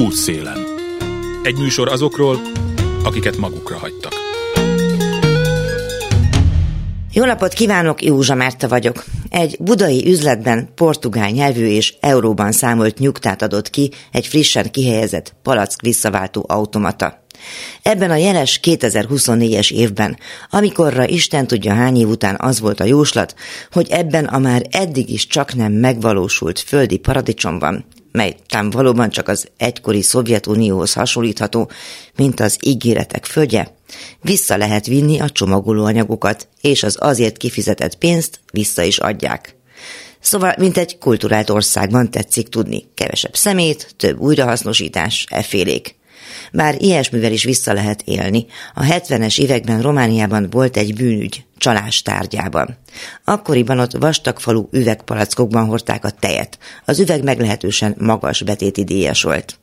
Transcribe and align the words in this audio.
Útszélen. 0.00 0.58
Egy 1.42 1.58
műsor 1.58 1.88
azokról, 1.88 2.40
akiket 3.04 3.36
magukra 3.36 3.78
hagytak. 3.78 4.12
Jó 7.12 7.24
napot 7.24 7.52
kívánok, 7.52 8.02
Józsa 8.04 8.34
Márta 8.34 8.68
vagyok. 8.68 9.04
Egy 9.28 9.56
budai 9.60 10.06
üzletben 10.06 10.68
portugál 10.74 11.30
nyelvű 11.30 11.66
és 11.66 11.94
euróban 12.00 12.52
számolt 12.52 12.98
nyugtát 12.98 13.42
adott 13.42 13.70
ki 13.70 13.90
egy 14.12 14.26
frissen 14.26 14.70
kihelyezett 14.70 15.34
palack 15.42 15.80
visszaváltó 15.80 16.44
automata. 16.48 17.24
Ebben 17.82 18.10
a 18.10 18.16
jeles 18.16 18.60
2024-es 18.62 19.72
évben, 19.72 20.18
amikorra 20.50 21.08
Isten 21.08 21.46
tudja 21.46 21.74
hány 21.74 21.96
év 21.96 22.08
után 22.08 22.36
az 22.38 22.60
volt 22.60 22.80
a 22.80 22.84
jóslat, 22.84 23.34
hogy 23.72 23.88
ebben 23.90 24.24
a 24.24 24.38
már 24.38 24.66
eddig 24.70 25.10
is 25.10 25.26
csak 25.26 25.54
nem 25.54 25.72
megvalósult 25.72 26.58
földi 26.58 26.96
paradicsomban 26.96 27.84
mely 28.12 28.36
tám 28.48 28.70
valóban 28.70 29.10
csak 29.10 29.28
az 29.28 29.48
egykori 29.56 30.02
Szovjetunióhoz 30.02 30.92
hasonlítható, 30.92 31.70
mint 32.16 32.40
az 32.40 32.58
ígéretek 32.62 33.24
földje, 33.24 33.74
vissza 34.20 34.56
lehet 34.56 34.86
vinni 34.86 35.20
a 35.20 35.30
csomagolóanyagokat, 35.30 36.48
és 36.60 36.82
az 36.82 36.96
azért 37.00 37.36
kifizetett 37.36 37.94
pénzt 37.94 38.40
vissza 38.52 38.82
is 38.82 38.98
adják. 38.98 39.54
Szóval, 40.20 40.54
mint 40.58 40.76
egy 40.76 40.98
kulturált 40.98 41.50
országban 41.50 42.10
tetszik 42.10 42.48
tudni, 42.48 42.84
kevesebb 42.94 43.36
szemét, 43.36 43.94
több 43.96 44.18
újrahasznosítás, 44.18 45.26
efélék. 45.28 45.98
Bár 46.52 46.82
ilyesmivel 46.82 47.32
is 47.32 47.44
vissza 47.44 47.72
lehet 47.72 48.02
élni, 48.04 48.46
a 48.74 48.82
70-es 48.82 49.40
években 49.40 49.82
Romániában 49.82 50.50
volt 50.50 50.76
egy 50.76 50.94
bűnügy, 50.94 51.44
csalás 51.58 52.02
tárgyában. 52.02 52.76
Akkoriban 53.24 53.78
ott 53.78 53.92
vastagfalú 53.92 54.68
üvegpalackokban 54.72 55.66
hordták 55.66 56.04
a 56.04 56.10
tejet. 56.10 56.58
Az 56.84 56.98
üveg 56.98 57.24
meglehetősen 57.24 57.94
magas 57.98 58.42
betéti 58.42 58.84
díjas 58.84 59.22
volt. 59.22 59.59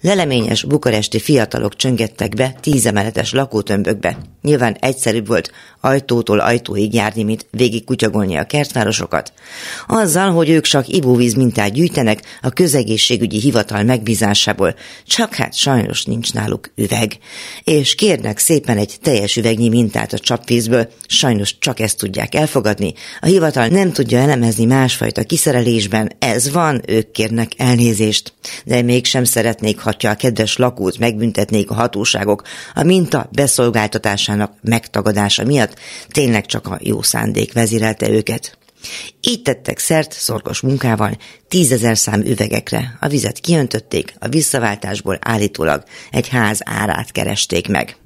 Leleményes 0.00 0.64
bukaresti 0.64 1.18
fiatalok 1.18 1.76
csöngettek 1.76 2.34
be 2.34 2.54
tízemeletes 2.60 3.32
lakótömbökbe. 3.32 4.18
Nyilván 4.42 4.76
egyszerűbb 4.80 5.26
volt 5.26 5.50
ajtótól 5.80 6.38
ajtóig 6.38 6.94
járni, 6.94 7.22
mint 7.22 7.46
végig 7.50 7.84
kutyagolni 7.84 8.36
a 8.36 8.44
kertvárosokat. 8.44 9.32
Azzal, 9.86 10.30
hogy 10.30 10.48
ők 10.48 10.64
csak 10.64 10.88
ivóvíz 10.88 11.34
mintát 11.34 11.72
gyűjtenek 11.72 12.22
a 12.42 12.50
közegészségügyi 12.50 13.38
hivatal 13.38 13.82
megbízásából, 13.82 14.74
csak 15.06 15.34
hát 15.34 15.54
sajnos 15.54 16.04
nincs 16.04 16.32
náluk 16.32 16.70
üveg. 16.76 17.18
És 17.64 17.94
kérnek 17.94 18.38
szépen 18.38 18.78
egy 18.78 18.96
teljes 19.02 19.36
üvegnyi 19.36 19.68
mintát 19.68 20.12
a 20.12 20.18
csapvízből, 20.18 20.88
sajnos 21.06 21.58
csak 21.58 21.80
ezt 21.80 21.98
tudják 21.98 22.34
elfogadni. 22.34 22.94
A 23.20 23.26
hivatal 23.26 23.66
nem 23.66 23.92
tudja 23.92 24.18
elemezni 24.18 24.64
másfajta 24.64 25.22
kiszerelésben, 25.22 26.12
ez 26.18 26.52
van, 26.52 26.82
ők 26.86 27.10
kérnek 27.10 27.52
elnézést. 27.56 28.32
De 28.64 28.82
mégsem 28.82 29.24
szeretnék, 29.60 29.80
ha 30.02 30.08
a 30.10 30.14
kedves 30.14 30.56
lakót 30.56 30.98
megbüntetnék 30.98 31.70
a 31.70 31.74
hatóságok 31.74 32.42
a 32.74 32.82
minta 32.82 33.28
beszolgáltatásának 33.32 34.52
megtagadása 34.60 35.44
miatt, 35.44 35.78
tényleg 36.08 36.46
csak 36.46 36.66
a 36.66 36.78
jó 36.82 37.02
szándék 37.02 37.52
vezérelte 37.52 38.08
őket. 38.08 38.58
Így 39.20 39.42
tettek 39.42 39.78
szert 39.78 40.12
szorgos 40.12 40.60
munkával 40.60 41.16
tízezer 41.48 41.98
szám 41.98 42.20
üvegekre. 42.20 42.96
A 43.00 43.08
vizet 43.08 43.38
kiöntötték, 43.38 44.14
a 44.18 44.28
visszaváltásból 44.28 45.18
állítólag 45.20 45.82
egy 46.10 46.28
ház 46.28 46.60
árát 46.64 47.12
keresték 47.12 47.68
meg. 47.68 47.99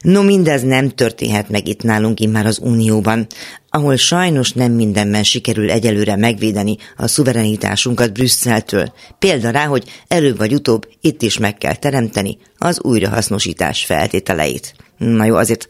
No 0.00 0.22
mindez 0.22 0.62
nem 0.62 0.88
történhet 0.88 1.48
meg 1.48 1.68
itt 1.68 1.82
nálunk 1.82 2.20
immár 2.20 2.46
az 2.46 2.58
Unióban, 2.62 3.26
ahol 3.70 3.96
sajnos 3.96 4.52
nem 4.52 4.72
mindenben 4.72 5.22
sikerül 5.22 5.70
egyelőre 5.70 6.16
megvédeni 6.16 6.76
a 6.96 7.06
szuverenitásunkat 7.06 8.12
Brüsszeltől. 8.12 8.92
Példa 9.18 9.50
rá, 9.50 9.64
hogy 9.64 9.84
előbb 10.08 10.36
vagy 10.36 10.54
utóbb 10.54 10.88
itt 11.00 11.22
is 11.22 11.38
meg 11.38 11.58
kell 11.58 11.74
teremteni 11.74 12.38
az 12.58 12.82
újrahasznosítás 12.82 13.84
feltételeit. 13.84 14.74
Na 14.98 15.24
jó, 15.24 15.36
azért 15.36 15.68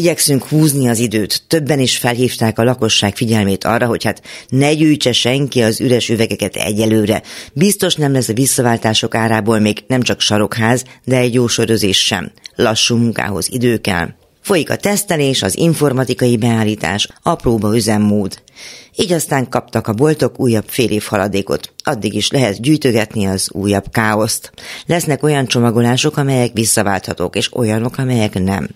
igyekszünk 0.00 0.44
húzni 0.44 0.88
az 0.88 0.98
időt. 0.98 1.42
Többen 1.46 1.78
is 1.78 1.98
felhívták 1.98 2.58
a 2.58 2.64
lakosság 2.64 3.16
figyelmét 3.16 3.64
arra, 3.64 3.86
hogy 3.86 4.04
hát 4.04 4.22
ne 4.48 4.74
gyűjtse 4.74 5.12
senki 5.12 5.62
az 5.62 5.80
üres 5.80 6.08
üvegeket 6.08 6.56
egyelőre. 6.56 7.22
Biztos 7.52 7.94
nem 7.94 8.12
lesz 8.12 8.28
a 8.28 8.32
visszaváltások 8.32 9.14
árából 9.14 9.58
még 9.58 9.84
nem 9.86 10.02
csak 10.02 10.20
sarokház, 10.20 10.84
de 11.04 11.16
egy 11.16 11.34
jó 11.34 11.46
sörözés 11.46 12.04
sem. 12.04 12.32
Lassú 12.54 12.96
munkához 12.96 13.48
idő 13.50 13.78
kell. 13.78 14.19
Folyik 14.40 14.70
a 14.70 14.76
tesztelés, 14.76 15.42
az 15.42 15.58
informatikai 15.58 16.36
beállítás, 16.36 17.08
a 17.22 17.72
üzemmód. 17.72 18.42
Így 18.96 19.12
aztán 19.12 19.48
kaptak 19.48 19.86
a 19.88 19.92
boltok 19.92 20.40
újabb 20.40 20.64
fél 20.66 20.90
év 20.90 21.02
haladékot. 21.02 21.72
Addig 21.84 22.14
is 22.14 22.30
lehet 22.30 22.60
gyűjtögetni 22.60 23.26
az 23.26 23.48
újabb 23.52 23.84
káoszt. 23.90 24.52
Lesznek 24.86 25.22
olyan 25.22 25.46
csomagolások, 25.46 26.16
amelyek 26.16 26.52
visszaválthatók, 26.52 27.36
és 27.36 27.54
olyanok, 27.54 27.98
amelyek 27.98 28.34
nem. 28.34 28.68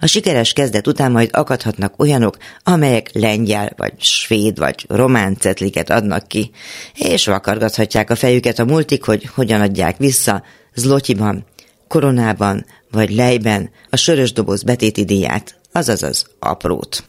A 0.00 0.06
sikeres 0.06 0.52
kezdet 0.52 0.86
után 0.86 1.12
majd 1.12 1.30
akadhatnak 1.32 1.94
olyanok, 1.96 2.36
amelyek 2.64 3.10
lengyel, 3.12 3.72
vagy 3.76 3.92
svéd, 3.98 4.58
vagy 4.58 4.84
román 4.88 5.36
cetliket 5.36 5.90
adnak 5.90 6.28
ki, 6.28 6.50
és 6.94 7.26
vakargathatják 7.26 8.10
a 8.10 8.14
fejüket 8.14 8.58
a 8.58 8.64
multik, 8.64 9.04
hogy 9.04 9.28
hogyan 9.34 9.60
adják 9.60 9.96
vissza, 9.96 10.42
zlotyiban, 10.74 11.44
koronában, 11.92 12.64
vagy 12.90 13.10
lejben 13.10 13.70
a 13.90 13.96
sörös 13.96 14.32
doboz 14.32 14.62
betéti 14.62 15.04
díját, 15.04 15.60
azaz 15.72 16.02
az 16.02 16.26
aprót. 16.38 17.04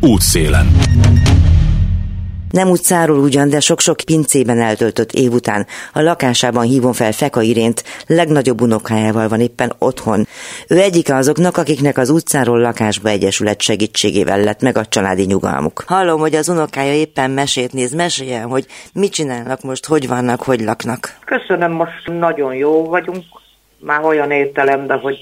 Útszélen. 0.00 0.66
Nem 2.50 2.70
utcáról 2.70 3.18
ugyan, 3.18 3.48
de 3.48 3.60
sok-sok 3.60 3.96
pincében 4.04 4.60
eltöltött 4.60 5.12
év 5.12 5.32
után 5.32 5.66
a 5.92 6.00
lakásában 6.00 6.64
hívom 6.64 6.92
fel 6.92 7.12
Feka 7.12 7.42
Irént, 7.42 7.84
legnagyobb 8.06 8.60
unokájával 8.60 9.28
van 9.28 9.40
éppen 9.40 9.72
otthon. 9.78 10.26
Ő 10.68 10.78
egyike 10.80 11.14
azoknak, 11.14 11.56
akiknek 11.56 11.98
az 11.98 12.10
utcáról 12.10 12.60
lakásba 12.60 13.08
egyesület 13.08 13.60
segítségével 13.60 14.40
lett 14.40 14.62
meg 14.62 14.76
a 14.76 14.86
családi 14.86 15.24
nyugalmuk. 15.24 15.84
Hallom, 15.86 16.20
hogy 16.20 16.34
az 16.34 16.48
unokája 16.48 16.92
éppen 16.92 17.30
mesét 17.30 17.72
néz, 17.72 17.92
meséljen, 17.92 18.48
hogy 18.48 18.66
mit 18.92 19.12
csinálnak 19.12 19.62
most, 19.62 19.86
hogy 19.86 20.08
vannak, 20.08 20.42
hogy 20.42 20.60
laknak. 20.60 21.16
Köszönöm, 21.24 21.72
most 21.72 22.08
nagyon 22.18 22.54
jó 22.54 22.84
vagyunk, 22.84 23.24
már 23.84 24.04
olyan 24.04 24.30
értelemben, 24.30 24.98
hogy 24.98 25.16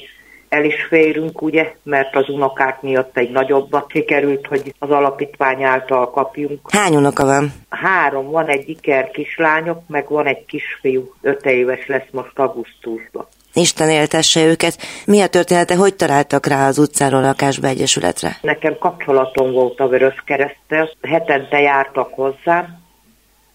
el 0.49 0.65
is 0.65 0.85
férünk, 0.89 1.43
ugye, 1.43 1.75
mert 1.83 2.17
az 2.17 2.29
unokák 2.29 2.83
miatt 2.83 3.17
egy 3.17 3.31
nagyobbat 3.31 3.91
sikerült, 3.91 4.47
hogy 4.47 4.75
az 4.79 4.91
alapítvány 4.91 5.63
által 5.63 6.11
kapjunk. 6.11 6.61
Hány 6.71 6.97
unoka 6.97 7.25
van? 7.25 7.53
Három, 7.69 8.31
van 8.31 8.47
egy 8.47 8.69
iker 8.69 9.11
kislányok, 9.11 9.83
meg 9.89 10.09
van 10.09 10.27
egy 10.27 10.45
kisfiú, 10.45 11.13
öt 11.21 11.45
éves 11.45 11.87
lesz 11.87 12.09
most 12.11 12.39
augusztusban. 12.39 13.27
Isten 13.55 13.89
éltesse 13.89 14.45
őket. 14.45 14.79
Mi 15.07 15.21
a 15.21 15.27
története, 15.27 15.77
hogy 15.77 15.95
találtak 15.95 16.47
rá 16.47 16.67
az 16.67 16.79
utcáról 16.79 17.21
lakásba 17.21 17.67
egyesületre? 17.67 18.37
Nekem 18.43 18.79
kapcsolatom 18.79 19.53
volt 19.53 19.81
a 19.81 19.89
Vöröskeresztel, 19.89 20.91
hetente 21.03 21.61
jártak 21.61 22.15
hozzám, 22.15 22.82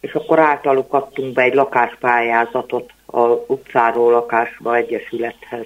és 0.07 0.13
akkor 0.13 0.39
általuk 0.39 0.93
adtunk 0.93 1.33
be 1.33 1.41
egy 1.41 1.53
lakáspályázatot 1.53 2.89
a 3.05 3.21
utcáról 3.47 4.11
lakásba 4.11 4.75
egyesülethez. 4.75 5.65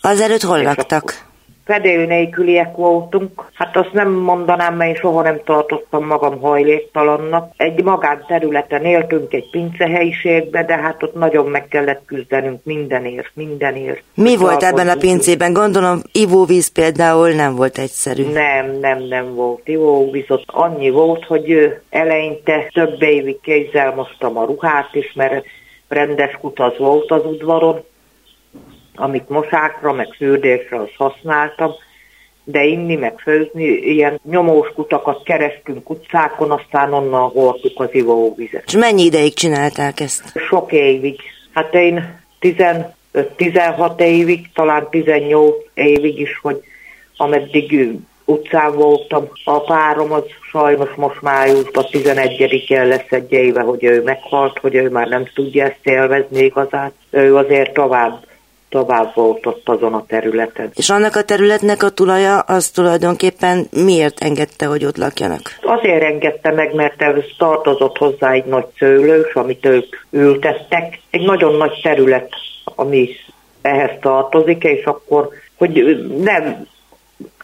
Azelőtt 0.00 0.42
hol 0.42 0.62
laktak? 0.62 1.32
Fedél 1.64 2.06
nélküliek 2.06 2.76
voltunk. 2.76 3.50
Hát 3.52 3.76
azt 3.76 3.92
nem 3.92 4.10
mondanám, 4.10 4.76
mert 4.76 4.90
én 4.90 4.96
soha 4.96 5.22
nem 5.22 5.40
tartottam 5.44 6.06
magam 6.06 6.40
hajléktalannak. 6.40 7.52
Egy 7.56 7.82
magánterületen 7.82 8.84
éltünk 8.84 9.32
egy 9.32 9.50
pincehelyiségbe, 9.50 10.64
de 10.64 10.76
hát 10.76 11.02
ott 11.02 11.14
nagyon 11.14 11.46
meg 11.46 11.68
kellett 11.68 12.02
küzdenünk 12.06 12.64
mindenért, 12.64 13.30
mindenért. 13.34 14.02
Mi 14.14 14.36
volt 14.36 14.62
ebben 14.62 14.88
a 14.88 14.96
pincében? 14.96 15.52
Gondolom 15.52 16.00
ivóvíz 16.12 16.72
például 16.72 17.30
nem 17.30 17.56
volt 17.56 17.78
egyszerű. 17.78 18.24
Nem, 18.32 18.78
nem, 18.80 19.02
nem 19.02 19.34
volt 19.34 19.68
ivóvíz. 19.68 20.24
Ott 20.28 20.44
annyi 20.46 20.90
volt, 20.90 21.24
hogy 21.24 21.74
eleinte 21.90 22.70
több 22.72 23.02
évig 23.02 23.40
kézzel 23.40 23.94
mostam 23.94 24.38
a 24.38 24.44
ruhát 24.44 24.94
is, 24.94 25.12
mert 25.14 25.44
rendes 25.88 26.38
kutaz 26.40 26.78
volt 26.78 27.10
az 27.10 27.24
udvaron, 27.24 27.84
amit 28.94 29.28
mosákra, 29.28 29.92
meg 29.92 30.08
fürdésre 30.16 30.80
az 30.80 30.88
használtam, 30.96 31.70
de 32.44 32.64
inni, 32.64 32.96
meg 32.96 33.18
főzni, 33.18 33.64
ilyen 33.64 34.20
nyomós 34.24 34.68
kutakat 34.74 35.22
kerestünk 35.22 35.90
utcákon, 35.90 36.50
aztán 36.50 36.92
onnan 36.92 37.30
hordtuk 37.30 37.80
az 37.80 37.88
ivóvizet. 37.92 38.62
És 38.66 38.76
mennyi 38.76 39.02
ideig 39.02 39.34
csinálták 39.34 40.00
ezt? 40.00 40.38
Sok 40.48 40.72
évig. 40.72 41.20
Hát 41.52 41.74
én 41.74 42.20
15-16 43.14 44.00
évig, 44.00 44.50
talán 44.54 44.88
18 44.90 45.54
évig 45.74 46.20
is, 46.20 46.38
hogy 46.42 46.62
ameddig 47.16 47.98
utcán 48.24 48.74
voltam. 48.74 49.28
A 49.44 49.60
párom 49.60 50.12
az 50.12 50.24
sajnos 50.50 50.90
most 50.96 51.22
májusban 51.22 51.84
11 51.90 52.64
lesz 52.68 53.10
egy 53.10 53.32
éve, 53.32 53.60
hogy 53.60 53.84
ő 53.84 54.02
meghalt, 54.02 54.58
hogy 54.58 54.74
ő 54.74 54.90
már 54.90 55.08
nem 55.08 55.24
tudja 55.34 55.64
ezt 55.64 55.80
élvezni 55.82 56.44
igazán. 56.44 56.92
Ő 57.10 57.36
azért 57.36 57.72
tovább 57.72 58.24
tovább 58.74 59.14
volt 59.14 59.46
ott 59.46 59.68
azon 59.68 59.94
a 59.94 60.04
területen. 60.06 60.70
És 60.74 60.90
annak 60.90 61.16
a 61.16 61.22
területnek 61.22 61.82
a 61.82 61.90
tulaja 61.90 62.38
az 62.38 62.68
tulajdonképpen 62.68 63.66
miért 63.70 64.20
engedte, 64.20 64.66
hogy 64.66 64.84
ott 64.84 64.96
lakjanak? 64.96 65.40
Azért 65.62 66.02
engedte 66.02 66.50
meg, 66.52 66.74
mert 66.74 67.02
ez 67.02 67.14
tartozott 67.38 67.98
hozzá 67.98 68.32
egy 68.32 68.44
nagy 68.44 68.66
szőlős, 68.78 69.34
amit 69.34 69.66
ők 69.66 69.96
ültettek. 70.10 71.00
Egy 71.10 71.24
nagyon 71.24 71.56
nagy 71.56 71.80
terület, 71.82 72.28
ami 72.64 73.08
ehhez 73.62 73.90
tartozik, 74.00 74.64
és 74.64 74.84
akkor, 74.84 75.28
hogy 75.56 76.06
nem 76.20 76.66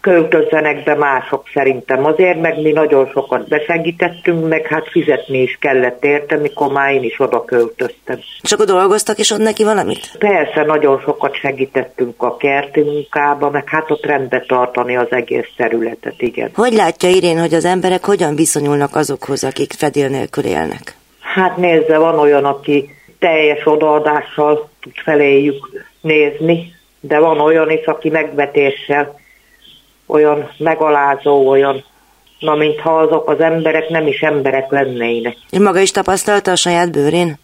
költözzenek 0.00 0.84
be 0.84 0.94
mások 0.94 1.44
szerintem 1.54 2.04
azért, 2.04 2.40
meg 2.40 2.62
mi 2.62 2.72
nagyon 2.72 3.06
sokat 3.12 3.48
besegítettünk, 3.48 4.48
meg 4.48 4.66
hát 4.66 4.88
fizetni 4.88 5.42
is 5.42 5.56
kellett 5.60 6.04
érte, 6.04 6.36
mikor 6.36 6.72
már 6.72 6.92
én 6.92 7.02
is 7.02 7.20
oda 7.20 7.44
költöztem. 7.44 8.18
És 8.42 8.52
akkor 8.52 8.66
dolgoztak 8.66 9.18
és 9.18 9.30
ott 9.30 9.38
neki 9.38 9.64
valamit? 9.64 10.10
Persze, 10.18 10.62
nagyon 10.62 11.00
sokat 11.00 11.34
segítettünk 11.34 12.22
a 12.22 12.36
kerti 12.36 12.80
munkába, 12.80 13.50
meg 13.50 13.68
hát 13.68 13.90
ott 13.90 14.06
rendbe 14.06 14.44
tartani 14.48 14.96
az 14.96 15.08
egész 15.10 15.48
területet, 15.56 16.22
igen. 16.22 16.50
Hogy 16.54 16.72
látja 16.72 17.08
Irén, 17.08 17.38
hogy 17.38 17.54
az 17.54 17.64
emberek 17.64 18.04
hogyan 18.04 18.34
viszonyulnak 18.34 18.96
azokhoz, 18.96 19.44
akik 19.44 19.72
fedél 19.72 20.08
nélkül 20.08 20.44
élnek? 20.44 20.96
Hát 21.20 21.56
nézze, 21.56 21.98
van 21.98 22.18
olyan, 22.18 22.44
aki 22.44 22.90
teljes 23.18 23.66
odaadással 23.66 24.68
tud 24.80 24.92
feléjük 25.04 25.84
nézni, 26.00 26.72
de 27.00 27.18
van 27.18 27.40
olyan 27.40 27.70
is, 27.70 27.84
aki 27.84 28.08
megvetéssel 28.08 29.18
olyan 30.12 30.50
megalázó, 30.58 31.48
olyan, 31.48 31.84
na 32.38 32.54
mintha 32.54 32.98
azok 32.98 33.30
az 33.30 33.40
emberek 33.40 33.88
nem 33.88 34.06
is 34.06 34.20
emberek 34.20 34.70
lennének. 34.70 35.36
És 35.50 35.58
maga 35.58 35.80
is 35.80 35.90
tapasztalta 35.90 36.50
a 36.50 36.56
saját 36.56 36.92
bőrén? 36.92 37.38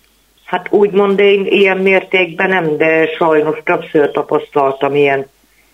Hát 0.44 0.66
úgymond 0.70 1.18
én 1.20 1.46
ilyen 1.46 1.76
mértékben 1.76 2.48
nem, 2.48 2.76
de 2.76 3.06
sajnos 3.06 3.58
többször 3.64 4.10
tapasztaltam 4.10 4.94
ilyen, 4.94 5.26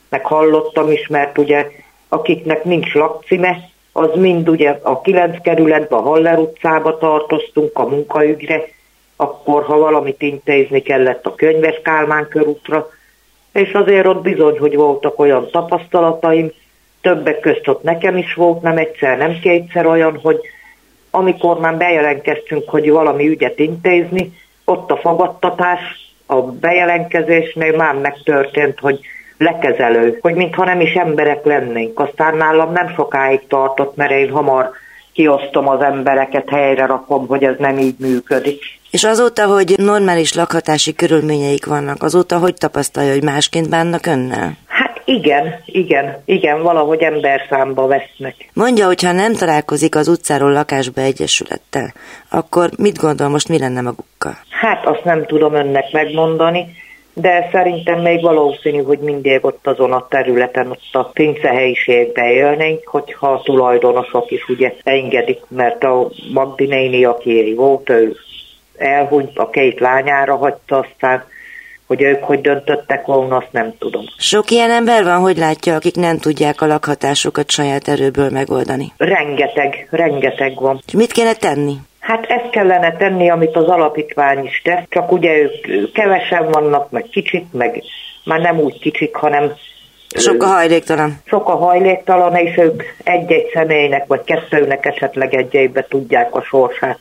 meg 0.08 0.26
hallottam 0.26 0.90
is, 0.90 1.06
mert 1.06 1.38
ugye 1.38 1.70
akiknek 2.08 2.64
nincs 2.64 2.94
lakcíme, 2.94 3.70
az 3.92 4.10
mind 4.14 4.48
ugye 4.48 4.78
a 4.82 5.00
9 5.00 5.42
kerületben, 5.42 5.98
a 5.98 6.02
Haller 6.02 6.38
utcába 6.38 6.98
tartoztunk 6.98 7.78
a 7.78 7.88
munkaügyre, 7.88 8.64
akkor 9.16 9.62
ha 9.62 9.78
valamit 9.78 10.22
intézni 10.22 10.82
kellett 10.82 11.26
a 11.26 11.34
könyves 11.34 11.80
Kálmán 11.82 12.28
körútra, 12.28 12.88
és 13.52 13.72
azért 13.72 14.06
ott 14.06 14.22
bizony, 14.22 14.58
hogy 14.58 14.74
voltak 14.74 15.18
olyan 15.18 15.50
tapasztalataim, 15.50 16.52
többek 17.02 17.40
közt 17.40 17.68
ott 17.68 17.82
nekem 17.82 18.16
is 18.16 18.34
volt, 18.34 18.62
nem 18.62 18.76
egyszer, 18.76 19.18
nem 19.18 19.38
kétszer 19.42 19.86
olyan, 19.86 20.18
hogy 20.22 20.40
amikor 21.10 21.58
már 21.58 21.76
bejelentkeztünk, 21.76 22.68
hogy 22.68 22.90
valami 22.90 23.28
ügyet 23.28 23.58
intézni, 23.58 24.32
ott 24.64 24.90
a 24.90 24.96
fogadtatás, 24.96 25.80
a 26.26 26.42
bejelentkezésnél 26.42 27.76
már 27.76 27.94
megtörtént, 27.94 28.78
hogy 28.80 29.00
lekezelő, 29.38 30.18
hogy 30.20 30.34
mintha 30.34 30.64
nem 30.64 30.80
is 30.80 30.92
emberek 30.92 31.44
lennénk. 31.44 32.00
Aztán 32.00 32.36
nálam 32.36 32.72
nem 32.72 32.92
sokáig 32.94 33.46
tartott, 33.48 33.96
mert 33.96 34.10
én 34.10 34.30
hamar 34.30 34.70
kiosztom 35.12 35.68
az 35.68 35.80
embereket, 35.80 36.48
helyre 36.48 36.86
rakom, 36.86 37.26
hogy 37.26 37.44
ez 37.44 37.54
nem 37.58 37.78
így 37.78 37.94
működik. 37.98 38.62
És 38.90 39.04
azóta, 39.04 39.46
hogy 39.46 39.74
normális 39.76 40.34
lakhatási 40.34 40.94
körülményeik 40.94 41.66
vannak, 41.66 42.02
azóta 42.02 42.38
hogy 42.38 42.54
tapasztalja, 42.54 43.12
hogy 43.12 43.24
másként 43.24 43.68
bánnak 43.68 44.06
önnel? 44.06 44.56
Igen, 45.04 45.54
igen, 45.66 46.22
igen, 46.24 46.62
valahogy 46.62 47.02
emberszámba 47.02 47.86
vesznek. 47.86 48.34
Mondja, 48.52 48.86
hogy 48.86 49.02
ha 49.02 49.12
nem 49.12 49.32
találkozik 49.32 49.96
az 49.96 50.08
utcáról 50.08 50.52
lakásba 50.52 51.00
egyesülettel, 51.00 51.92
akkor 52.30 52.70
mit 52.78 52.98
gondol 52.98 53.28
most, 53.28 53.48
mi 53.48 53.58
lenne 53.58 53.80
magukkal? 53.80 54.38
Hát 54.50 54.86
azt 54.86 55.04
nem 55.04 55.26
tudom 55.26 55.54
önnek 55.54 55.92
megmondani, 55.92 56.66
de 57.14 57.48
szerintem 57.52 58.00
még 58.00 58.22
valószínű, 58.22 58.82
hogy 58.82 58.98
mindig 58.98 59.44
ott 59.44 59.66
azon 59.66 59.92
a 59.92 60.06
területen, 60.08 60.70
ott 60.70 60.88
a 60.92 61.04
pince 61.04 61.48
helyiségben 61.48 62.24
élnénk, 62.24 62.86
hogyha 62.86 63.32
a 63.32 63.40
tulajdonosok 63.42 64.30
is 64.30 64.48
ugye 64.48 64.72
engedik, 64.82 65.40
mert 65.48 65.84
a 65.84 66.08
Magdi 66.32 66.66
néni, 66.66 67.04
aki 67.04 67.54
volt, 67.56 67.90
ő 67.90 68.16
elhunyt, 68.76 69.38
a 69.38 69.50
két 69.50 69.80
lányára 69.80 70.36
hagyta, 70.36 70.78
aztán 70.78 71.24
hogy 71.86 72.02
ők 72.02 72.22
hogy 72.22 72.40
döntöttek 72.40 73.06
volna, 73.06 73.36
azt 73.36 73.52
nem 73.52 73.74
tudom. 73.78 74.04
Sok 74.18 74.50
ilyen 74.50 74.70
ember 74.70 75.04
van, 75.04 75.18
hogy 75.18 75.36
látja, 75.36 75.74
akik 75.74 75.94
nem 75.94 76.18
tudják 76.18 76.60
a 76.60 76.66
lakhatásukat 76.66 77.50
saját 77.50 77.88
erőből 77.88 78.30
megoldani? 78.30 78.92
Rengeteg, 78.96 79.88
rengeteg 79.90 80.60
van. 80.60 80.80
És 80.86 80.92
mit 80.92 81.12
kéne 81.12 81.32
tenni? 81.32 81.74
Hát 82.00 82.24
ezt 82.24 82.50
kellene 82.50 82.96
tenni, 82.96 83.30
amit 83.30 83.56
az 83.56 83.68
alapítvány 83.68 84.44
is 84.44 84.62
tesz, 84.64 84.84
csak 84.88 85.12
ugye 85.12 85.30
ők 85.68 85.92
kevesen 85.92 86.50
vannak, 86.50 86.90
meg 86.90 87.06
kicsit, 87.10 87.52
meg 87.52 87.82
már 88.24 88.40
nem 88.40 88.60
úgy 88.60 88.78
kicsik, 88.78 89.14
hanem 89.14 89.52
sok 90.14 90.42
a 90.42 90.46
hajléktalan. 90.46 91.20
Sok 91.24 91.48
a 91.48 91.56
hajléktalan, 91.56 92.36
és 92.36 92.56
ők 92.56 92.82
egy-egy 93.04 93.50
személynek, 93.52 94.06
vagy 94.06 94.20
kettőnek 94.24 94.86
esetleg 94.86 95.34
egy 95.34 95.70
tudják 95.88 96.34
a 96.34 96.42
sorsát, 96.42 96.98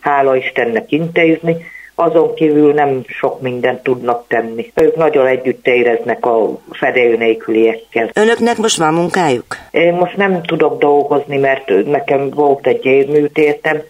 hála 0.00 0.36
Istennek 0.36 0.90
intézni 0.92 1.56
azon 2.00 2.34
kívül 2.34 2.72
nem 2.72 3.02
sok 3.06 3.40
mindent 3.40 3.82
tudnak 3.82 4.24
tenni. 4.28 4.72
Ők 4.74 4.96
nagyon 4.96 5.26
együtt 5.26 5.66
éreznek 5.66 6.26
a 6.26 6.58
fedél 6.70 7.16
nélküliekkel. 7.16 8.10
Önöknek 8.14 8.56
most 8.56 8.76
van 8.76 8.94
munkájuk? 8.94 9.56
Én 9.70 9.92
most 9.92 10.16
nem 10.16 10.42
tudok 10.42 10.78
dolgozni, 10.78 11.36
mert 11.36 11.86
nekem 11.86 12.30
volt 12.30 12.66
egy 12.66 12.84
évműtétem, 12.84 13.82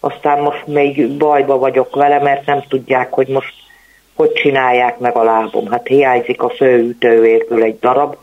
aztán 0.00 0.40
most 0.40 0.66
még 0.66 1.16
bajba 1.16 1.58
vagyok 1.58 1.94
vele, 1.94 2.18
mert 2.18 2.46
nem 2.46 2.62
tudják, 2.68 3.12
hogy 3.12 3.28
most 3.28 3.54
hogy 4.14 4.32
csinálják 4.32 4.98
meg 4.98 5.16
a 5.16 5.22
lábom. 5.22 5.70
Hát 5.70 5.86
hiányzik 5.86 6.42
a 6.42 6.48
főütővérből 6.48 7.62
egy 7.62 7.78
darab. 7.78 8.16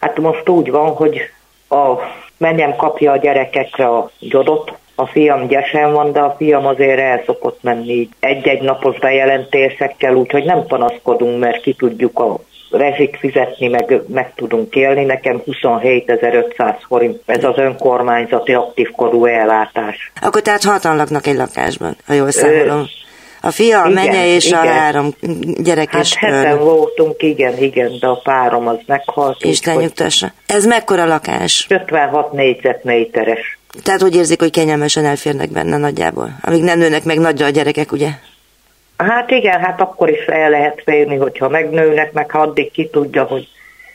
Hát 0.00 0.18
most 0.18 0.48
úgy 0.48 0.70
van, 0.70 0.90
hogy 0.90 1.20
a 1.68 1.94
menyem 2.36 2.76
kapja 2.76 3.12
a 3.12 3.16
gyerekekre 3.16 3.86
a 3.86 4.10
gyodot, 4.18 4.72
a 4.98 5.06
fiam 5.06 5.46
gyesen 5.46 5.92
van, 5.92 6.12
de 6.12 6.20
a 6.20 6.34
fiam 6.38 6.66
azért 6.66 7.00
el 7.00 7.22
szokott 7.26 7.62
menni 7.62 8.08
egy-egy 8.20 8.62
napos 8.62 8.98
bejelentésekkel, 8.98 10.14
úgyhogy 10.14 10.44
nem 10.44 10.66
panaszkodunk, 10.66 11.38
mert 11.40 11.60
ki 11.60 11.74
tudjuk 11.74 12.18
a 12.18 12.38
rezsit 12.70 13.16
fizetni, 13.18 13.68
meg, 13.68 14.00
meg 14.08 14.32
tudunk 14.34 14.74
élni. 14.74 15.04
Nekem 15.04 15.42
27.500 15.46 16.74
forint, 16.86 17.20
ez 17.26 17.44
az 17.44 17.56
önkormányzati 17.56 18.52
aktívkorú 18.52 19.24
ellátás. 19.24 20.12
Akkor 20.22 20.42
tehát 20.42 20.62
hatan 20.62 20.96
laknak 20.96 21.26
egy 21.26 21.36
lakásban, 21.36 21.96
ha 22.06 22.12
jól 22.12 22.30
számolom. 22.30 22.84
A 23.40 23.50
fia, 23.50 23.82
a 23.82 23.88
menye 23.88 24.34
és 24.34 24.46
igen. 24.46 24.58
a 24.58 24.66
három 24.66 25.14
gyerek 25.58 25.90
hát 25.90 26.02
is. 26.02 26.16
heten 26.16 26.58
voltunk, 26.58 27.22
igen, 27.22 27.58
igen, 27.58 27.92
de 28.00 28.06
a 28.06 28.20
párom 28.22 28.68
az 28.68 28.78
meghalt. 28.86 29.44
Isten 29.44 29.76
nyugtassa. 29.76 30.32
Ez 30.46 30.66
mekkora 30.66 31.04
lakás? 31.04 31.66
56 31.68 32.32
négyzetméteres. 32.32 33.55
Tehát 33.82 34.02
úgy 34.02 34.14
érzik, 34.14 34.40
hogy 34.40 34.50
kényelmesen 34.50 35.04
elférnek 35.04 35.50
benne 35.50 35.76
nagyjából, 35.76 36.30
amíg 36.42 36.62
nem 36.62 36.78
nőnek 36.78 37.04
meg 37.04 37.18
nagyra 37.18 37.46
a 37.46 37.50
gyerekek, 37.50 37.92
ugye? 37.92 38.08
Hát 38.96 39.30
igen, 39.30 39.60
hát 39.60 39.80
akkor 39.80 40.10
is 40.10 40.24
el 40.26 40.50
lehet 40.50 40.82
férni, 40.84 41.16
hogyha 41.16 41.48
megnőnek, 41.48 42.12
meg 42.12 42.30
ha 42.30 42.38
addig 42.38 42.70
ki 42.70 42.88
tudja, 42.88 43.24
hogy 43.24 43.48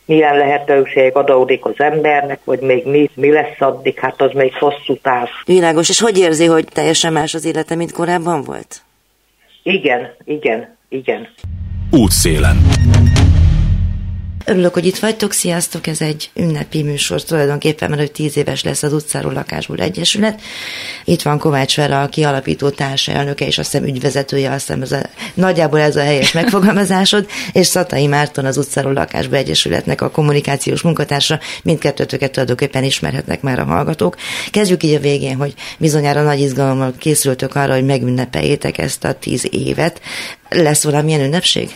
milyen 0.06 0.38
lehetőség 0.38 1.16
adódik 1.16 1.66
az 1.66 1.74
embernek, 1.78 2.40
vagy 2.44 2.60
még 2.60 2.86
mi, 2.86 3.10
mi 3.14 3.32
lesz 3.32 3.60
addig, 3.60 4.00
hát 4.00 4.22
az 4.22 4.32
még 4.34 4.54
hosszú 4.54 4.98
táv. 5.02 5.28
Világos, 5.46 5.90
és 5.90 6.00
hogy 6.00 6.18
érzi, 6.18 6.46
hogy 6.46 6.66
teljesen 6.74 7.14
más 7.14 7.34
az 7.34 7.46
élete, 7.46 7.76
mint 7.76 7.92
korábban 7.92 8.44
volt? 8.44 8.82
Igen, 9.64 10.16
igen, 10.26 10.78
igen. 10.90 11.28
Útszélen. 11.92 12.58
Örülök, 14.46 14.74
hogy 14.74 14.86
itt 14.86 14.98
vagytok, 14.98 15.34
sziasztok, 15.34 15.88
ez 15.88 16.02
egy 16.02 16.30
ünnepi 16.34 16.84
műsor 16.84 17.24
tulajdonképpen, 17.24 17.90
mert 17.90 18.02
hogy 18.02 18.12
tíz 18.12 18.38
éves 18.38 18.64
lesz 18.64 18.84
az 18.84 18.94
utcáról 18.94 19.34
lakásból 19.34 19.78
egyesület. 19.78 20.42
Itt 21.06 21.22
van 21.22 21.40
Kovács 21.40 21.76
Vera, 21.76 22.02
aki 22.02 22.24
alapító 22.24 22.70
társelnöke, 22.70 23.46
és 23.46 23.58
azt 23.58 23.72
hiszem 23.72 23.88
ügyvezetője, 23.88 24.52
azt 24.52 24.68
hiszem 24.68 24.82
ez 24.82 24.92
a, 24.92 25.02
nagyjából 25.34 25.80
ez 25.80 25.96
a 25.96 26.02
helyes 26.02 26.32
megfogalmazásod, 26.32 27.26
és 27.52 27.68
Szatai 27.68 28.08
Márton 28.08 28.46
az 28.46 28.58
utcáról 28.58 28.94
lakásból 28.94 29.38
egyesületnek 29.38 30.02
a 30.02 30.12
kommunikációs 30.12 30.82
munkatársa, 30.82 31.40
mindkettőtöket 31.64 32.32
tulajdonképpen 32.32 32.84
ismerhetnek 32.84 33.42
már 33.42 33.60
a 33.60 33.66
hallgatók. 33.66 34.16
Kezdjük 34.52 34.84
így 34.84 34.94
a 34.94 35.00
végén, 35.00 35.36
hogy 35.36 35.54
bizonyára 35.78 36.22
nagy 36.22 36.40
izgalommal 36.40 36.94
készültök 36.98 37.56
arra, 37.56 37.74
hogy 37.74 37.86
megünnepeljétek 37.86 38.78
ezt 38.78 39.04
a 39.04 39.14
tíz 39.14 39.48
évet. 39.52 40.02
Lesz 40.50 40.84
valamilyen 40.84 41.22
ünnepség? 41.22 41.72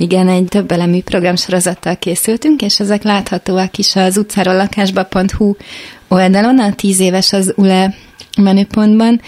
Igen, 0.00 0.28
egy 0.28 0.44
több 0.44 0.70
elemű 0.70 1.02
programsorozattal 1.02 1.96
készültünk, 1.96 2.62
és 2.62 2.80
ezek 2.80 3.02
láthatóak 3.02 3.78
is 3.78 3.96
az 3.96 4.16
utcáról 4.16 4.54
lakásba.hu 4.54 5.54
oldalon, 6.08 6.58
a 6.58 6.74
tíz 6.74 7.00
éves 7.00 7.32
az 7.32 7.52
ULE 7.56 7.94
menüpontban, 8.36 9.20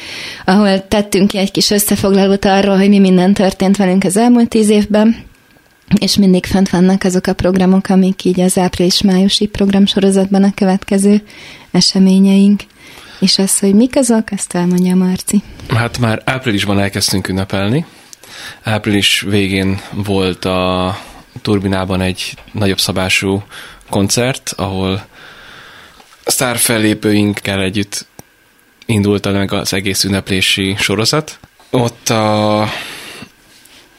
ahol 0.45 0.89
tettünk 0.89 1.29
ki 1.29 1.39
egy 1.39 1.51
kis 1.51 1.71
összefoglalót 1.71 2.45
arról, 2.45 2.77
hogy 2.77 2.89
mi 2.89 2.99
minden 2.99 3.35
történt 3.35 3.77
velünk 3.77 4.05
az 4.05 4.17
elmúlt 4.17 4.49
tíz 4.49 4.69
évben, 4.69 5.17
és 5.99 6.17
mindig 6.17 6.47
fent 6.47 6.71
vannak 6.71 7.05
azok 7.05 7.27
a 7.27 7.33
programok, 7.33 7.89
amik 7.89 8.25
így 8.25 8.41
az 8.41 8.59
április-májusi 8.59 9.47
programsorozatban 9.47 10.43
a 10.43 10.55
következő 10.55 11.23
eseményeink. 11.71 12.61
És 13.21 13.39
az, 13.39 13.59
hogy 13.59 13.75
mik 13.75 13.97
azok, 13.97 14.29
azt 14.31 14.55
elmondja 14.55 14.95
Marci. 14.95 15.43
Hát 15.69 15.99
már 15.99 16.23
áprilisban 16.25 16.79
elkezdtünk 16.79 17.29
ünnepelni, 17.29 17.85
Április 18.63 19.21
végén 19.21 19.81
volt 19.93 20.45
a 20.45 20.97
turbinában 21.43 22.01
egy 22.01 22.35
nagyobb 22.53 22.79
szabású 22.79 23.43
koncert, 23.91 24.53
ahol 24.57 25.07
sztár 26.25 26.57
fellépőinkkel 26.57 27.63
együtt 27.63 28.07
indult 28.87 29.33
meg 29.33 29.53
az 29.53 29.73
egész 29.73 30.05
ünneplési 30.05 30.75
sorozat. 30.79 31.39
Ott 31.71 32.09
a 32.09 32.69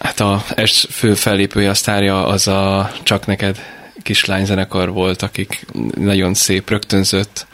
Hát 0.02 0.20
a 0.20 0.44
es 0.56 0.88
fő 0.90 1.14
fellépője, 1.14 1.70
a 1.70 1.74
sztárja 1.74 2.26
az 2.26 2.48
a 2.48 2.92
Csak 3.04 3.26
neked 3.26 3.60
kislány 4.02 4.46
zenekar 4.46 4.92
volt, 4.92 5.22
akik 5.22 5.66
nagyon 5.96 6.34
szép, 6.34 6.70
rögtönzött 6.70 7.48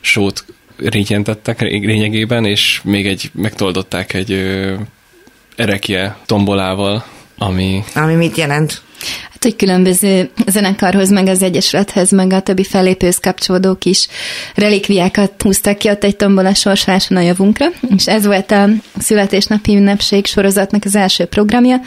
sót 0.00 0.44
rítjentettek 0.76 1.60
lényegében, 1.60 2.44
és 2.44 2.80
még 2.84 3.06
egy, 3.06 3.30
megtoldották 3.34 4.12
egy 4.12 4.30
erekje 5.60 6.16
tombolával, 6.26 7.04
ami... 7.38 7.84
Ami 7.94 8.14
mit 8.14 8.36
jelent? 8.36 8.82
Hát, 9.30 9.42
hogy 9.42 9.56
különböző 9.56 10.30
zenekarhoz, 10.46 11.10
meg 11.10 11.26
az 11.26 11.42
Egyesülethez, 11.42 12.10
meg 12.10 12.32
a 12.32 12.40
többi 12.40 12.64
fellépőhöz 12.64 13.18
kapcsolódók 13.18 13.84
is 13.84 14.08
relikviákat 14.54 15.42
húztak 15.42 15.78
ki 15.78 15.88
ott 15.88 16.04
egy 16.04 16.16
tombola 16.16 16.54
sorsáson 16.54 17.16
a 17.16 17.20
javunkra, 17.20 17.66
és 17.96 18.06
ez 18.06 18.26
volt 18.26 18.50
a 18.50 18.68
születésnapi 18.98 19.76
ünnepség 19.76 20.26
sorozatnak 20.26 20.84
az 20.84 20.96
első 20.96 21.24
programja. 21.24 21.80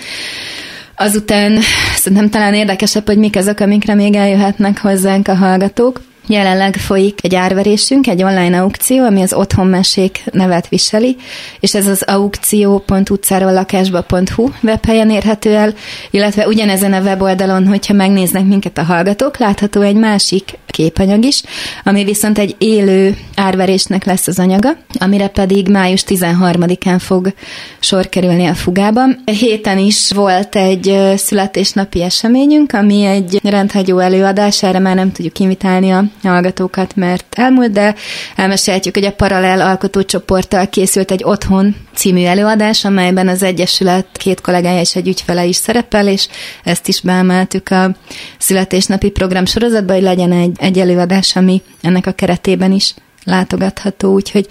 Azután 0.96 1.60
szerintem 1.96 2.30
talán 2.30 2.53
érdekesebb, 2.53 3.06
hogy 3.06 3.18
mik 3.18 3.36
azok, 3.36 3.60
amikre 3.60 3.94
még 3.94 4.15
eljöhetnek 4.15 4.77
hozzánk 4.77 5.27
a 5.27 5.36
hallgatók. 5.36 6.01
Jelenleg 6.27 6.75
folyik 6.75 7.20
egy 7.24 7.36
árverésünk, 7.36 8.08
egy 8.08 8.24
online 8.24 8.62
aukció, 8.62 9.03
ami 9.03 9.22
az 9.22 9.34
otthonmesék 9.34 10.24
nevet 10.32 10.68
viseli, 10.68 11.15
és 11.60 11.75
ez 11.75 11.88
az 11.88 12.01
aukció.utcárollakásba.hu 12.01 14.50
webhelyen 14.62 15.10
érhető 15.10 15.56
el, 15.56 15.74
illetve 16.12 16.48
ugyanezen 16.48 16.94
a 16.94 17.01
weboldalon, 17.01 17.68
hogyha 17.68 17.94
megnéznek 17.94 18.46
minket 18.46 18.77
a 18.77 18.84
hallgatók, 18.84 19.38
látható 19.38 19.82
egy 19.82 19.96
másik 19.96 20.58
képanyag 20.74 21.25
is, 21.25 21.44
ami 21.84 22.03
viszont 22.03 22.38
egy 22.38 22.56
élő 22.58 23.18
árverésnek 23.36 24.06
lesz 24.06 24.27
az 24.27 24.39
anyaga, 24.39 24.70
amire 25.00 25.27
pedig 25.27 25.68
május 25.68 26.03
13-án 26.08 26.98
fog 27.00 27.34
sor 27.80 28.10
kerülni 28.10 28.46
a 28.46 28.53
fugában. 28.53 29.22
A 29.25 29.32
héten 29.32 29.77
is 29.77 30.12
volt 30.12 30.56
egy 30.56 31.00
születésnapi 31.15 32.01
eseményünk, 32.01 32.74
ami 32.74 33.03
egy 33.03 33.39
rendhagyó 33.44 34.00
előadás, 34.00 34.63
erre 34.63 34.80
már 34.80 34.96
nem 34.96 35.12
tudjuk 35.12 35.39
invitálni 35.39 35.92
a 35.92 36.03
hallgatókat, 36.30 36.96
mert 36.96 37.25
elmúlt, 37.36 37.72
de 37.72 37.96
elmesélhetjük, 38.36 38.96
hogy 38.96 39.06
a 39.06 39.12
Paralel 39.12 39.62
alkotócsoporttal 39.62 40.68
készült 40.68 41.12
egy 41.12 41.24
Otthon 41.24 41.75
című 41.96 42.24
előadás, 42.24 42.86
amelyben 42.86 43.27
az 43.27 43.44
Egyesület 43.44 44.08
két 44.13 44.42
kollégája 44.42 44.80
és 44.80 44.96
egy 44.96 45.08
ügyfele 45.08 45.46
is 45.46 45.56
szerepel, 45.56 46.08
és 46.08 46.27
ezt 46.63 46.88
is 46.88 47.01
beemeltük 47.01 47.70
a 47.70 47.96
születésnapi 48.38 49.10
program 49.10 49.46
sorozatba, 49.46 49.94
hogy 49.94 50.01
legyen 50.01 50.32
egy, 50.32 50.51
egy 50.60 50.80
előadás, 50.80 51.36
ami 51.36 51.62
ennek 51.82 52.06
a 52.06 52.12
keretében 52.12 52.72
is 52.72 52.94
látogatható, 53.24 54.13
úgyhogy 54.13 54.48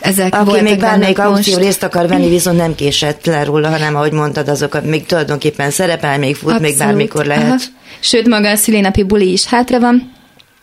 ezek 0.00 0.34
Aki 0.34 0.60
még 0.60 0.78
bármelyik 0.78 1.18
aukció 1.18 1.56
részt 1.56 1.82
akar 1.82 2.08
venni, 2.08 2.28
viszont 2.28 2.56
nem 2.56 2.74
késett 2.74 3.26
le 3.26 3.44
róla, 3.44 3.68
hanem 3.68 3.96
ahogy 3.96 4.12
mondtad, 4.12 4.48
azokat 4.48 4.84
még 4.84 5.06
tulajdonképpen 5.06 5.70
szerepel, 5.70 6.18
még 6.18 6.36
fut, 6.36 6.50
Abszolút. 6.50 6.68
még 6.68 6.78
bármikor 6.78 7.24
lehet. 7.24 7.44
Aha. 7.44 7.56
Sőt, 8.00 8.28
maga 8.28 8.50
a 8.50 8.56
szülénapi 8.56 9.02
buli 9.02 9.32
is 9.32 9.44
hátra 9.44 9.80
van, 9.80 10.12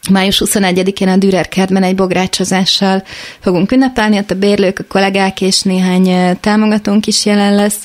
Május 0.10 0.42
21-én 0.46 1.08
a 1.08 1.18
Dürer 1.18 1.48
kertben 1.48 1.84
egy 1.84 1.96
bográcsozással 1.96 3.04
fogunk 3.40 3.72
ünnepelni, 3.72 4.18
ott 4.18 4.32
a 4.32 4.36
bérlők, 4.36 4.80
a 4.80 4.84
kollégák 4.88 5.42
és 5.42 5.62
néhány 5.62 6.38
támogatónk 6.40 7.08
is 7.08 7.26
jelen 7.26 7.56
lesz. 7.56 7.80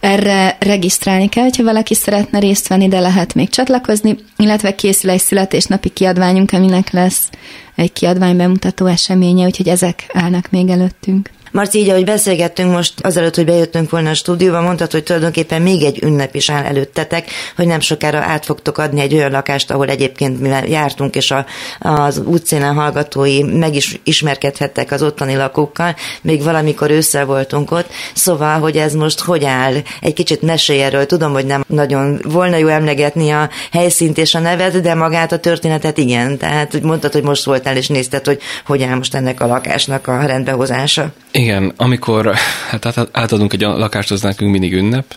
Erre 0.00 0.56
regisztrálni 0.60 1.28
kell, 1.28 1.42
hogyha 1.42 1.62
valaki 1.62 1.94
szeretne 1.94 2.38
részt 2.38 2.68
venni, 2.68 2.88
de 2.88 3.00
lehet 3.00 3.34
még 3.34 3.48
csatlakozni, 3.48 4.16
illetve 4.36 4.74
készül 4.74 5.10
egy 5.10 5.20
születésnapi 5.20 5.88
kiadványunk, 5.88 6.52
aminek 6.52 6.90
lesz 6.90 7.28
egy 7.74 7.92
kiadvány 7.92 8.36
bemutató 8.36 8.86
eseménye, 8.86 9.46
úgyhogy 9.46 9.68
ezek 9.68 10.06
állnak 10.12 10.50
még 10.50 10.68
előttünk. 10.68 11.30
Marci, 11.56 11.78
így 11.78 11.88
ahogy 11.88 12.04
beszélgettünk 12.04 12.72
most, 12.72 13.00
azelőtt, 13.00 13.34
hogy 13.34 13.44
bejöttünk 13.44 13.90
volna 13.90 14.10
a 14.10 14.14
stúdióba, 14.14 14.60
mondtad, 14.60 14.92
hogy 14.92 15.02
tulajdonképpen 15.02 15.62
még 15.62 15.82
egy 15.82 16.02
ünnep 16.02 16.34
is 16.34 16.50
áll 16.50 16.64
előttetek, 16.64 17.30
hogy 17.56 17.66
nem 17.66 17.80
sokára 17.80 18.18
át 18.18 18.44
fogtok 18.44 18.78
adni 18.78 19.00
egy 19.00 19.14
olyan 19.14 19.30
lakást, 19.30 19.70
ahol 19.70 19.88
egyébként 19.88 20.40
mivel 20.40 20.66
jártunk, 20.66 21.16
és 21.16 21.30
a, 21.30 21.46
az 21.78 22.18
útszínen 22.18 22.74
hallgatói 22.74 23.42
meg 23.42 23.74
is 23.74 24.00
ismerkedhettek 24.04 24.92
az 24.92 25.02
ottani 25.02 25.36
lakókkal, 25.36 25.96
még 26.22 26.42
valamikor 26.42 26.90
ősszel 26.90 27.24
voltunk 27.24 27.70
ott, 27.70 27.88
szóval, 28.14 28.58
hogy 28.58 28.76
ez 28.76 28.94
most 28.94 29.20
hogy 29.20 29.44
áll? 29.44 29.74
Egy 30.00 30.14
kicsit 30.14 30.42
mesélj 30.42 30.82
erről, 30.82 31.06
tudom, 31.06 31.32
hogy 31.32 31.46
nem 31.46 31.64
nagyon 31.68 32.20
volna 32.24 32.56
jó 32.56 32.68
emlegetni 32.68 33.30
a 33.30 33.50
helyszínt 33.72 34.18
és 34.18 34.34
a 34.34 34.38
nevet, 34.38 34.80
de 34.80 34.94
magát 34.94 35.32
a 35.32 35.38
történetet 35.38 35.98
igen. 35.98 36.38
Tehát 36.38 36.82
mondtad, 36.82 37.12
hogy 37.12 37.22
most 37.22 37.44
voltál 37.44 37.76
és 37.76 37.88
nézted, 37.88 38.26
hogy 38.26 38.40
hogy 38.66 38.82
áll 38.82 38.96
most 38.96 39.14
ennek 39.14 39.40
a 39.40 39.46
lakásnak 39.46 40.06
a 40.06 40.26
rendbehozása. 40.26 41.12
Igen, 41.30 41.45
amikor 41.76 42.34
hát 42.68 43.08
átadunk 43.12 43.52
egy 43.52 43.60
lakást, 43.60 44.10
az 44.10 44.22
nekünk 44.22 44.50
mindig 44.50 44.72
ünnep, 44.72 45.16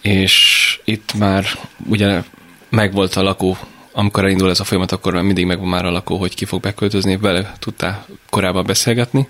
és 0.00 0.78
itt 0.84 1.14
már 1.14 1.44
ugye 1.88 2.22
megvolt 2.68 3.14
a 3.14 3.22
lakó, 3.22 3.56
amikor 3.92 4.24
elindul 4.24 4.50
ez 4.50 4.60
a 4.60 4.64
folyamat, 4.64 4.92
akkor 4.92 5.12
már 5.12 5.22
mindig 5.22 5.46
megvan 5.46 5.68
már 5.68 5.84
a 5.84 5.90
lakó, 5.90 6.16
hogy 6.16 6.34
ki 6.34 6.44
fog 6.44 6.60
beköltözni, 6.60 7.16
vele 7.16 7.52
tudtál 7.58 8.06
korábban 8.30 8.64
beszélgetni, 8.66 9.28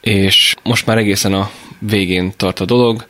és 0.00 0.54
most 0.62 0.86
már 0.86 0.98
egészen 0.98 1.32
a 1.32 1.50
végén 1.78 2.32
tart 2.36 2.60
a 2.60 2.64
dolog, 2.64 3.06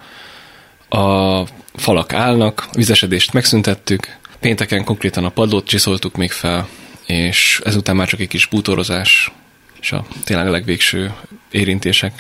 a 0.89 1.43
falak 1.75 2.13
állnak, 2.13 2.67
a 2.71 2.77
vizesedést 2.77 3.33
megszüntettük, 3.33 4.17
pénteken 4.41 4.85
konkrétan 4.85 5.25
a 5.25 5.29
padlót 5.29 5.67
csiszoltuk 5.67 6.17
még 6.17 6.31
fel, 6.33 6.69
és 7.07 7.61
ezután 7.65 7.97
már 7.97 8.09
csak 8.09 8.21
egy 8.21 8.29
kis 8.29 8.47
bútorozás, 8.47 9.33
és 9.81 9.93
a 9.93 10.05
tényleg 10.25 10.49
legvégső 10.49 11.15
érintések 11.55 12.13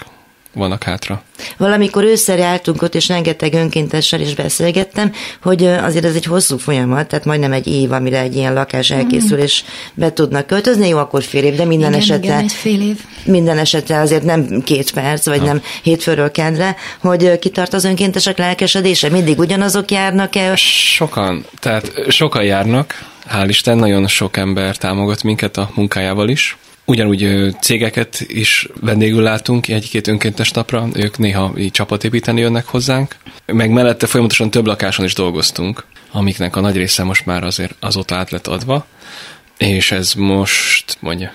vannak 0.55 0.83
hátra. 0.83 1.23
Valamikor 1.57 2.05
ősszel 2.05 2.39
jártunk 2.39 2.83
ott, 2.83 2.95
és 2.95 3.09
rengeteg 3.09 3.55
önkéntessel 3.55 4.21
is 4.21 4.35
beszélgettem, 4.35 5.13
hogy 5.43 5.65
azért 5.65 6.05
ez 6.05 6.15
egy 6.15 6.25
hosszú 6.25 6.59
folyamat, 6.59 7.09
tehát 7.09 7.25
majdnem 7.25 7.53
egy 7.53 7.67
év, 7.67 7.93
amire 7.93 8.19
egy 8.19 8.37
ilyen 8.37 8.53
lakás 8.55 8.91
elkészül, 8.91 9.39
és 9.39 9.65
be 9.95 10.13
tudnak 10.13 10.47
költözni, 10.47 10.89
jó, 10.89 10.99
akkor 10.99 11.23
fél 11.23 11.45
év, 11.45 11.55
de 11.55 11.65
minden 11.65 11.89
igen, 11.89 12.01
esetre 12.01 12.25
igen, 12.25 12.39
egy 12.39 12.53
fél 12.53 12.81
év. 12.81 12.99
minden 13.25 13.59
esetre 13.59 14.01
azért 14.01 14.23
nem 14.23 14.63
két 14.65 14.91
perc, 14.91 15.27
vagy 15.27 15.39
ha. 15.39 15.45
nem 15.45 15.63
hétfőről 15.83 16.31
kedre, 16.31 16.77
hogy 17.01 17.39
kitart 17.39 17.73
az 17.73 17.85
önkéntesek 17.85 18.39
lelkesedése, 18.39 19.09
mindig 19.09 19.39
ugyanazok 19.39 19.91
járnak-e? 19.91 20.57
Sokan, 20.57 21.45
tehát 21.59 21.93
sokan 22.09 22.45
járnak, 22.45 23.05
hál' 23.31 23.47
Isten, 23.49 23.77
nagyon 23.77 24.07
sok 24.07 24.37
ember 24.37 24.77
támogat 24.77 25.23
minket 25.23 25.57
a 25.57 25.71
munkájával 25.75 26.29
is. 26.29 26.57
Ugyanúgy 26.87 27.55
cégeket 27.61 28.25
is 28.27 28.69
vendégül 28.81 29.23
látunk 29.23 29.69
egy-két 29.69 30.07
önkéntes 30.07 30.51
napra, 30.51 30.89
ők 30.95 31.19
néha 31.19 31.53
így 31.57 31.71
csapatépíteni 31.71 32.41
jönnek 32.41 32.67
hozzánk, 32.67 33.17
meg 33.47 33.71
mellette 33.71 34.07
folyamatosan 34.07 34.51
több 34.51 34.67
lakáson 34.67 35.05
is 35.05 35.15
dolgoztunk, 35.15 35.85
amiknek 36.13 36.57
a 36.57 36.61
nagy 36.61 36.77
része 36.77 37.05
most 37.05 37.27
már 37.27 37.45
azért 37.45 37.75
azóta 37.81 38.15
át 38.15 38.31
lett 38.31 38.47
adva, 38.47 38.87
és 39.59 39.93
ez 39.93 40.13
most 40.13 40.97
mondja. 41.01 41.33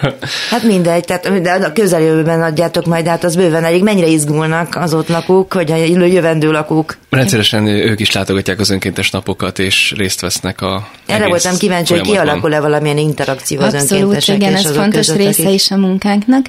hát 0.50 0.62
mindegy, 0.62 1.04
tehát 1.04 1.42
de 1.42 1.50
a 1.50 1.72
közeljövőben 1.72 2.42
adjátok 2.42 2.86
majd 2.86 3.06
át, 3.06 3.24
az 3.24 3.36
bőven 3.36 3.64
elég. 3.64 3.82
Mennyire 3.82 4.06
izgulnak 4.06 4.76
az 4.76 4.94
ott 4.94 5.08
lakók, 5.08 5.52
hogy 5.52 5.70
a 5.70 5.76
jövendő 6.04 6.50
lakók? 6.50 6.96
Rendszeresen 7.10 7.66
ők 7.66 8.00
is 8.00 8.12
látogatják 8.12 8.60
az 8.60 8.70
önkéntes 8.70 9.10
napokat, 9.10 9.58
és 9.58 9.94
részt 9.96 10.20
vesznek 10.20 10.60
a 10.60 10.88
Erre 11.06 11.28
voltam 11.28 11.56
kíváncsi, 11.56 11.92
hogy 11.92 12.02
kialakul-e 12.02 12.60
valamilyen 12.60 12.98
interakció 12.98 13.60
az 13.60 13.74
Abszolút, 13.74 14.02
önkéntesek 14.02 14.36
igen, 14.36 14.54
ez 14.54 14.70
fontos 14.70 15.08
része 15.08 15.50
is 15.50 15.70
a 15.70 15.76
munkánknak. 15.76 16.46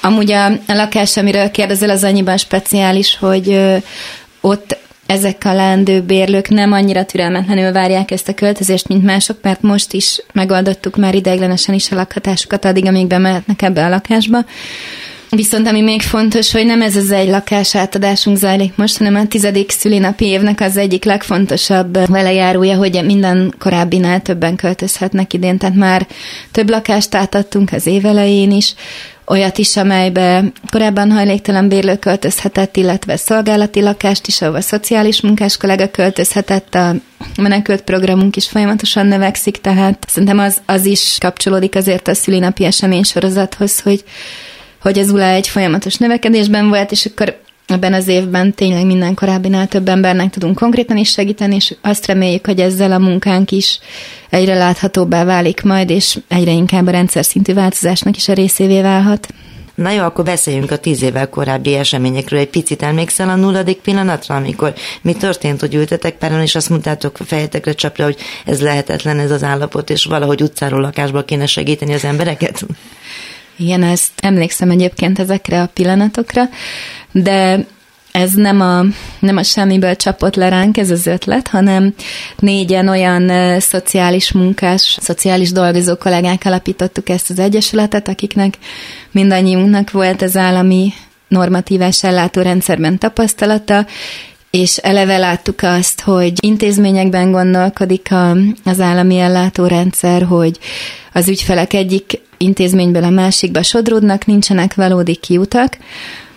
Amúgy 0.00 0.32
a, 0.32 0.46
a 0.46 0.60
lakás, 0.66 1.16
amiről 1.16 1.50
kérdezel, 1.50 1.90
az 1.90 2.04
annyiban 2.04 2.36
speciális, 2.36 3.16
hogy 3.20 3.48
ö, 3.48 3.76
ott 4.40 4.76
ezek 5.06 5.42
a 5.44 5.54
leendő 5.54 6.02
bérlők 6.02 6.48
nem 6.48 6.72
annyira 6.72 7.04
türelmetlenül 7.04 7.72
várják 7.72 8.10
ezt 8.10 8.28
a 8.28 8.34
költözést, 8.34 8.88
mint 8.88 9.04
mások, 9.04 9.38
mert 9.42 9.62
most 9.62 9.92
is 9.92 10.20
megoldottuk 10.32 10.96
már 10.96 11.14
ideiglenesen 11.14 11.74
is 11.74 11.90
a 11.90 11.94
lakhatásukat 11.94 12.64
addig, 12.64 12.86
amíg 12.86 13.06
bemehetnek 13.06 13.62
ebbe 13.62 13.84
a 13.84 13.88
lakásba. 13.88 14.44
Viszont 15.34 15.68
ami 15.68 15.80
még 15.80 16.02
fontos, 16.02 16.52
hogy 16.52 16.66
nem 16.66 16.82
ez 16.82 16.96
az 16.96 17.10
egy 17.10 17.28
lakás 17.28 17.74
átadásunk 17.74 18.36
zajlik 18.36 18.76
most, 18.76 18.98
hanem 18.98 19.14
a 19.14 19.26
tizedik 19.26 19.70
szülinapi 19.70 20.24
évnek 20.24 20.60
az 20.60 20.76
egyik 20.76 21.04
legfontosabb 21.04 22.08
velejárója, 22.08 22.76
hogy 22.76 23.04
minden 23.04 23.54
korábbinál 23.58 24.22
többen 24.22 24.56
költözhetnek 24.56 25.32
idén, 25.32 25.58
tehát 25.58 25.74
már 25.74 26.06
több 26.52 26.70
lakást 26.70 27.14
átadtunk 27.14 27.72
az 27.72 27.86
évelején 27.86 28.50
is, 28.50 28.74
olyat 29.26 29.58
is, 29.58 29.76
amelybe 29.76 30.44
korábban 30.70 31.10
hajléktalan 31.10 31.68
bérlő 31.68 31.96
költözhetett, 31.96 32.76
illetve 32.76 33.16
szolgálati 33.16 33.80
lakást 33.80 34.26
is, 34.26 34.42
ahol 34.42 34.54
a 34.54 34.60
szociális 34.60 35.20
munkás 35.20 35.56
kollega 35.56 35.90
költözhetett, 35.90 36.74
a 36.74 36.94
menekült 37.36 37.82
programunk 37.82 38.36
is 38.36 38.48
folyamatosan 38.48 39.06
növekszik, 39.06 39.60
tehát 39.60 40.04
szerintem 40.08 40.38
az, 40.38 40.56
az 40.66 40.84
is 40.84 41.16
kapcsolódik 41.20 41.74
azért 41.74 42.08
a 42.08 42.14
szülinapi 42.14 42.64
esemény 42.64 43.02
sorozathoz, 43.02 43.80
hogy, 43.80 44.04
hogy 44.84 44.98
az 44.98 45.10
ULA 45.10 45.24
egy 45.24 45.48
folyamatos 45.48 45.96
növekedésben 45.96 46.68
volt, 46.68 46.90
és 46.90 47.06
akkor 47.06 47.38
ebben 47.66 47.92
az 47.92 48.08
évben 48.08 48.54
tényleg 48.54 48.86
minden 48.86 49.14
korábbinál 49.14 49.66
több 49.66 49.88
embernek 49.88 50.30
tudunk 50.30 50.58
konkrétan 50.58 50.96
is 50.96 51.10
segíteni, 51.10 51.54
és 51.54 51.74
azt 51.80 52.06
reméljük, 52.06 52.46
hogy 52.46 52.60
ezzel 52.60 52.92
a 52.92 52.98
munkánk 52.98 53.50
is 53.50 53.78
egyre 54.30 54.54
láthatóbbá 54.54 55.24
válik 55.24 55.62
majd, 55.62 55.90
és 55.90 56.18
egyre 56.28 56.50
inkább 56.50 56.86
a 56.86 56.90
rendszer 56.90 57.24
szintű 57.24 57.54
változásnak 57.54 58.16
is 58.16 58.28
a 58.28 58.32
részévé 58.32 58.80
válhat. 58.80 59.28
Na 59.74 59.90
jó, 59.90 60.02
akkor 60.02 60.24
beszéljünk 60.24 60.70
a 60.70 60.78
tíz 60.78 61.02
évvel 61.02 61.28
korábbi 61.28 61.74
eseményekről. 61.74 62.40
Egy 62.40 62.48
picit 62.48 62.82
emlékszel 62.82 63.28
a 63.28 63.36
nulladik 63.36 63.78
pillanatra, 63.78 64.34
amikor 64.34 64.74
mi 65.02 65.12
történt, 65.12 65.60
hogy 65.60 65.74
ültetek 65.74 66.16
páran, 66.16 66.40
és 66.40 66.54
azt 66.54 66.70
mondtátok 66.70 67.18
fejetekre 67.24 67.72
csapra, 67.72 68.04
hogy 68.04 68.16
ez 68.44 68.60
lehetetlen 68.60 69.18
ez 69.18 69.30
az 69.30 69.42
állapot, 69.42 69.90
és 69.90 70.04
valahogy 70.04 70.42
utcáról 70.42 70.80
lakásba 70.80 71.24
kéne 71.24 71.46
segíteni 71.46 71.94
az 71.94 72.04
embereket? 72.04 72.66
Igen, 73.56 73.82
ezt 73.82 74.12
emlékszem 74.20 74.70
egyébként 74.70 75.18
ezekre 75.18 75.62
a 75.62 75.70
pillanatokra, 75.74 76.42
de 77.12 77.66
ez 78.12 78.32
nem 78.32 78.60
a, 78.60 78.84
nem 79.18 79.36
a 79.36 79.42
semmiből 79.42 79.96
csapott 79.96 80.34
le 80.34 80.48
ránk 80.48 80.76
ez 80.76 80.90
az 80.90 81.06
ötlet, 81.06 81.48
hanem 81.48 81.94
négyen 82.38 82.88
olyan 82.88 83.60
szociális 83.60 84.32
munkás, 84.32 84.98
szociális 85.00 85.52
dolgozó 85.52 85.96
kollégák 85.96 86.42
alapítottuk 86.44 87.08
ezt 87.08 87.30
az 87.30 87.38
egyesületet, 87.38 88.08
akiknek 88.08 88.58
mindannyiunknak 89.10 89.90
volt 89.90 90.22
az 90.22 90.36
állami 90.36 90.92
normatívás 91.28 92.04
ellátórendszerben 92.04 92.98
tapasztalata, 92.98 93.86
és 94.54 94.76
eleve 94.76 95.16
láttuk 95.16 95.62
azt, 95.62 96.00
hogy 96.00 96.32
intézményekben 96.40 97.30
gondolkodik 97.30 98.12
a, 98.12 98.36
az 98.64 98.80
állami 98.80 99.18
ellátórendszer, 99.18 100.22
hogy 100.22 100.58
az 101.12 101.28
ügyfelek 101.28 101.72
egyik 101.72 102.20
intézményből 102.38 103.04
a 103.04 103.10
másikba 103.10 103.62
sodródnak, 103.62 104.26
nincsenek 104.26 104.74
valódi 104.74 105.14
kiutak, 105.14 105.76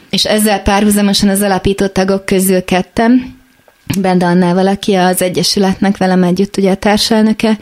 és 0.09 0.25
ezzel 0.25 0.61
párhuzamosan 0.61 1.29
az 1.29 1.41
alapított 1.41 1.93
tagok 1.93 2.25
közül 2.25 2.63
kettem, 2.63 3.35
Bende 3.99 4.25
Annával, 4.25 4.67
aki 4.67 4.93
az 4.93 5.21
Egyesületnek 5.21 5.97
velem 5.97 6.23
együtt 6.23 6.57
ugye 6.57 6.71
a 6.71 6.75
társelnöke, 6.75 7.57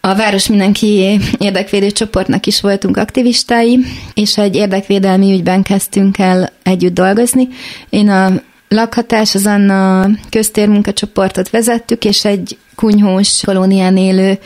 a 0.00 0.14
Város 0.14 0.46
Mindenki 0.46 1.20
érdekvédő 1.38 1.90
csoportnak 1.90 2.46
is 2.46 2.60
voltunk 2.60 2.96
aktivistái, 2.96 3.78
és 4.14 4.38
egy 4.38 4.56
érdekvédelmi 4.56 5.32
ügyben 5.32 5.62
kezdtünk 5.62 6.18
el 6.18 6.52
együtt 6.62 6.94
dolgozni. 6.94 7.48
Én 7.90 8.08
a 8.08 8.48
lakhatás, 8.74 9.34
az 9.34 9.46
Anna 9.46 10.08
köztérmunkacsoportot 10.30 11.50
vezettük, 11.50 12.04
és 12.04 12.24
egy 12.24 12.58
kunyhós 12.74 13.40
kolónián 13.44 13.96
élő 13.96 14.38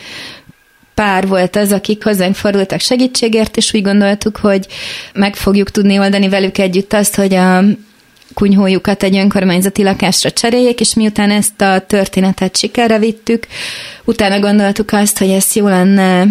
pár 0.94 1.26
volt 1.26 1.56
az, 1.56 1.72
akik 1.72 2.04
hozzánk 2.04 2.34
fordultak 2.34 2.80
segítségért, 2.80 3.56
és 3.56 3.74
úgy 3.74 3.82
gondoltuk, 3.82 4.36
hogy 4.36 4.66
meg 5.14 5.36
fogjuk 5.36 5.70
tudni 5.70 5.98
oldani 5.98 6.28
velük 6.28 6.58
együtt 6.58 6.92
azt, 6.92 7.14
hogy 7.14 7.34
a 7.34 7.62
kunyhójukat 8.34 9.02
egy 9.02 9.16
önkormányzati 9.16 9.82
lakásra 9.82 10.30
cseréljék, 10.30 10.80
és 10.80 10.94
miután 10.94 11.30
ezt 11.30 11.60
a 11.60 11.78
történetet 11.86 12.56
sikerre 12.56 12.98
vittük, 12.98 13.46
utána 14.04 14.40
gondoltuk 14.40 14.92
azt, 14.92 15.18
hogy 15.18 15.30
ez 15.30 15.54
jó 15.54 15.68
lenne 15.68 16.26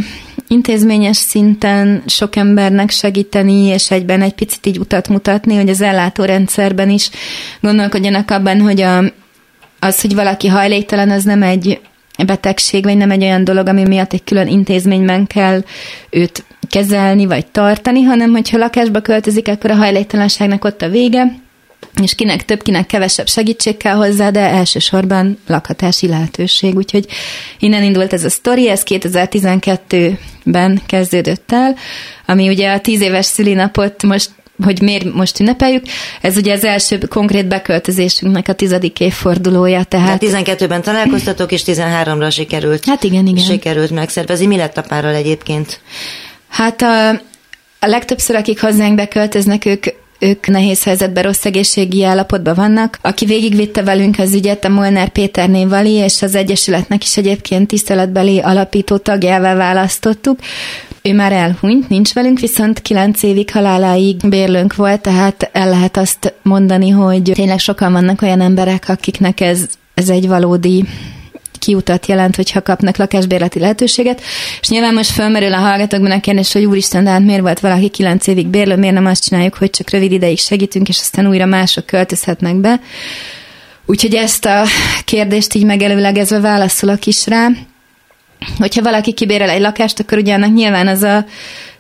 intézményes 0.48 1.18
szinten 1.18 2.04
sok 2.06 2.36
embernek 2.36 2.90
segíteni, 2.90 3.66
és 3.66 3.92
egyben 3.92 4.22
egy 4.22 4.34
picit 4.34 4.66
így 4.66 4.80
utat 4.80 5.08
mutatni, 5.08 5.56
hogy 5.56 5.70
az 5.70 5.82
ellátórendszerben 5.82 6.90
is 6.90 7.10
gondolkodjanak 7.62 8.32
abban, 8.32 8.62
hogy 8.62 8.82
a, 8.82 9.04
az, 9.80 10.02
hogy 10.02 10.16
valaki 10.16 10.48
hajléktalan, 10.48 11.10
az 11.10 11.24
nem 11.24 11.44
egy 11.44 11.82
betegség, 12.26 12.84
vagy 12.84 12.98
nem 12.98 13.12
egy 13.12 13.24
olyan 13.24 13.44
dolog, 13.44 13.68
ami 13.68 13.84
miatt 13.84 14.14
egy 14.14 14.24
külön 14.24 14.48
intézményben 14.48 15.28
kell 15.28 15.64
őt 16.10 16.44
kezelni, 16.70 17.26
vagy 17.26 17.46
tartani, 17.46 18.02
hanem 18.02 18.32
hogyha 18.32 18.58
lakásba 18.58 19.02
költözik, 19.02 19.48
akkor 19.48 19.72
a 19.72 19.76
hajléktalanságnak 19.76 20.66
ott 20.66 20.82
a 20.82 20.90
vége, 20.90 21.43
és 22.02 22.16
kinek 22.16 22.46
több, 22.46 22.62
kinek 22.62 22.86
kevesebb 22.86 23.28
segítség 23.28 23.78
kell 23.78 23.96
hozzá, 23.96 24.30
de 24.30 24.40
elsősorban 24.40 25.38
lakhatási 25.48 26.08
lehetőség. 26.08 26.76
Úgyhogy 26.76 27.06
innen 27.60 27.84
indult 27.84 28.14
ez 28.14 28.24
a 28.24 28.30
sztori, 28.30 28.70
ez 28.70 28.84
2012-ben 28.86 30.82
kezdődött 30.86 31.52
el, 31.52 31.76
ami 32.26 32.50
ugye 32.50 32.72
a 32.72 32.80
tíz 32.80 33.02
éves 33.02 33.26
szülinapot 33.26 34.04
most 34.04 34.30
hogy 34.64 34.82
miért 34.82 35.14
most 35.14 35.40
ünnepeljük. 35.40 35.84
Ez 36.22 36.38
ugye 36.38 36.54
az 36.54 36.64
első 36.64 36.98
konkrét 36.98 37.48
beköltözésünknek 37.48 38.48
a 38.48 38.54
tizedik 38.54 39.00
évfordulója. 39.00 39.84
Tehát... 39.84 40.20
De 40.20 40.28
12-ben 40.28 40.82
találkoztatok, 40.82 41.52
és 41.52 41.62
13-ra 41.66 42.32
sikerült, 42.32 42.86
hát 42.86 43.04
igen, 43.04 43.28
igen. 43.28 43.44
sikerült 43.44 43.92
megszervezni. 43.92 44.46
Mi 44.46 44.56
lett 44.56 44.78
a 44.78 44.82
párral 44.82 45.16
egyébként? 45.16 45.80
Hát 46.50 46.82
a, 46.82 47.10
a 47.80 47.88
legtöbbször, 47.88 48.36
akik 48.36 48.62
hozzánk 48.62 48.96
beköltöznek, 48.96 49.66
ők 49.66 49.86
ők 50.24 50.48
nehéz 50.48 50.84
helyzetben, 50.84 51.24
rossz 51.24 51.46
egészségi 51.46 52.04
állapotban 52.04 52.56
vannak. 52.56 52.98
Aki 53.02 53.26
végigvitte 53.26 53.84
velünk 53.84 54.20
az 54.20 54.34
ügyet, 54.34 54.66
a 54.66 54.70
Molnár 54.70 55.10
Péter 55.10 55.68
Vali, 55.68 55.92
és 55.92 56.22
az 56.22 56.36
Egyesületnek 56.36 57.04
is 57.04 57.18
egyébként 57.18 57.68
tiszteletbeli 57.68 58.40
alapító 58.40 58.98
tagjává 58.98 59.56
választottuk. 59.56 60.40
Ő 61.02 61.14
már 61.14 61.32
elhunyt, 61.32 61.90
nincs 61.90 62.14
velünk, 62.14 62.40
viszont 62.40 62.82
kilenc 62.82 63.24
évig 63.24 63.52
haláláig 63.52 64.30
bérlőnk 64.30 64.76
volt, 64.76 65.02
tehát 65.02 65.50
el 65.52 65.70
lehet 65.70 65.98
azt 65.98 66.34
mondani, 66.42 66.90
hogy 66.90 67.32
tényleg 67.34 67.60
sokan 67.60 67.92
vannak 67.92 68.22
olyan 68.22 68.42
emberek, 68.42 68.90
akiknek 68.90 69.42
ez, 69.42 69.66
ez 69.94 70.10
egy 70.10 70.28
valódi 70.28 70.84
kiutat 71.64 72.06
jelent, 72.06 72.36
hogyha 72.36 72.62
kapnak 72.62 72.98
lakásbérleti 72.98 73.60
lehetőséget. 73.60 74.22
És 74.62 74.70
nyilván 74.70 74.94
most 74.94 75.12
felmerül 75.12 75.54
a 75.54 75.58
hallgatókban 75.58 76.12
a 76.12 76.20
kérdés, 76.20 76.54
hogy 76.54 76.66
úristen, 76.66 77.04
de 77.04 77.10
hát 77.10 77.24
miért 77.24 77.42
volt 77.42 77.60
valaki 77.60 77.90
kilenc 77.90 78.28
évig 78.28 78.48
bérlő, 78.48 78.76
miért 78.76 78.96
nem 78.96 79.06
azt 79.06 79.24
csináljuk, 79.24 79.56
hogy 79.56 79.70
csak 79.70 79.90
rövid 79.90 80.12
ideig 80.12 80.40
segítünk, 80.40 80.88
és 80.88 81.00
aztán 81.00 81.28
újra 81.28 81.46
mások 81.46 81.86
költözhetnek 81.86 82.56
be. 82.56 82.80
Úgyhogy 83.86 84.16
ezt 84.16 84.46
a 84.46 84.64
kérdést 85.06 85.54
így 85.54 85.66
megelőlegezve 85.66 86.40
válaszolok 86.40 87.06
is 87.06 87.28
rá. 87.28 87.48
Hogyha 88.58 88.82
valaki 88.82 89.14
kibérel 89.14 89.50
egy 89.50 89.62
lakást, 89.62 90.00
akkor 90.00 90.18
ugye 90.18 90.34
annak 90.34 90.54
nyilván 90.54 90.88
az 90.88 91.02
a 91.02 91.26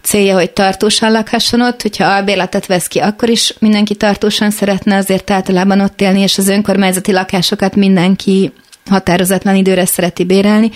célja, 0.01 0.35
hogy 0.35 0.51
tartósan 0.51 1.11
lakhasson 1.11 1.61
ott, 1.61 1.81
hogyha 1.81 2.05
albérletet 2.05 2.65
vesz 2.65 2.87
ki, 2.87 2.99
akkor 2.99 3.29
is 3.29 3.53
mindenki 3.59 3.95
tartósan 3.95 4.51
szeretne 4.51 4.95
azért 4.95 5.31
általában 5.31 5.79
ott 5.79 6.01
élni, 6.01 6.21
és 6.21 6.37
az 6.37 6.47
önkormányzati 6.47 7.11
lakásokat 7.11 7.75
mindenki 7.75 8.51
határozatlan 8.89 9.55
időre 9.55 9.85
szereti 9.85 10.23
bérelni, 10.23 10.69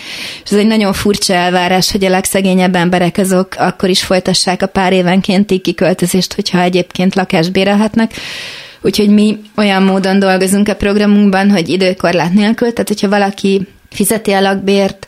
és 0.44 0.52
ez 0.52 0.58
egy 0.58 0.68
nagyon 0.68 0.94
furcsa 0.94 1.34
elvárás, 1.34 1.92
hogy 1.92 2.06
a 2.06 2.10
legszegényebb 2.10 2.76
emberek 2.76 3.18
azok 3.18 3.56
akkor 3.58 3.90
is 3.90 4.04
folytassák 4.04 4.62
a 4.62 4.68
pár 4.68 4.94
évenkénti 4.94 5.60
kiköltözést, 5.60 6.34
hogyha 6.34 6.62
egyébként 6.62 7.16
lakást 7.16 7.52
bérelhetnek. 7.52 8.14
Úgyhogy 8.82 9.10
mi 9.10 9.40
olyan 9.56 9.84
módon 9.84 10.20
dolgozunk 10.20 10.68
a 10.68 10.76
programunkban, 10.76 11.52
hogy 11.52 11.70
időkorlát 11.70 12.34
nélkül, 12.34 12.74
tehát 12.74 12.88
hogyha 12.88 13.10
valaki 13.10 13.68
fizeti 13.90 14.32
a 14.32 14.42
lakbért, 14.42 15.08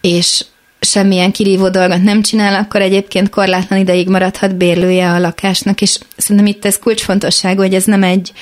és 0.00 0.44
semmilyen 0.80 1.32
kirívó 1.32 1.68
dolgot 1.68 2.02
nem 2.02 2.22
csinál, 2.22 2.54
akkor 2.54 2.80
egyébként 2.80 3.30
korlátlan 3.30 3.78
ideig 3.78 4.08
maradhat 4.08 4.56
bérlője 4.56 5.10
a 5.10 5.18
lakásnak, 5.18 5.80
és 5.80 5.98
szerintem 6.16 6.46
itt 6.46 6.64
ez 6.64 6.78
kulcsfontosságú, 6.78 7.60
hogy 7.60 7.74
ez 7.74 7.84
nem 7.84 8.02
egy, 8.02 8.32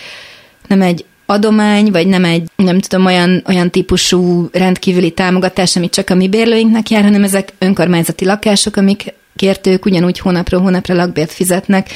nem 0.67 0.83
egy 0.83 1.05
adomány, 1.31 1.91
vagy 1.91 2.07
nem 2.07 2.25
egy, 2.25 2.43
nem 2.57 2.81
tudom, 2.81 3.07
olyan, 3.07 3.43
olyan 3.47 3.71
típusú 3.71 4.49
rendkívüli 4.53 5.11
támogatás, 5.11 5.77
amit 5.77 5.93
csak 5.93 6.11
a 6.11 6.15
mi 6.15 6.29
bérlőinknek 6.29 6.91
jár, 6.91 7.03
hanem 7.03 7.25
ezek 7.25 7.53
önkormányzati 7.59 8.25
lakások, 8.25 8.77
amik 8.77 9.15
kértők 9.37 9.85
ugyanúgy 9.85 10.19
hónapról 10.19 10.61
hónapra 10.61 10.95
lakbért 10.95 11.33
fizetnek, 11.33 11.91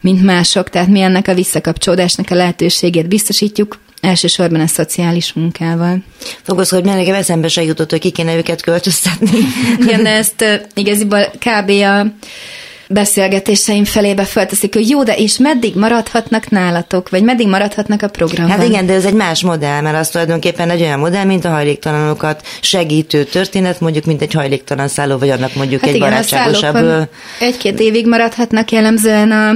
mint 0.00 0.22
mások, 0.22 0.70
tehát 0.70 0.88
mi 0.88 1.00
ennek 1.00 1.28
a 1.28 1.34
visszakapcsolódásnak 1.34 2.30
a 2.30 2.34
lehetőségét 2.34 3.08
biztosítjuk, 3.08 3.78
elsősorban 4.00 4.60
a 4.60 4.66
szociális 4.66 5.32
munkával. 5.32 5.98
Fogod, 6.42 6.68
hogy 6.68 6.84
nekem 6.84 7.14
eszembe 7.14 7.48
se 7.48 7.62
jutott, 7.62 7.90
hogy 7.90 8.00
ki 8.00 8.10
kéne 8.10 8.36
őket 8.36 8.62
költöztetni. 8.62 9.38
Igen, 9.80 10.02
de 10.02 10.10
ezt 10.10 10.42
uh, 10.42 10.54
igaziból 10.74 11.30
kb. 11.38 11.70
a 11.70 12.06
beszélgetéseim 12.94 13.84
felébe 13.84 14.24
felteszik, 14.24 14.74
hogy 14.74 14.88
jó, 14.88 15.02
de 15.02 15.14
és 15.14 15.38
meddig 15.38 15.74
maradhatnak 15.74 16.50
nálatok, 16.50 17.08
vagy 17.08 17.22
meddig 17.22 17.48
maradhatnak 17.48 18.02
a 18.02 18.08
programban? 18.08 18.56
Hát 18.56 18.66
igen, 18.66 18.86
de 18.86 18.92
ez 18.92 19.04
egy 19.04 19.14
más 19.14 19.42
modell, 19.42 19.80
mert 19.80 19.96
az 19.96 20.08
tulajdonképpen 20.08 20.70
egy 20.70 20.80
olyan 20.80 20.98
modell, 20.98 21.24
mint 21.24 21.44
a 21.44 21.50
hajléktalanokat 21.50 22.46
segítő 22.60 23.24
történet, 23.24 23.80
mondjuk, 23.80 24.04
mint 24.04 24.22
egy 24.22 24.32
hajléktalan 24.32 24.88
szálló, 24.88 25.18
vagy 25.18 25.30
annak 25.30 25.54
mondjuk 25.54 25.80
hát 25.80 25.90
egy 25.90 25.96
igen, 25.96 26.08
barátságosabb... 26.08 27.08
Egy-két 27.40 27.80
évig 27.80 28.06
maradhatnak 28.06 28.70
jellemzően 28.70 29.30
a 29.30 29.52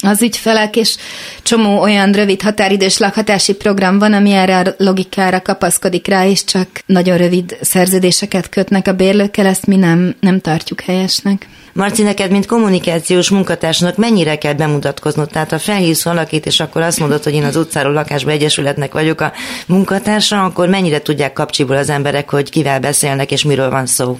az 0.00 0.22
ügyfelek, 0.22 0.76
és 0.76 0.96
csomó 1.42 1.80
olyan 1.80 2.12
rövid 2.12 2.42
határidős 2.42 2.98
lakhatási 2.98 3.54
program 3.54 3.98
van, 3.98 4.12
ami 4.12 4.32
erre 4.32 4.58
a 4.58 4.74
logikára 4.76 5.42
kapaszkodik 5.42 6.06
rá, 6.06 6.26
és 6.26 6.44
csak 6.44 6.68
nagyon 6.86 7.16
rövid 7.16 7.56
szerződéseket 7.60 8.48
kötnek 8.48 8.88
a 8.88 8.92
bérlőkkel, 8.92 9.46
ezt 9.46 9.66
mi 9.66 9.76
nem, 9.76 10.14
nem 10.20 10.40
tartjuk 10.40 10.80
helyesnek. 10.80 11.48
Marci, 11.72 12.02
neked, 12.02 12.30
mint 12.30 12.46
kommunikációs 12.46 13.30
munkatársnak 13.30 13.96
mennyire 13.96 14.38
kell 14.38 14.52
bemutatkoznod? 14.52 15.28
Tehát 15.28 15.50
ha 15.50 15.58
felhívsz 15.58 16.04
valakit, 16.04 16.46
és 16.46 16.60
akkor 16.60 16.82
azt 16.82 16.98
mondod, 16.98 17.22
hogy 17.22 17.34
én 17.34 17.44
az 17.44 17.56
utcáról 17.56 17.92
lakásba 17.92 18.30
egyesületnek 18.30 18.92
vagyok 18.92 19.20
a 19.20 19.32
munkatársa, 19.66 20.44
akkor 20.44 20.68
mennyire 20.68 21.00
tudják 21.00 21.32
kapcsiból 21.32 21.76
az 21.76 21.90
emberek, 21.90 22.30
hogy 22.30 22.50
kivel 22.50 22.80
beszélnek, 22.80 23.30
és 23.30 23.44
miről 23.44 23.70
van 23.70 23.86
szó? 23.86 24.18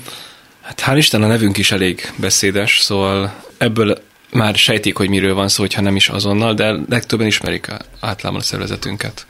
Hát 0.63 0.83
hál' 0.87 0.97
Isten 0.97 1.23
a 1.23 1.27
nevünk 1.27 1.57
is 1.57 1.73
elég 1.73 2.13
beszédes, 2.17 2.81
szóval 2.81 3.35
ebből 3.59 3.99
már 4.33 4.55
sejtik, 4.55 4.97
hogy 4.97 5.09
miről 5.09 5.35
van 5.35 5.49
szó, 5.49 5.63
hogyha 5.63 5.81
nem 5.81 5.97
is 5.97 6.09
azonnal, 6.09 6.55
de 6.55 6.75
legtöbben 6.89 7.27
ismerik 7.27 7.67
általában 8.01 8.41
a 8.41 8.45
szervezetünket. 8.45 9.27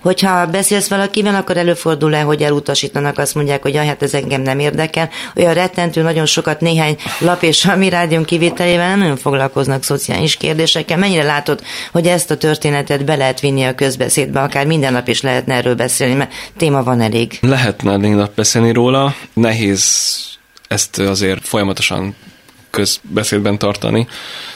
Hogyha 0.00 0.46
beszélsz 0.46 0.88
valakivel, 0.88 1.34
akkor 1.34 1.56
előfordul-e, 1.56 2.20
hogy 2.20 2.42
elutasítanak, 2.42 3.18
azt 3.18 3.34
mondják, 3.34 3.62
hogy 3.62 3.76
hát 3.76 4.02
ez 4.02 4.14
engem 4.14 4.40
nem 4.40 4.58
érdekel. 4.58 5.10
Olyan 5.36 5.54
rettentő, 5.54 6.02
nagyon 6.02 6.26
sokat 6.26 6.60
néhány 6.60 6.96
lap 7.18 7.42
és 7.42 7.64
a 7.64 7.76
mi 7.76 7.88
rádión 7.88 8.24
kivételével 8.24 8.88
nem 8.88 8.98
nagyon 8.98 9.16
foglalkoznak 9.16 9.82
szociális 9.82 10.36
kérdésekkel. 10.36 10.98
Mennyire 10.98 11.22
látod, 11.22 11.62
hogy 11.92 12.06
ezt 12.06 12.30
a 12.30 12.36
történetet 12.36 13.04
be 13.04 13.16
lehet 13.16 13.40
vinni 13.40 13.64
a 13.64 13.74
közbeszédbe, 13.74 14.40
akár 14.40 14.66
minden 14.66 14.92
nap 14.92 15.08
is 15.08 15.20
lehetne 15.20 15.54
erről 15.54 15.74
beszélni, 15.74 16.14
mert 16.14 16.32
téma 16.56 16.82
van 16.82 17.00
elég. 17.00 17.38
Lehetne 17.40 17.96
minden 17.96 18.18
nap 18.18 18.34
beszélni 18.34 18.72
róla. 18.72 19.14
Nehéz 19.32 20.14
ezt 20.68 20.98
azért 20.98 21.46
folyamatosan 21.46 22.14
közbeszédben 22.70 23.58
tartani, 23.58 24.06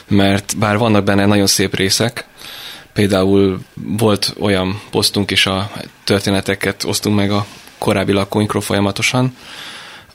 mert 0.09 0.59
bár 0.59 0.79
vannak 0.79 1.05
benne 1.05 1.27
nagyon 1.27 1.47
szép 1.47 1.75
részek, 1.77 2.29
Például 2.93 3.61
volt 3.75 4.35
olyan 4.39 4.81
posztunk 4.91 5.31
is, 5.31 5.47
a 5.47 5.71
történeteket 6.05 6.85
osztunk 6.85 7.17
meg 7.17 7.31
a 7.31 7.47
korábbi 7.79 8.13
lakóinkról 8.13 8.63
folyamatosan, 8.63 9.37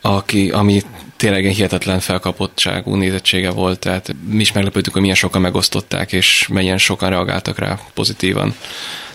aki, 0.02 0.50
ami 0.50 0.82
tényleg 1.18 1.46
egy 1.46 1.56
hihetetlen 1.56 2.00
felkapottságú 2.00 2.96
nézettsége 2.96 3.50
volt, 3.50 3.80
tehát 3.80 4.16
mi 4.28 4.42
is 4.42 4.52
meglepődtük, 4.52 4.94
hogy 4.94 5.02
milyen 5.02 5.18
sokan 5.18 5.42
megosztották, 5.42 6.14
és 6.14 6.48
mennyien 6.48 6.78
sokan 6.78 7.10
reagáltak 7.10 7.60
rá 7.60 7.80
pozitívan. 7.94 8.56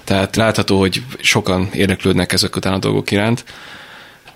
Tehát 0.05 0.37
látható, 0.37 0.79
hogy 0.79 1.03
sokan 1.21 1.69
érdeklődnek 1.73 2.33
ezek 2.33 2.57
után 2.57 2.73
a 2.73 2.79
dolgok 2.79 3.11
iránt. 3.11 3.45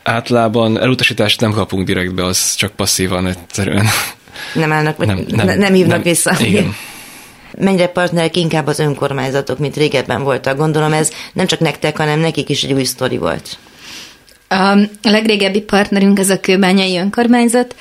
Általában 0.03 0.81
elutasítást 0.81 1.41
nem 1.41 1.53
kapunk 1.53 1.87
direktbe, 1.87 2.25
az 2.25 2.55
csak 2.55 2.73
passzívan 2.73 3.27
egyszerűen. 3.27 3.87
Nem 4.55 4.73
állnak, 4.73 4.97
nem, 4.97 5.25
nem, 5.29 5.59
nem 5.59 5.73
hívnak 5.73 5.95
nem, 5.95 6.03
vissza. 6.03 6.37
Igen 6.41 6.75
mennyire 7.59 7.87
partnerek 7.87 8.37
inkább 8.37 8.67
az 8.67 8.79
önkormányzatok, 8.79 9.59
mint 9.59 9.77
régebben 9.77 10.23
voltak. 10.23 10.57
Gondolom 10.57 10.93
ez 10.93 11.11
nem 11.33 11.47
csak 11.47 11.61
nektek, 11.61 11.97
hanem 11.97 12.21
nekik 12.21 12.49
is 12.49 12.63
egy 12.63 12.73
új 12.73 12.85
sztori 12.85 13.17
volt. 13.19 13.59
A 14.49 14.79
legrégebbi 15.03 15.61
partnerünk 15.61 16.19
ez 16.19 16.31
a 16.31 16.41
kőbányai 16.41 16.99
önkormányzat, 16.99 17.75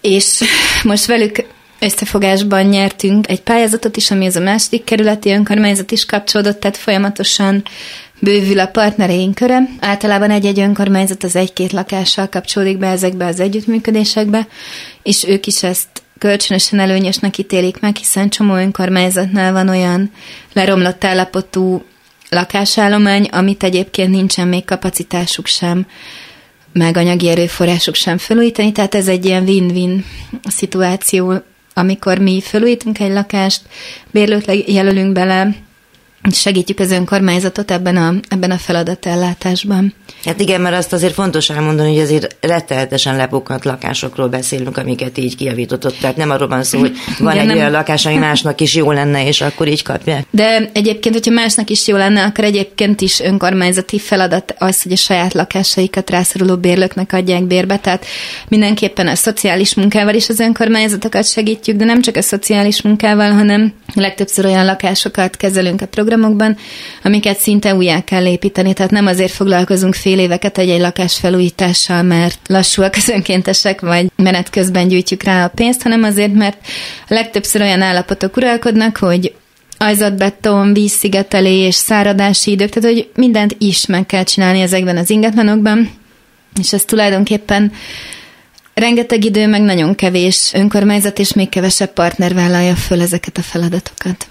és 0.00 0.40
most 0.82 1.06
velük 1.06 1.44
összefogásban 1.78 2.64
nyertünk 2.64 3.28
egy 3.28 3.40
pályázatot 3.40 3.96
is, 3.96 4.10
ami 4.10 4.26
az 4.26 4.36
a 4.36 4.40
második 4.40 4.84
kerületi 4.84 5.30
önkormányzat 5.30 5.90
is 5.90 6.06
kapcsolódott, 6.06 6.60
tehát 6.60 6.76
folyamatosan 6.76 7.62
bővül 8.20 8.58
a 8.58 8.66
partnereink 8.66 9.34
köre. 9.34 9.68
Általában 9.80 10.30
egy-egy 10.30 10.60
önkormányzat 10.60 11.22
az 11.24 11.36
egy-két 11.36 11.72
lakással 11.72 12.28
kapcsolódik 12.28 12.78
be 12.78 12.86
ezekbe 12.86 13.26
az 13.26 13.40
együttműködésekbe, 13.40 14.46
és 15.02 15.24
ők 15.24 15.46
is 15.46 15.62
ezt 15.62 15.88
kölcsönösen 16.18 16.78
előnyösnek 16.78 17.38
ítélik 17.38 17.80
meg, 17.80 17.96
hiszen 17.96 18.28
csomó 18.28 18.54
önkormányzatnál 18.54 19.52
van 19.52 19.68
olyan 19.68 20.10
leromlott 20.52 21.04
állapotú 21.04 21.82
lakásállomány, 22.30 23.24
amit 23.24 23.62
egyébként 23.62 24.10
nincsen 24.10 24.48
még 24.48 24.64
kapacitásuk 24.64 25.46
sem, 25.46 25.86
meg 26.72 26.96
anyagi 26.96 27.28
erőforrásuk 27.28 27.94
sem 27.94 28.18
felújítani, 28.18 28.72
tehát 28.72 28.94
ez 28.94 29.08
egy 29.08 29.24
ilyen 29.24 29.42
win-win 29.42 30.04
szituáció, 30.48 31.34
amikor 31.74 32.18
mi 32.18 32.40
felújítunk 32.40 33.00
egy 33.00 33.12
lakást, 33.12 33.62
bérlőt 34.10 34.68
jelölünk 34.68 35.12
bele, 35.12 35.54
segítjük 36.32 36.78
az 36.78 36.90
önkormányzatot 36.90 37.70
ebben 37.70 37.96
a, 37.96 38.14
ebben 38.28 38.50
a 38.50 38.58
feladatellátásban. 38.58 39.94
Hát 40.24 40.40
igen, 40.40 40.60
mert 40.60 40.76
azt 40.76 40.92
azért 40.92 41.14
fontos 41.14 41.50
elmondani, 41.50 41.92
hogy 41.94 42.02
azért 42.02 42.36
rettelhetesen 42.40 43.16
lepukkant 43.16 43.64
lakásokról 43.64 44.28
beszélünk, 44.28 44.76
amiket 44.76 45.18
így 45.18 45.36
kijavított. 45.36 45.96
Tehát 46.00 46.16
nem 46.16 46.30
arról 46.30 46.48
van 46.48 46.62
szó, 46.62 46.78
hogy 46.78 46.92
van 47.18 47.32
igen, 47.32 47.42
egy 47.42 47.48
nem... 47.48 47.56
olyan 47.56 47.70
lakás, 47.70 48.06
ami 48.06 48.16
másnak 48.16 48.60
is 48.60 48.74
jó 48.74 48.92
lenne, 48.92 49.26
és 49.26 49.40
akkor 49.40 49.68
így 49.68 49.82
kapja. 49.82 50.24
De 50.30 50.70
egyébként, 50.72 51.14
hogyha 51.14 51.32
másnak 51.32 51.70
is 51.70 51.86
jó 51.86 51.96
lenne, 51.96 52.24
akkor 52.24 52.44
egyébként 52.44 53.00
is 53.00 53.20
önkormányzati 53.20 53.98
feladat 53.98 54.54
az, 54.58 54.82
hogy 54.82 54.92
a 54.92 54.96
saját 54.96 55.34
lakásaikat 55.34 56.10
rászoruló 56.10 56.56
bérlőknek 56.56 57.12
adják 57.12 57.44
bérbe. 57.44 57.76
Tehát 57.76 58.06
mindenképpen 58.48 59.06
a 59.06 59.14
szociális 59.14 59.74
munkával 59.74 60.14
is 60.14 60.28
az 60.28 60.40
önkormányzatokat 60.40 61.28
segítjük, 61.28 61.76
de 61.76 61.84
nem 61.84 62.02
csak 62.02 62.16
a 62.16 62.22
szociális 62.22 62.82
munkával, 62.82 63.30
hanem 63.30 63.72
legtöbbször 63.94 64.44
olyan 64.44 64.64
lakásokat 64.64 65.36
kezelünk 65.36 65.80
a 65.80 65.86
program 65.86 66.15
programokban, 66.16 66.56
amiket 67.02 67.38
szinte 67.38 67.74
újjá 67.74 68.00
kell 68.00 68.26
építeni, 68.26 68.72
tehát 68.72 68.90
nem 68.90 69.06
azért 69.06 69.32
foglalkozunk 69.32 69.94
fél 69.94 70.18
éveket 70.18 70.58
egy-egy 70.58 70.80
lakás 70.80 71.18
felújítással, 71.18 72.02
mert 72.02 72.38
lassúak 72.46 72.94
az 72.96 73.08
önkéntesek, 73.08 73.80
vagy 73.80 74.10
menet 74.16 74.50
közben 74.50 74.88
gyűjtjük 74.88 75.22
rá 75.22 75.44
a 75.44 75.48
pénzt, 75.48 75.82
hanem 75.82 76.02
azért, 76.02 76.32
mert 76.32 76.58
a 77.08 77.14
legtöbbször 77.14 77.60
olyan 77.60 77.82
állapotok 77.82 78.36
uralkodnak, 78.36 78.96
hogy 78.96 79.34
ajzatbeton, 79.78 80.72
vízszigetelés, 80.72 81.74
száradási 81.74 82.50
idők, 82.50 82.68
tehát 82.68 82.94
hogy 82.94 83.08
mindent 83.14 83.54
is 83.58 83.86
meg 83.86 84.06
kell 84.06 84.24
csinálni 84.24 84.60
ezekben 84.60 84.96
az 84.96 85.10
ingatlanokban, 85.10 85.90
és 86.60 86.72
ez 86.72 86.84
tulajdonképpen 86.84 87.72
rengeteg 88.74 89.24
idő, 89.24 89.46
meg 89.46 89.62
nagyon 89.62 89.94
kevés 89.94 90.50
önkormányzat, 90.54 91.18
és 91.18 91.32
még 91.32 91.48
kevesebb 91.48 91.92
partner 91.92 92.34
vállalja 92.34 92.74
föl 92.74 93.00
ezeket 93.00 93.38
a 93.38 93.42
feladatokat. 93.42 94.26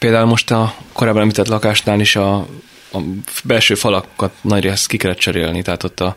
Például 0.00 0.26
most 0.26 0.50
a 0.50 0.74
korábban 0.92 1.20
említett 1.20 1.48
lakásnál 1.48 2.00
is 2.00 2.16
a, 2.16 2.36
a 2.92 2.98
belső 3.44 3.74
falakat 3.74 4.32
nagy 4.40 4.62
részt 4.62 4.86
ki 4.86 4.96
kellett 4.96 5.18
cserélni, 5.18 5.62
tehát 5.62 5.82
ott 5.82 6.00
a 6.00 6.16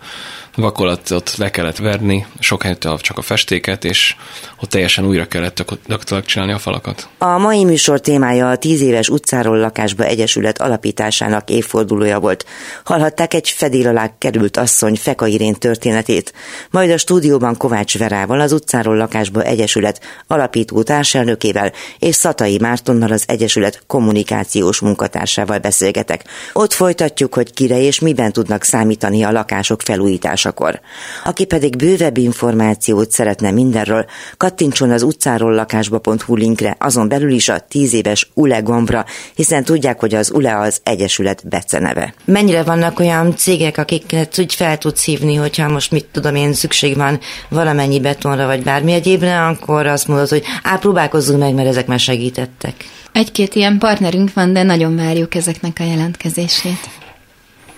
vakolatot 0.56 1.38
le 1.38 1.50
kellett 1.50 1.78
verni, 1.78 2.26
sok 2.39 2.63
helyett 2.63 2.88
csak 2.98 3.18
a 3.18 3.22
festéket, 3.22 3.84
és 3.84 4.16
ott 4.62 4.70
teljesen 4.70 5.06
újra 5.06 5.28
kellett 5.28 5.56
gyakorlatilag 5.56 6.26
csinálni 6.26 6.54
a 6.54 6.58
falakat. 6.58 7.08
A 7.18 7.38
mai 7.38 7.63
műsor 7.63 8.00
témája 8.00 8.50
a 8.50 8.56
tíz 8.56 8.82
éves 8.82 9.10
utcáról 9.10 9.58
lakásba 9.58 10.04
egyesület 10.04 10.62
alapításának 10.62 11.50
évfordulója 11.50 12.20
volt. 12.20 12.46
Hallhatták 12.84 13.34
egy 13.34 13.50
fedél 13.50 13.88
alá 13.88 14.18
került 14.18 14.58
asszony 14.58 14.96
Feka 14.96 15.28
Irén 15.28 15.54
történetét. 15.54 16.34
Majd 16.70 16.92
a 16.92 16.98
stúdióban 16.98 17.58
Kovács 17.58 17.98
Verával 17.98 18.39
az 18.39 18.52
utcáról 18.52 18.98
lakásba 18.98 19.44
egyesület 19.44 20.02
alapító 20.28 20.84
társelnökével 20.84 21.72
és 22.00 22.16
Szatai 22.16 22.58
Mártonnal 22.58 23.12
az 23.12 23.24
egyesület 23.28 23.84
kommunikációs 23.88 24.80
munkatársával 24.80 25.58
beszélgetek. 25.58 26.24
Ott 26.54 26.74
folytatjuk, 26.74 27.34
hogy 27.34 27.54
kire 27.54 27.82
és 27.82 28.00
miben 28.00 28.32
tudnak 28.32 28.63
számítani 28.63 29.24
a 29.24 29.32
lakások 29.32 29.82
felújítása 29.82 30.43
lakásakor. 30.44 30.80
Aki 31.24 31.46
pedig 31.46 31.76
bővebb 31.76 32.18
információt 32.18 33.12
szeretne 33.12 33.52
mindenről, 33.52 34.06
kattintson 34.38 34.92
az 34.92 35.04
utcáról 35.04 35.54
lakásba.hu 35.54 36.36
linkre, 36.36 36.76
azon 36.80 37.08
belül 37.08 37.32
is 37.32 37.50
a 37.50 37.60
tíz 37.60 37.94
éves 37.94 38.30
ULE 38.34 38.60
gombra, 38.60 39.06
hiszen 39.36 39.64
tudják, 39.64 40.00
hogy 40.00 40.16
az 40.16 40.32
ULE 40.32 40.60
az 40.60 40.80
Egyesület 40.84 41.48
beceneve. 41.48 42.14
Mennyire 42.26 42.64
vannak 42.64 43.00
olyan 43.00 43.36
cégek, 43.36 43.78
akiket 43.78 44.40
úgy 44.40 44.54
fel 44.54 44.78
tudsz 44.78 45.06
hívni, 45.06 45.36
hogyha 45.36 45.68
most 45.68 45.92
mit 45.92 46.06
tudom 46.12 46.36
én, 46.36 46.54
szükség 46.54 46.96
van 46.96 47.20
valamennyi 47.50 48.00
betonra 48.00 48.46
vagy 48.46 48.64
bármi 48.64 48.92
egyébre, 48.92 49.46
akkor 49.46 49.86
azt 49.86 50.08
mondod, 50.08 50.30
hogy 50.30 50.44
á, 50.64 50.78
próbálkozzunk 50.78 51.40
meg, 51.40 51.54
mert 51.54 51.68
ezek 51.68 51.88
már 51.88 52.00
segítettek. 52.00 52.76
Egy-két 53.12 53.56
ilyen 53.56 53.78
partnerünk 53.78 54.34
van, 54.34 54.54
de 54.54 54.64
nagyon 54.64 54.96
várjuk 54.96 55.36
ezeknek 55.36 55.78
a 55.80 55.84
jelentkezését. 55.84 57.03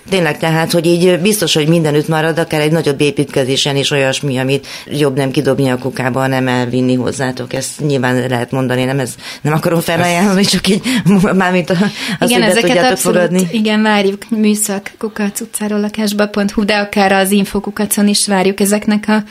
Tényleg 0.08 0.38
tehát, 0.38 0.72
hogy 0.72 0.86
így 0.86 1.20
biztos, 1.20 1.54
hogy 1.54 1.68
mindenütt 1.68 2.08
marad, 2.08 2.38
akár 2.38 2.60
egy 2.60 2.72
nagyobb 2.72 3.00
építkezésen 3.00 3.76
is 3.76 3.90
olyasmi, 3.90 4.38
amit 4.38 4.66
jobb 4.86 5.16
nem 5.16 5.30
kidobni 5.30 5.68
a 5.68 5.78
kukába, 5.78 6.20
hanem 6.20 6.48
elvinni 6.48 6.94
hozzátok. 6.94 7.52
Ezt 7.52 7.80
nyilván 7.80 8.28
lehet 8.28 8.50
mondani, 8.50 8.84
nem, 8.84 8.98
ez, 8.98 9.14
nem 9.40 9.52
akarom 9.52 9.80
felajánlani, 9.80 10.44
csak 10.44 10.68
így 10.68 10.82
mármint 11.34 11.70
az, 11.70 12.30
igen, 12.30 12.42
hogy 12.42 12.56
ezeket 12.56 12.76
abszolút, 12.76 12.98
fogadni. 12.98 13.48
Igen, 13.52 13.82
várjuk 13.82 14.28
műszak 14.28 14.92
kukac 14.98 15.40
utcáról 15.40 15.80
lakásba.hu, 15.80 16.64
de 16.64 16.76
akár 16.76 17.12
az 17.12 17.30
infokukacon 17.30 18.08
is 18.08 18.26
várjuk 18.26 18.60
ezeknek 18.60 19.04
a 19.08 19.22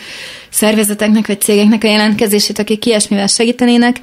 szervezeteknek 0.50 1.28
vagy 1.28 1.42
cégeknek 1.42 1.84
a 1.84 1.88
jelentkezését, 1.88 2.60
akik 2.60 2.86
ilyesmivel 2.86 3.28
segítenének. 3.28 4.00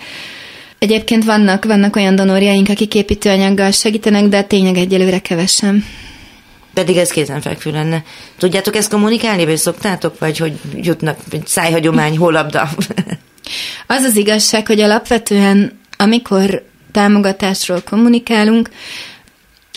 Egyébként 0.78 1.24
vannak, 1.24 1.64
vannak 1.64 1.96
olyan 1.96 2.14
donorjaink, 2.14 2.68
akik 2.68 2.94
építőanyaggal 2.94 3.70
segítenek, 3.70 4.24
de 4.24 4.42
tényleg 4.42 4.76
egyelőre 4.76 5.18
kevesen. 5.18 5.84
Pedig 6.74 6.96
ez 6.96 7.10
kézenfekvő 7.10 7.70
lenne. 7.70 8.04
Tudjátok 8.38 8.76
ezt 8.76 8.90
kommunikálni, 8.90 9.44
vagy 9.44 9.56
szoktátok, 9.56 10.18
vagy 10.18 10.38
hogy 10.38 10.52
jutnak, 10.74 11.18
szájhagyomány, 11.44 12.18
holabda? 12.18 12.68
Az 13.86 14.02
az 14.02 14.16
igazság, 14.16 14.66
hogy 14.66 14.80
alapvetően, 14.80 15.80
amikor 15.96 16.62
támogatásról 16.92 17.80
kommunikálunk, 17.80 18.70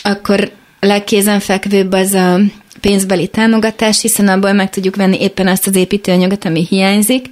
akkor 0.04 0.52
legkézenfekvőbb 0.80 1.92
az 1.92 2.14
a 2.14 2.40
pénzbeli 2.82 3.28
támogatás, 3.28 4.02
hiszen 4.02 4.28
abból 4.28 4.54
meg 4.54 4.70
tudjuk 4.70 4.96
venni 4.96 5.22
éppen 5.22 5.48
azt 5.48 5.68
az 5.68 5.76
építőanyagot, 5.76 6.46
ami 6.46 6.66
hiányzik, 6.70 7.26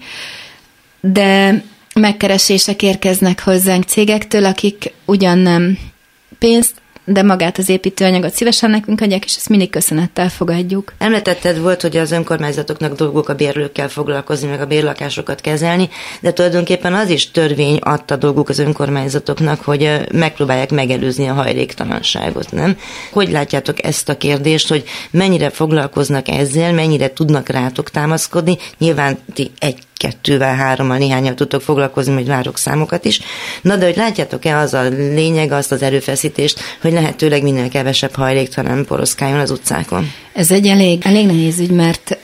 de 1.02 1.64
megkeresések 1.94 2.82
érkeznek 2.82 3.42
hozzánk 3.44 3.84
cégektől, 3.84 4.46
akik 4.46 4.94
ugyan 5.06 5.38
nem 5.38 5.78
pénzt 6.40 6.82
de 7.06 7.24
magát 7.24 7.58
az 7.58 7.70
építőanyagot 7.70 8.34
szívesen 8.34 8.70
nekünk 8.70 9.02
adják, 9.02 9.26
és 9.26 9.36
ezt 9.36 9.50
mindig 9.50 9.70
köszönettel 9.70 10.30
fogadjuk. 10.30 10.94
Említetted 10.98 11.60
volt, 11.60 11.82
hogy 11.82 11.98
az 11.98 12.12
önkormányzatoknak 12.12 12.96
dolgok 12.96 13.30
a 13.30 13.34
bérlőkkel 13.34 13.90
foglalkozni, 13.90 14.48
meg 14.48 14.62
a 14.62 14.66
bérlakásokat 14.66 15.42
kezelni, 15.42 15.90
de 16.22 16.34
tulajdonképpen 16.34 16.94
az 16.94 17.10
is 17.10 17.32
törvény 17.32 17.78
adta 17.78 18.16
dolguk 18.16 18.50
az 18.50 18.60
önkormányzatoknak, 18.60 19.62
hogy 19.62 20.02
megpróbálják 20.12 20.72
megelőzni 20.72 21.28
a 21.28 21.34
hajléktalanságot, 21.34 22.52
nem? 22.52 22.78
Hogy 23.12 23.32
látjátok 23.32 23.84
ezt 23.84 24.10
a 24.10 24.18
kérdést, 24.18 24.70
hogy 24.70 24.84
mennyire 25.12 25.50
foglalkoznak 25.50 26.28
ezzel, 26.28 26.74
mennyire 26.74 27.14
tudnak 27.14 27.50
rátok 27.50 27.90
támaszkodni? 27.90 28.58
Nyilván 28.78 29.18
ti 29.34 29.52
egy 29.60 29.78
kettővel, 30.04 30.56
hárommal, 30.56 30.98
néhányal 30.98 31.34
tudtok 31.34 31.62
foglalkozni, 31.62 32.14
hogy 32.14 32.28
várok 32.28 32.58
számokat 32.58 33.06
is. 33.06 33.20
Na 33.62 33.76
de 33.76 33.86
hogy 33.86 33.96
látjátok-e 33.96 34.58
az 34.58 34.74
a 34.74 34.82
lényeg, 34.90 35.52
azt 35.52 35.72
az 35.72 35.82
erőfeszítést, 35.82 36.60
hogy 36.82 36.92
lehetőleg 36.92 37.44
minél 37.44 37.70
kevesebb 37.70 38.16
hajléktalan 38.16 38.86
poroszkáljon 38.86 39.40
az 39.40 39.52
utcákon? 39.52 40.12
Ez 40.34 40.52
egy 40.52 40.68
elég, 40.68 41.02
elég 41.06 41.26
nehéz 41.26 41.60
ügy, 41.60 41.72
mert 41.72 42.18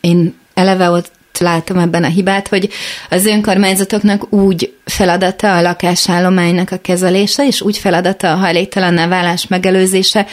én 0.00 0.34
eleve 0.54 0.90
ott 0.90 1.10
látom 1.38 1.78
ebben 1.78 2.04
a 2.04 2.08
hibát, 2.08 2.48
hogy 2.48 2.68
az 3.10 3.26
önkormányzatoknak 3.26 4.32
úgy 4.32 4.72
feladata 4.84 5.56
a 5.56 5.62
lakásállománynak 5.62 6.70
a 6.70 6.76
kezelése, 6.78 7.46
és 7.46 7.60
úgy 7.60 7.78
feladata 7.78 8.32
a 8.32 8.36
hajléktalanná 8.36 9.08
válás 9.08 9.46
megelőzése, 9.46 10.26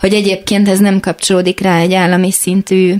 hogy 0.00 0.14
egyébként 0.14 0.68
ez 0.68 0.78
nem 0.78 1.00
kapcsolódik 1.00 1.60
rá 1.60 1.78
egy 1.78 1.94
állami 1.94 2.32
szintű 2.32 2.94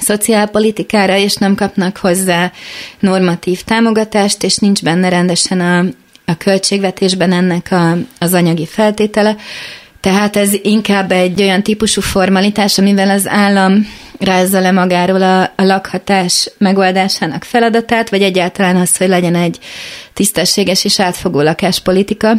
szociálpolitikára, 0.00 1.16
és 1.16 1.34
nem 1.34 1.54
kapnak 1.54 1.96
hozzá 1.96 2.52
normatív 3.00 3.62
támogatást, 3.62 4.42
és 4.42 4.56
nincs 4.56 4.82
benne 4.82 5.08
rendesen 5.08 5.60
a, 5.60 5.78
a 6.32 6.36
költségvetésben 6.36 7.32
ennek 7.32 7.68
a, 7.70 7.96
az 8.18 8.34
anyagi 8.34 8.66
feltétele. 8.66 9.36
Tehát 10.00 10.36
ez 10.36 10.52
inkább 10.62 11.12
egy 11.12 11.42
olyan 11.42 11.62
típusú 11.62 12.00
formalitás, 12.00 12.78
amivel 12.78 13.10
az 13.10 13.26
állam 13.28 13.86
rázza 14.18 14.60
le 14.60 14.70
magáról 14.70 15.22
a, 15.22 15.42
a 15.42 15.62
lakhatás 15.62 16.50
megoldásának 16.58 17.44
feladatát, 17.44 18.10
vagy 18.10 18.22
egyáltalán 18.22 18.76
az, 18.76 18.96
hogy 18.96 19.08
legyen 19.08 19.34
egy 19.34 19.58
tisztességes 20.12 20.84
és 20.84 21.00
átfogó 21.00 21.40
lakáspolitika. 21.40 22.32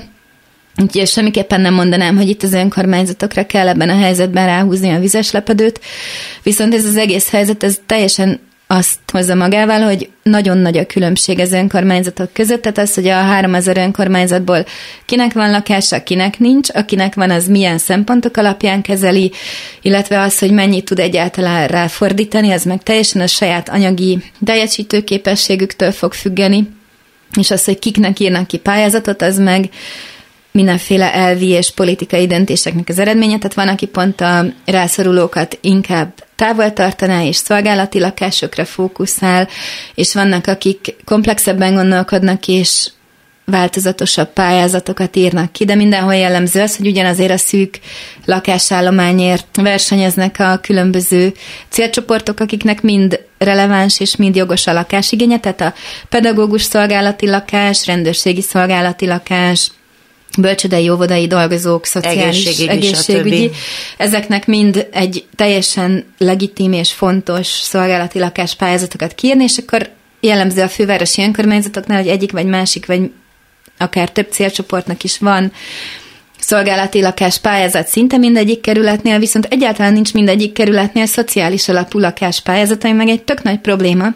Úgyhogy 0.81 1.07
semmiképpen 1.07 1.61
nem 1.61 1.73
mondanám, 1.73 2.15
hogy 2.15 2.29
itt 2.29 2.43
az 2.43 2.53
önkormányzatokra 2.53 3.45
kell 3.45 3.67
ebben 3.67 3.89
a 3.89 3.97
helyzetben 3.97 4.45
ráhúzni 4.45 4.89
a 4.89 4.99
vizes 4.99 5.31
lepedőt, 5.31 5.79
viszont 6.43 6.73
ez 6.73 6.85
az 6.85 6.97
egész 6.97 7.29
helyzet, 7.29 7.63
ez 7.63 7.79
teljesen 7.85 8.39
azt 8.71 8.99
hozza 9.11 9.35
magával, 9.35 9.81
hogy 9.81 10.09
nagyon 10.23 10.57
nagy 10.57 10.77
a 10.77 10.85
különbség 10.85 11.39
az 11.39 11.51
önkormányzatok 11.51 12.33
között, 12.33 12.61
tehát 12.61 12.77
az, 12.77 12.93
hogy 12.93 13.07
a 13.07 13.13
3000 13.13 13.77
önkormányzatból 13.77 14.65
kinek 15.05 15.33
van 15.33 15.51
lakása, 15.51 16.03
kinek 16.03 16.39
nincs, 16.39 16.69
akinek 16.73 17.15
van, 17.15 17.29
az 17.29 17.47
milyen 17.47 17.77
szempontok 17.77 18.37
alapján 18.37 18.81
kezeli, 18.81 19.31
illetve 19.81 20.19
az, 20.19 20.39
hogy 20.39 20.51
mennyit 20.51 20.85
tud 20.85 20.99
egyáltalán 20.99 21.67
ráfordítani, 21.67 22.51
az 22.51 22.63
meg 22.63 22.83
teljesen 22.83 23.21
a 23.21 23.27
saját 23.27 23.69
anyagi 23.69 24.23
teljesítő 24.45 25.01
képességüktől 25.01 25.91
fog 25.91 26.13
függeni, 26.13 26.69
és 27.37 27.51
az, 27.51 27.65
hogy 27.65 27.79
kiknek 27.79 28.19
írnak 28.19 28.47
ki 28.47 28.57
pályázatot, 28.57 29.21
az 29.21 29.37
meg 29.37 29.69
mindenféle 30.51 31.13
elvi 31.13 31.47
és 31.47 31.71
politikai 31.71 32.27
döntéseknek 32.27 32.89
az 32.89 32.99
eredménye, 32.99 33.37
tehát 33.37 33.53
van, 33.53 33.67
aki 33.67 33.85
pont 33.85 34.21
a 34.21 34.45
rászorulókat 34.65 35.57
inkább 35.61 36.13
távol 36.35 36.73
tartaná 36.73 37.23
és 37.23 37.35
szolgálati 37.35 37.99
lakásokra 37.99 38.65
fókuszál, 38.65 39.47
és 39.95 40.13
vannak, 40.13 40.47
akik 40.47 40.95
komplexebben 41.05 41.73
gondolkodnak, 41.73 42.47
és 42.47 42.89
változatosabb 43.49 44.33
pályázatokat 44.33 45.15
írnak 45.15 45.51
ki, 45.51 45.65
de 45.65 45.75
mindenhol 45.75 46.15
jellemző 46.15 46.61
az, 46.61 46.77
hogy 46.77 46.87
ugyanazért 46.87 47.31
a 47.31 47.37
szűk 47.37 47.79
lakásállományért 48.25 49.47
versenyeznek 49.61 50.35
a 50.39 50.59
különböző 50.61 51.33
célcsoportok, 51.69 52.39
akiknek 52.39 52.81
mind 52.81 53.19
releváns 53.37 53.99
és 53.99 54.15
mind 54.15 54.35
jogos 54.35 54.67
a 54.67 54.73
lakásigénye, 54.73 55.39
tehát 55.39 55.61
a 55.61 55.73
pedagógus 56.09 56.61
szolgálati 56.61 57.29
lakás, 57.29 57.85
rendőrségi 57.85 58.41
szolgálati 58.41 59.05
lakás, 59.05 59.71
bölcsödei, 60.37 60.89
óvodai 60.89 61.27
dolgozók, 61.27 61.85
szociális 61.85 62.45
egészségügyi, 62.45 62.69
egészségügyi. 62.69 63.51
Ezeknek 63.97 64.47
mind 64.47 64.87
egy 64.91 65.25
teljesen 65.35 66.05
legitim 66.17 66.73
és 66.73 66.91
fontos 66.91 67.47
szolgálati 67.47 68.19
lakáspályázatokat 68.19 69.15
kiírni, 69.15 69.43
és 69.43 69.57
akkor 69.57 69.89
jellemző 70.19 70.61
a 70.61 70.67
fővárosi 70.67 71.21
önkormányzatoknál, 71.21 71.97
hogy 71.97 72.07
egyik 72.07 72.31
vagy 72.31 72.45
másik, 72.45 72.85
vagy 72.85 73.11
akár 73.77 74.11
több 74.11 74.31
célcsoportnak 74.31 75.03
is 75.03 75.17
van 75.17 75.51
szolgálati 76.39 77.01
lakás 77.01 77.37
pályázat 77.39 77.87
szinte 77.87 78.17
mindegyik 78.17 78.61
kerületnél, 78.61 79.19
viszont 79.19 79.45
egyáltalán 79.45 79.93
nincs 79.93 80.13
mindegyik 80.13 80.53
kerületnél 80.53 81.05
szociális 81.05 81.69
alapú 81.69 81.99
lakás 81.99 82.41
pályázat, 82.41 82.83
ami 82.83 82.93
meg 82.93 83.07
egy 83.07 83.23
tök 83.23 83.41
nagy 83.41 83.59
probléma, 83.59 84.13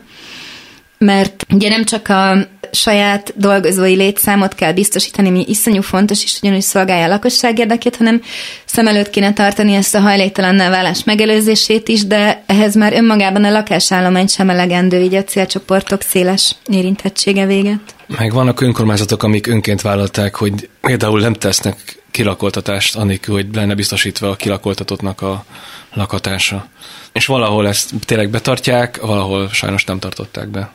mert 1.03 1.45
ugye 1.49 1.69
nem 1.69 1.85
csak 1.85 2.09
a 2.09 2.47
saját 2.71 3.33
dolgozói 3.35 3.95
létszámot 3.95 4.55
kell 4.55 4.73
biztosítani, 4.73 5.27
ami 5.27 5.45
iszonyú 5.47 5.81
fontos, 5.81 6.23
és 6.23 6.37
ugyanúgy 6.41 6.61
szolgálja 6.61 7.05
a 7.05 7.07
lakosság 7.07 7.59
érdekét, 7.59 7.95
hanem 7.95 8.21
szem 8.65 8.87
előtt 8.87 9.09
kéne 9.09 9.33
tartani 9.33 9.73
ezt 9.73 9.95
a 9.95 9.99
hajléktalanná 9.99 10.69
válás 10.69 11.03
megelőzését 11.03 11.87
is, 11.87 12.05
de 12.05 12.43
ehhez 12.45 12.75
már 12.75 12.93
önmagában 12.93 13.43
a 13.43 13.51
lakásállomány 13.51 14.27
sem 14.27 14.49
elegendő, 14.49 15.01
így 15.01 15.15
a 15.15 15.23
célcsoportok 15.23 16.01
széles 16.01 16.55
érintettsége 16.67 17.45
véget. 17.45 17.95
Meg 18.07 18.33
vannak 18.33 18.61
önkormányzatok, 18.61 19.23
amik 19.23 19.47
önként 19.47 19.81
vállalták, 19.81 20.35
hogy 20.35 20.69
például 20.81 21.19
nem 21.19 21.33
tesznek 21.33 22.01
kilakoltatást, 22.11 22.95
anélkül, 22.95 23.33
hogy 23.33 23.47
lenne 23.53 23.75
biztosítva 23.75 24.29
a 24.29 24.35
kilakoltatottnak 24.35 25.21
a 25.21 25.45
lakatása. 25.93 26.67
És 27.11 27.25
valahol 27.25 27.67
ezt 27.67 27.91
tényleg 28.05 28.29
betartják, 28.29 29.01
valahol 29.01 29.49
sajnos 29.51 29.83
nem 29.83 29.99
tartották 29.99 30.47
be. 30.47 30.71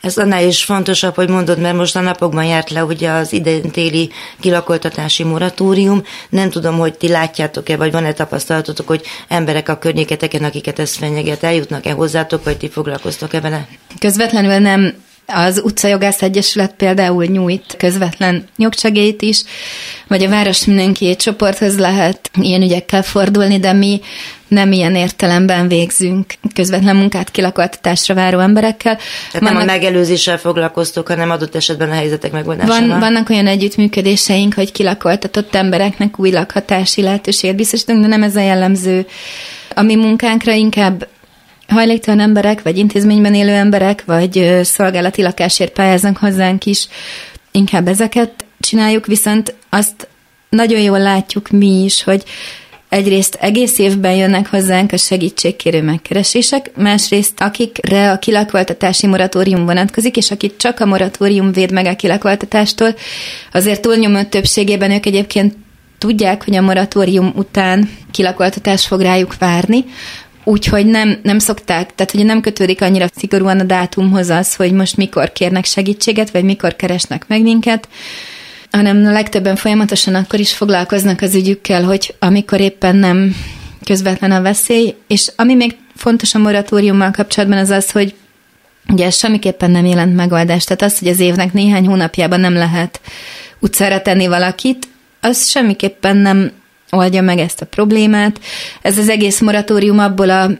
Ez 0.00 0.16
annál 0.16 0.46
is 0.46 0.64
fontosabb, 0.64 1.14
hogy 1.14 1.28
mondod, 1.28 1.58
mert 1.58 1.76
most 1.76 1.96
a 1.96 2.00
napokban 2.00 2.44
járt 2.44 2.70
le 2.70 2.84
ugye 2.84 3.10
az 3.10 3.32
idén 3.32 3.70
kilakoltatási 4.40 5.24
moratórium. 5.24 6.02
Nem 6.28 6.50
tudom, 6.50 6.78
hogy 6.78 6.94
ti 6.94 7.08
látjátok-e, 7.08 7.76
vagy 7.76 7.92
van-e 7.92 8.12
tapasztalatotok, 8.12 8.86
hogy 8.86 9.02
emberek 9.28 9.68
a 9.68 9.78
környéketeken, 9.78 10.44
akiket 10.44 10.78
ez 10.78 10.94
fenyeget, 10.94 11.42
eljutnak-e 11.42 11.92
hozzátok, 11.92 12.44
vagy 12.44 12.56
ti 12.56 12.68
foglalkoztok-e 12.68 13.40
vele? 13.40 13.68
Közvetlenül 13.98 14.58
nem 14.58 15.01
az 15.26 15.60
Utcajogász 15.64 16.22
Egyesület 16.22 16.74
például 16.74 17.24
nyújt 17.24 17.74
közvetlen 17.78 18.44
jogsegélyt 18.56 19.22
is, 19.22 19.42
vagy 20.08 20.24
a 20.24 20.28
város 20.28 20.64
mindenki 20.64 21.16
csoporthoz 21.16 21.78
lehet 21.78 22.30
ilyen 22.40 22.62
ügyekkel 22.62 23.02
fordulni, 23.02 23.58
de 23.58 23.72
mi 23.72 24.00
nem 24.48 24.72
ilyen 24.72 24.94
értelemben 24.94 25.68
végzünk 25.68 26.34
közvetlen 26.54 26.96
munkát 26.96 27.30
kilakoltatásra 27.30 28.14
váró 28.14 28.38
emberekkel. 28.38 28.96
Tehát 28.96 29.32
vannak, 29.32 29.52
nem 29.52 29.62
a 29.62 29.72
megelőzéssel 29.72 30.38
foglalkoztok, 30.38 31.08
hanem 31.08 31.30
adott 31.30 31.54
esetben 31.54 31.90
a 31.90 31.94
helyzetek 31.94 32.32
megoldásával. 32.32 32.88
Van, 32.88 32.98
vannak 32.98 33.30
olyan 33.30 33.46
együttműködéseink, 33.46 34.54
hogy 34.54 34.72
kilakoltatott 34.72 35.54
embereknek 35.54 36.18
új 36.18 36.30
lakhatási 36.30 37.02
lehetőséget 37.02 37.56
biztosítunk, 37.56 38.00
de 38.00 38.06
nem 38.06 38.22
ez 38.22 38.36
a 38.36 38.40
jellemző. 38.40 39.06
A 39.74 39.82
mi 39.82 39.94
munkánkra 39.94 40.52
inkább 40.52 41.06
hajléktalan 41.72 42.20
emberek, 42.20 42.62
vagy 42.62 42.78
intézményben 42.78 43.34
élő 43.34 43.52
emberek, 43.52 44.04
vagy 44.04 44.60
szolgálati 44.62 45.22
lakásért 45.22 45.72
pályáznak 45.72 46.16
hozzánk 46.16 46.66
is, 46.66 46.88
inkább 47.50 47.88
ezeket 47.88 48.44
csináljuk, 48.60 49.06
viszont 49.06 49.54
azt 49.68 50.08
nagyon 50.48 50.80
jól 50.80 50.98
látjuk 50.98 51.50
mi 51.50 51.84
is, 51.84 52.02
hogy 52.02 52.22
egyrészt 52.88 53.34
egész 53.40 53.78
évben 53.78 54.14
jönnek 54.14 54.48
hozzánk 54.48 54.92
a 54.92 54.96
segítségkérő 54.96 55.82
megkeresések, 55.82 56.70
másrészt 56.76 57.40
akikre 57.40 58.10
a 58.10 58.18
kilakoltatási 58.18 59.06
moratórium 59.06 59.64
vonatkozik, 59.64 60.16
és 60.16 60.30
akit 60.30 60.56
csak 60.56 60.80
a 60.80 60.86
moratórium 60.86 61.52
véd 61.52 61.72
meg 61.72 61.86
a 61.86 61.96
kilakoltatástól, 61.96 62.94
azért 63.52 63.80
túlnyomó 63.80 64.22
többségében 64.22 64.90
ők 64.90 65.06
egyébként 65.06 65.56
tudják, 65.98 66.44
hogy 66.44 66.56
a 66.56 66.60
moratórium 66.60 67.32
után 67.36 67.90
kilakoltatás 68.10 68.86
fog 68.86 69.00
rájuk 69.00 69.38
várni, 69.38 69.84
Úgyhogy 70.44 70.86
nem, 70.86 71.18
nem 71.22 71.38
szokták, 71.38 71.94
tehát 71.94 72.12
hogy 72.12 72.24
nem 72.24 72.40
kötődik 72.40 72.82
annyira 72.82 73.06
szigorúan 73.16 73.60
a 73.60 73.64
dátumhoz 73.64 74.28
az, 74.28 74.54
hogy 74.54 74.72
most 74.72 74.96
mikor 74.96 75.32
kérnek 75.32 75.64
segítséget, 75.64 76.30
vagy 76.30 76.44
mikor 76.44 76.76
keresnek 76.76 77.24
meg 77.28 77.42
minket, 77.42 77.88
hanem 78.70 79.06
a 79.06 79.12
legtöbben 79.12 79.56
folyamatosan 79.56 80.14
akkor 80.14 80.40
is 80.40 80.54
foglalkoznak 80.54 81.20
az 81.20 81.34
ügyükkel, 81.34 81.84
hogy 81.84 82.14
amikor 82.18 82.60
éppen 82.60 82.96
nem 82.96 83.36
közvetlen 83.84 84.30
a 84.30 84.42
veszély, 84.42 84.94
és 85.06 85.32
ami 85.36 85.54
még 85.54 85.76
fontos 85.96 86.34
a 86.34 86.38
moratóriummal 86.38 87.10
kapcsolatban 87.10 87.58
az 87.58 87.70
az, 87.70 87.90
hogy 87.90 88.14
ugye 88.88 89.06
ez 89.06 89.16
semmiképpen 89.16 89.70
nem 89.70 89.84
jelent 89.84 90.16
megoldást, 90.16 90.66
tehát 90.66 90.82
az, 90.82 90.98
hogy 90.98 91.08
az 91.08 91.20
évnek 91.20 91.52
néhány 91.52 91.86
hónapjában 91.86 92.40
nem 92.40 92.54
lehet 92.54 93.00
utcára 93.60 94.02
tenni 94.02 94.26
valakit, 94.26 94.88
az 95.20 95.48
semmiképpen 95.48 96.16
nem 96.16 96.52
oldja 96.96 97.22
meg 97.22 97.38
ezt 97.38 97.60
a 97.60 97.66
problémát. 97.66 98.40
Ez 98.82 98.98
az 98.98 99.08
egész 99.08 99.40
moratórium 99.40 99.98
abból 99.98 100.30
a 100.30 100.50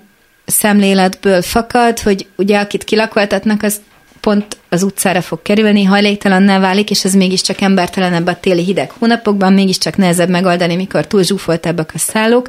szemléletből 0.44 1.42
fakad, 1.42 1.98
hogy 1.98 2.26
ugye 2.36 2.58
akit 2.58 2.84
kilakoltatnak, 2.84 3.62
az 3.62 3.80
pont 4.20 4.56
az 4.68 4.82
utcára 4.82 5.22
fog 5.22 5.42
kerülni, 5.42 5.84
hajléktalanná 5.84 6.58
válik, 6.58 6.90
és 6.90 7.04
ez 7.04 7.14
mégiscsak 7.14 7.60
embertelenebb 7.60 8.26
a 8.26 8.40
téli 8.40 8.64
hideg 8.64 8.90
hónapokban, 8.90 9.52
mégiscsak 9.52 9.96
nehezebb 9.96 10.28
megoldani, 10.28 10.76
mikor 10.76 11.06
túl 11.06 11.22
zsúfoltabbak 11.22 11.90
a 11.94 11.98
szállók. 11.98 12.48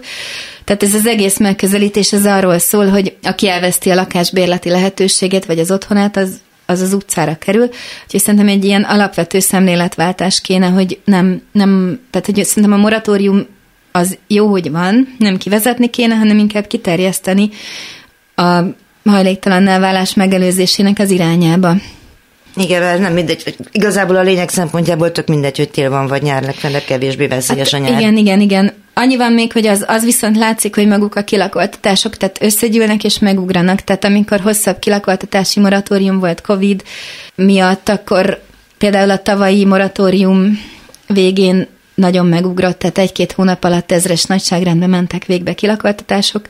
Tehát 0.64 0.84
ez 0.84 0.94
az 0.94 1.06
egész 1.06 1.38
megközelítés 1.38 2.14
az 2.14 2.26
arról 2.26 2.60
szól, 2.60 2.88
hogy 2.88 3.18
aki 3.24 3.50
elveszti 3.50 3.90
a 3.90 3.96
lakásbérleti 3.96 4.70
lehetőséget, 4.70 5.46
vagy 5.46 5.60
az 5.60 5.72
otthonát, 5.72 6.18
az 6.18 6.42
az 6.66 6.82
az 6.82 6.94
utcára 6.94 7.38
kerül. 7.38 7.70
Úgyhogy 8.04 8.22
szerintem 8.22 8.48
egy 8.48 8.66
ilyen 8.66 8.84
alapvető 8.84 9.40
szemléletváltás 9.40 10.42
kéne, 10.42 10.68
hogy 10.68 11.00
nem, 11.06 11.42
nem 11.52 12.00
tehát 12.10 12.26
hogy 12.26 12.44
szerintem 12.46 12.74
a 12.74 12.82
moratórium 12.82 13.48
az 13.96 14.18
jó, 14.28 14.48
hogy 14.48 14.72
van, 14.72 15.16
nem 15.18 15.38
kivezetni 15.38 15.90
kéne, 15.90 16.16
hanem 16.16 16.38
inkább 16.38 16.68
kiterjeszteni 16.68 17.50
a 18.36 18.62
hajléktalanná 19.06 19.80
válás 19.80 20.14
megelőzésének 20.14 21.00
az 21.00 21.10
irányába. 21.10 21.76
Igen, 22.56 22.84
ez 22.84 23.00
nem 23.00 23.14
mindegy. 23.14 23.56
Igazából 23.72 24.16
a 24.16 24.22
lényeg 24.22 24.50
szempontjából 24.50 25.12
tök 25.12 25.28
mindegy, 25.28 25.58
hogy 25.58 25.70
tél 25.70 25.90
van 25.90 26.08
vagy 26.08 26.22
nyár, 26.22 26.44
legfeljebb 26.44 26.84
kevésbé 26.84 27.28
veszélyes 27.28 27.72
hát, 27.72 27.82
a 27.82 27.84
nyár. 27.84 28.00
Igen, 28.00 28.18
igen, 28.18 28.42
igen. 28.42 28.74
Annyi 28.94 29.18
van 29.18 29.34
még, 29.34 29.52
hogy 29.52 29.68
az, 29.68 29.86
az 29.88 30.04
viszont 30.04 30.38
látszik, 30.38 30.76
hogy 30.76 30.88
maguk 30.88 31.16
a 31.16 31.24
kilakoltatások, 31.24 32.18
tehát 32.18 32.42
összegyűlnek 32.42 33.04
és 33.04 33.20
megugranak. 33.20 33.82
Tehát 33.82 34.04
amikor 34.04 34.40
hosszabb 34.40 34.80
kilakoltatási 34.80 35.60
moratórium 35.60 36.20
volt 36.20 36.42
COVID 36.42 36.84
miatt, 37.36 37.90
akkor 37.90 38.42
például 38.78 39.10
a 39.10 39.22
tavalyi 39.22 39.66
moratórium 39.66 40.60
végén 41.08 41.68
nagyon 41.96 42.26
megugrott, 42.26 42.80
tehát 42.80 42.98
egy-két 42.98 43.32
hónap 43.32 43.64
alatt 43.64 43.92
ezres 43.92 44.24
nagyságrendben 44.24 44.90
mentek 44.90 45.26
végbe 45.26 45.54
kilakoltatások, 45.54 46.48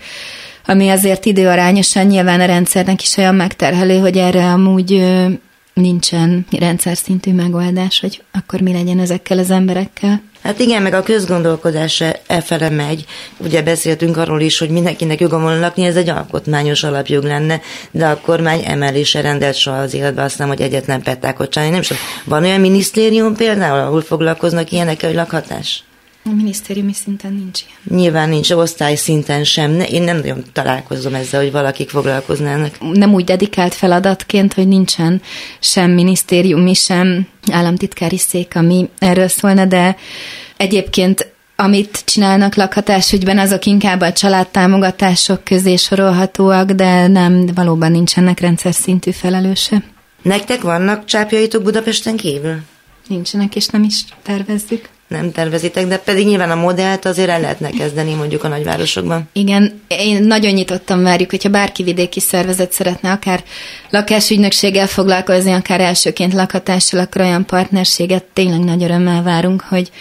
ami 0.65 0.89
azért 0.89 1.25
időarányosan 1.25 2.05
nyilván 2.05 2.39
a 2.39 2.45
rendszernek 2.45 3.01
is 3.01 3.17
olyan 3.17 3.35
megterhelő, 3.35 3.99
hogy 3.99 4.17
erre 4.17 4.45
amúgy 4.45 5.05
nincsen 5.73 6.45
rendszer 6.59 6.97
szintű 6.97 7.33
megoldás, 7.33 7.99
hogy 7.99 8.23
akkor 8.31 8.61
mi 8.61 8.73
legyen 8.73 8.99
ezekkel 8.99 9.37
az 9.37 9.51
emberekkel. 9.51 10.21
Hát 10.43 10.59
igen, 10.59 10.81
meg 10.81 10.93
a 10.93 11.03
közgondolkodás 11.03 12.01
e 12.27 12.41
fele 12.41 12.69
megy. 12.69 13.05
Ugye 13.37 13.61
beszéltünk 13.61 14.17
arról 14.17 14.41
is, 14.41 14.59
hogy 14.59 14.69
mindenkinek 14.69 15.19
joga 15.19 15.39
volna 15.39 15.59
lakni, 15.59 15.85
ez 15.85 15.95
egy 15.95 16.09
alkotmányos 16.09 16.83
alapjog 16.83 17.23
lenne, 17.23 17.61
de 17.91 18.05
a 18.05 18.19
kormány 18.19 18.63
emelése 18.65 19.21
rendelt 19.21 19.55
soha 19.55 19.77
az 19.77 19.93
életbe, 19.93 20.23
azt 20.23 20.37
nem, 20.37 20.47
hogy 20.47 20.61
egyetlen 20.61 21.01
pettákot 21.01 21.49
csinálni. 21.49 21.73
Nem 21.73 21.81
is 21.81 21.93
van 22.25 22.43
olyan 22.43 22.59
minisztérium 22.59 23.35
például, 23.35 23.79
ahol 23.79 24.01
foglalkoznak 24.01 24.71
ilyenekkel, 24.71 25.09
hogy 25.09 25.17
lakhatás? 25.17 25.83
A 26.25 26.29
minisztériumi 26.35 26.93
szinten 26.93 27.33
nincs 27.33 27.61
ilyen. 27.61 27.99
Nyilván 28.01 28.29
nincs, 28.29 28.51
osztály 28.51 28.95
szinten 28.95 29.43
sem. 29.43 29.79
Én 29.79 30.01
nem 30.01 30.15
nagyon 30.15 30.43
találkozom 30.53 31.13
ezzel, 31.13 31.41
hogy 31.41 31.51
valakik 31.51 31.89
foglalkoznának. 31.89 32.77
Nem 32.93 33.13
úgy 33.13 33.23
dedikált 33.23 33.73
feladatként, 33.73 34.53
hogy 34.53 34.67
nincsen 34.67 35.21
sem 35.59 35.91
minisztériumi, 35.91 36.73
sem 36.73 37.27
államtitkári 37.51 38.17
szék, 38.17 38.55
ami 38.55 38.89
erről 38.99 39.27
szólna, 39.27 39.65
de 39.65 39.95
egyébként 40.57 41.31
amit 41.55 42.01
csinálnak 42.05 42.55
lakhatásügyben, 42.55 43.39
azok 43.39 43.65
inkább 43.65 44.01
a 44.01 44.13
családtámogatások 44.13 45.43
közé 45.43 45.75
sorolhatóak, 45.75 46.71
de 46.71 47.07
nem, 47.07 47.45
valóban 47.45 47.91
nincsenek 47.91 48.39
rendszer 48.39 48.73
szintű 48.73 49.11
felelőse. 49.11 49.83
Nektek 50.21 50.61
vannak 50.61 51.05
csápjaitok 51.05 51.63
Budapesten 51.63 52.15
kívül? 52.15 52.57
Nincsenek, 53.07 53.55
és 53.55 53.67
nem 53.67 53.83
is 53.83 54.03
tervezzük 54.21 54.89
nem 55.13 55.31
tervezitek, 55.31 55.87
de 55.87 55.97
pedig 55.97 56.25
nyilván 56.25 56.51
a 56.51 56.55
modellt 56.55 57.05
azért 57.05 57.29
el 57.29 57.41
lehetne 57.41 57.69
kezdeni 57.69 58.13
mondjuk 58.13 58.43
a 58.43 58.47
nagyvárosokban. 58.47 59.29
Igen, 59.33 59.81
én 59.87 60.23
nagyon 60.23 60.53
nyitottan 60.53 61.03
várjuk, 61.03 61.29
hogyha 61.29 61.49
bárki 61.49 61.83
vidéki 61.83 62.19
szervezet 62.19 62.71
szeretne 62.71 63.11
akár 63.11 63.43
lakásügynökséggel 63.89 64.87
foglalkozni, 64.87 65.51
akár 65.51 65.81
elsőként 65.81 66.33
lakhatással, 66.33 66.99
akkor 66.99 67.21
olyan 67.21 67.45
partnerséget 67.45 68.23
tényleg 68.23 68.59
nagy 68.59 68.83
örömmel 68.83 69.23
várunk, 69.23 69.61
hogy 69.61 69.91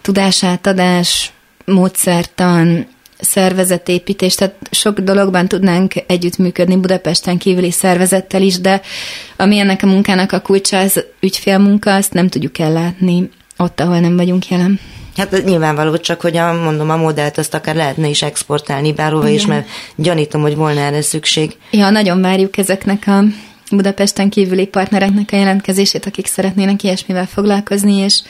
tudásátadás, 0.00 1.32
módszertan, 1.64 2.86
szervezetépítés, 3.20 4.34
tehát 4.34 4.54
sok 4.70 4.98
dologban 4.98 5.48
tudnánk 5.48 5.94
együttműködni 6.06 6.76
Budapesten 6.76 7.38
kívüli 7.38 7.70
szervezettel 7.70 8.42
is, 8.42 8.60
de 8.60 8.80
ami 9.36 9.58
ennek 9.58 9.82
a 9.82 9.86
munkának 9.86 10.32
a 10.32 10.40
kulcsa, 10.40 10.78
az 10.78 11.04
ügyfélmunka, 11.20 11.94
azt 11.94 12.12
nem 12.12 12.28
tudjuk 12.28 12.58
ellátni 12.58 13.30
ott, 13.58 13.80
ahol 13.80 14.00
nem 14.00 14.16
vagyunk 14.16 14.48
jelen. 14.48 14.80
Hát 15.16 15.44
nyilvánvaló, 15.44 15.96
csak 15.96 16.20
hogy 16.20 16.36
a, 16.36 16.52
mondom, 16.52 16.90
a 16.90 16.96
modellt 16.96 17.38
azt 17.38 17.54
akár 17.54 17.74
lehetne 17.74 18.08
is 18.08 18.22
exportálni 18.22 18.92
bárhova 18.92 19.28
is, 19.28 19.46
mert 19.46 19.68
gyanítom, 19.96 20.42
hogy 20.42 20.56
volna 20.56 20.80
erre 20.80 21.02
szükség. 21.02 21.56
Ja, 21.70 21.90
nagyon 21.90 22.20
várjuk 22.20 22.58
ezeknek 22.58 23.06
a 23.06 23.24
Budapesten 23.70 24.28
kívüli 24.28 24.66
partnereknek 24.66 25.28
a 25.32 25.36
jelentkezését, 25.36 26.06
akik 26.06 26.26
szeretnének 26.26 26.82
ilyesmivel 26.82 27.26
foglalkozni, 27.26 27.94
és 27.94 28.22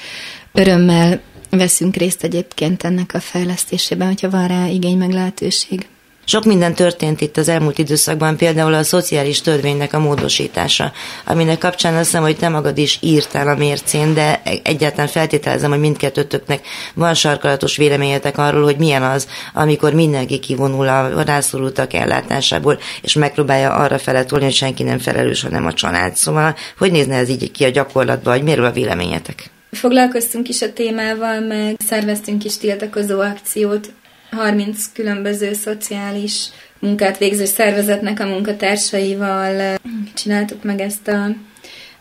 örömmel 0.53 1.21
veszünk 1.51 1.97
részt 1.97 2.25
egyébként 2.25 2.83
ennek 2.83 3.15
a 3.15 3.21
fejlesztésében, 3.21 4.07
hogyha 4.07 4.31
van 4.31 4.49
rá 4.49 4.67
igény 4.67 4.99
meg 4.99 5.13
lehetőség. 5.13 5.87
Sok 6.31 6.45
minden 6.45 6.75
történt 6.75 7.21
itt 7.21 7.37
az 7.37 7.49
elmúlt 7.49 7.79
időszakban, 7.79 8.37
például 8.37 8.75
a 8.75 8.83
szociális 8.83 9.41
törvénynek 9.41 9.93
a 9.93 9.99
módosítása, 9.99 10.93
aminek 11.25 11.59
kapcsán 11.59 11.95
azt 11.95 12.05
hiszem, 12.05 12.23
hogy 12.23 12.37
te 12.37 12.49
magad 12.49 12.79
is 12.79 12.99
írtál 13.01 13.49
a 13.49 13.55
mércén, 13.55 14.15
de 14.15 14.43
egyáltalán 14.63 15.07
feltételezem, 15.07 15.71
hogy 15.71 15.81
mindkettőtöknek 15.81 16.67
van 16.95 17.15
sarkalatos 17.15 17.77
véleményetek 17.77 18.39
arról, 18.39 18.63
hogy 18.63 18.77
milyen 18.77 19.03
az, 19.03 19.29
amikor 19.55 19.93
mindenki 19.93 20.39
kivonul 20.39 20.89
a 20.89 21.23
rászorultak 21.23 21.93
ellátásából, 21.93 22.79
és 23.03 23.15
megpróbálja 23.15 23.73
arra 23.73 23.99
feletolni, 23.99 24.45
hogy 24.45 24.55
senki 24.55 24.83
nem 24.83 24.99
felelős, 24.99 25.43
hanem 25.43 25.67
a 25.67 25.73
család. 25.73 26.17
Szóval, 26.17 26.55
hogy 26.79 26.93
nézne 26.93 27.17
ez 27.17 27.29
így 27.29 27.51
ki 27.51 27.65
a 27.65 27.71
gyakorlatban, 27.71 28.33
hogy 28.33 28.43
miről 28.43 28.65
a 28.65 28.73
véleményetek? 28.73 29.51
Foglalkoztunk 29.71 30.49
is 30.49 30.63
a 30.63 30.73
témával, 30.73 31.41
meg 31.41 31.77
szerveztünk 31.87 32.45
is 32.45 32.57
tiltakozó 32.57 33.21
akciót 33.21 33.89
30 34.31 34.93
különböző 34.93 35.53
szociális 35.53 36.47
munkát 36.79 37.19
végző 37.19 37.45
szervezetnek 37.45 38.21
a 38.21 38.27
munkatársaival 38.27 39.79
csináltuk 40.15 40.63
meg 40.63 40.81
ezt 40.81 41.09
a 41.09 41.35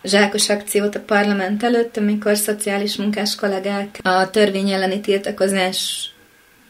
zsákos 0.04 0.50
akciót 0.50 0.96
a 0.96 1.00
parlament 1.00 1.64
előtt, 1.64 1.98
amikor 1.98 2.38
szociális 2.38 2.96
munkás 2.96 3.36
kollégák 3.36 4.00
a 4.04 4.30
törvény 4.30 4.70
elleni 4.70 5.00
tiltakozás 5.00 6.10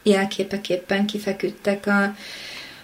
jelképeképpen 0.03 1.05
kifeküdtek 1.05 1.87
a, 1.87 2.15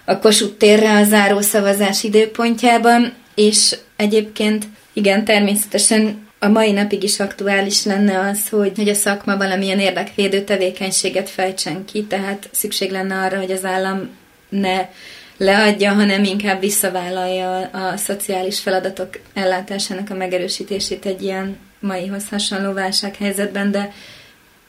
a 0.05 0.19
Kossuth 0.19 0.57
térre 0.57 0.91
a 0.91 1.03
záró 1.03 1.41
szavazás 1.41 2.03
időpontjában, 2.03 3.13
és 3.35 3.75
egyébként 3.95 4.65
igen, 4.93 5.25
természetesen 5.25 6.27
a 6.43 6.47
mai 6.47 6.71
napig 6.71 7.03
is 7.03 7.19
aktuális 7.19 7.83
lenne 7.83 8.19
az, 8.19 8.49
hogy, 8.49 8.71
hogy 8.75 8.89
a 8.89 8.93
szakma 8.93 9.37
valamilyen 9.37 9.79
érdekvédő 9.79 10.41
tevékenységet 10.41 11.29
fejtsen 11.29 11.85
ki, 11.85 12.03
tehát 12.03 12.49
szükség 12.51 12.91
lenne 12.91 13.15
arra, 13.15 13.37
hogy 13.37 13.51
az 13.51 13.65
állam 13.65 14.09
ne 14.49 14.89
leadja, 15.37 15.93
hanem 15.93 16.23
inkább 16.23 16.59
visszavállalja 16.59 17.59
a 17.59 17.97
szociális 17.97 18.59
feladatok 18.59 19.19
ellátásának 19.33 20.09
a 20.09 20.13
megerősítését 20.15 21.05
egy 21.05 21.21
ilyen 21.21 21.57
maihoz 21.79 22.29
hasonló 22.29 22.73
válsághelyzetben, 22.73 23.71
de 23.71 23.93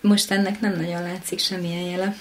most 0.01 0.31
ennek 0.31 0.61
nem 0.61 0.77
nagyon 0.77 1.03
látszik 1.03 1.39
semmilyen 1.39 1.91
jele. 1.91 2.15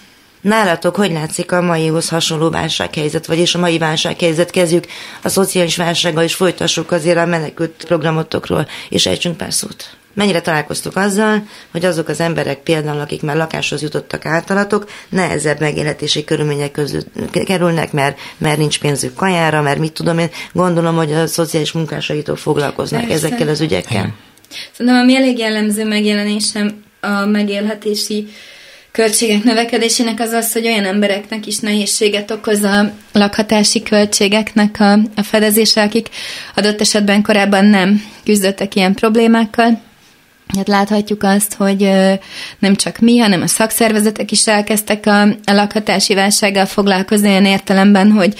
Nálatok 0.43 0.95
hogy 0.95 1.11
látszik 1.11 1.51
a 1.51 1.61
maihoz 1.61 2.09
hasonló 2.09 2.49
válsághelyzet, 2.49 3.25
vagyis 3.25 3.55
a 3.55 3.59
mai 3.59 3.77
válsághelyzet 3.77 4.49
kezdjük 4.49 4.85
a 5.21 5.29
szociális 5.29 5.77
válsággal, 5.77 6.23
és 6.23 6.35
folytassuk 6.35 6.91
azért 6.91 7.17
a 7.17 7.25
menekült 7.25 7.83
programotokról, 7.87 8.67
és 8.89 9.05
ejtsünk 9.05 9.37
pár 9.37 9.53
szót. 9.53 9.89
Mennyire 10.13 10.41
találkoztuk 10.41 10.95
azzal, 10.95 11.47
hogy 11.71 11.85
azok 11.85 12.07
az 12.07 12.19
emberek 12.19 12.59
például, 12.59 12.99
akik 12.99 13.21
már 13.21 13.35
lakáshoz 13.35 13.81
jutottak 13.81 14.25
általatok, 14.25 14.89
nehezebb 15.09 15.59
megélhetési 15.59 16.23
körülmények 16.23 16.71
között 16.71 17.07
kerülnek, 17.45 17.91
mert, 17.91 18.19
mert 18.37 18.57
nincs 18.57 18.79
pénzük 18.79 19.13
kajára, 19.13 19.61
mert 19.61 19.79
mit 19.79 19.93
tudom 19.93 20.17
én, 20.17 20.29
gondolom, 20.53 20.95
hogy 20.95 21.13
a 21.13 21.27
szociális 21.27 21.71
munkásaitól 21.71 22.35
foglalkoznak 22.35 23.07
Persze. 23.07 23.15
ezekkel 23.15 23.47
az 23.47 23.61
ügyekkel. 23.61 24.13
Szerintem 24.71 25.01
ami 25.01 25.15
elég 25.15 25.37
jellemző 25.37 25.85
megjelenésem 25.85 26.83
a 27.01 27.25
megélhetési 27.25 28.27
költségek 28.93 29.43
növekedésének 29.43 30.19
az 30.19 30.31
az, 30.31 30.53
hogy 30.53 30.65
olyan 30.65 30.85
embereknek 30.85 31.47
is 31.47 31.59
nehézséget 31.59 32.31
okoz 32.31 32.63
a 32.63 32.91
lakhatási 33.11 33.83
költségeknek 33.83 34.79
a, 34.79 34.91
a 34.93 35.23
fedezése, 35.23 35.81
akik 35.81 36.09
adott 36.55 36.81
esetben 36.81 37.21
korábban 37.21 37.65
nem 37.65 38.03
küzdöttek 38.23 38.75
ilyen 38.75 38.93
problémákkal. 38.93 39.81
Hát 40.57 40.67
láthatjuk 40.67 41.23
azt, 41.23 41.53
hogy 41.53 41.89
nem 42.59 42.75
csak 42.75 42.99
mi, 42.99 43.17
hanem 43.17 43.41
a 43.41 43.47
szakszervezetek 43.47 44.31
is 44.31 44.47
elkezdtek 44.47 45.05
a, 45.05 45.21
a 45.21 45.53
lakhatási 45.53 46.13
válsággal 46.13 46.65
foglalkozni 46.65 47.27
olyan 47.27 47.45
értelemben, 47.45 48.11
hogy 48.11 48.33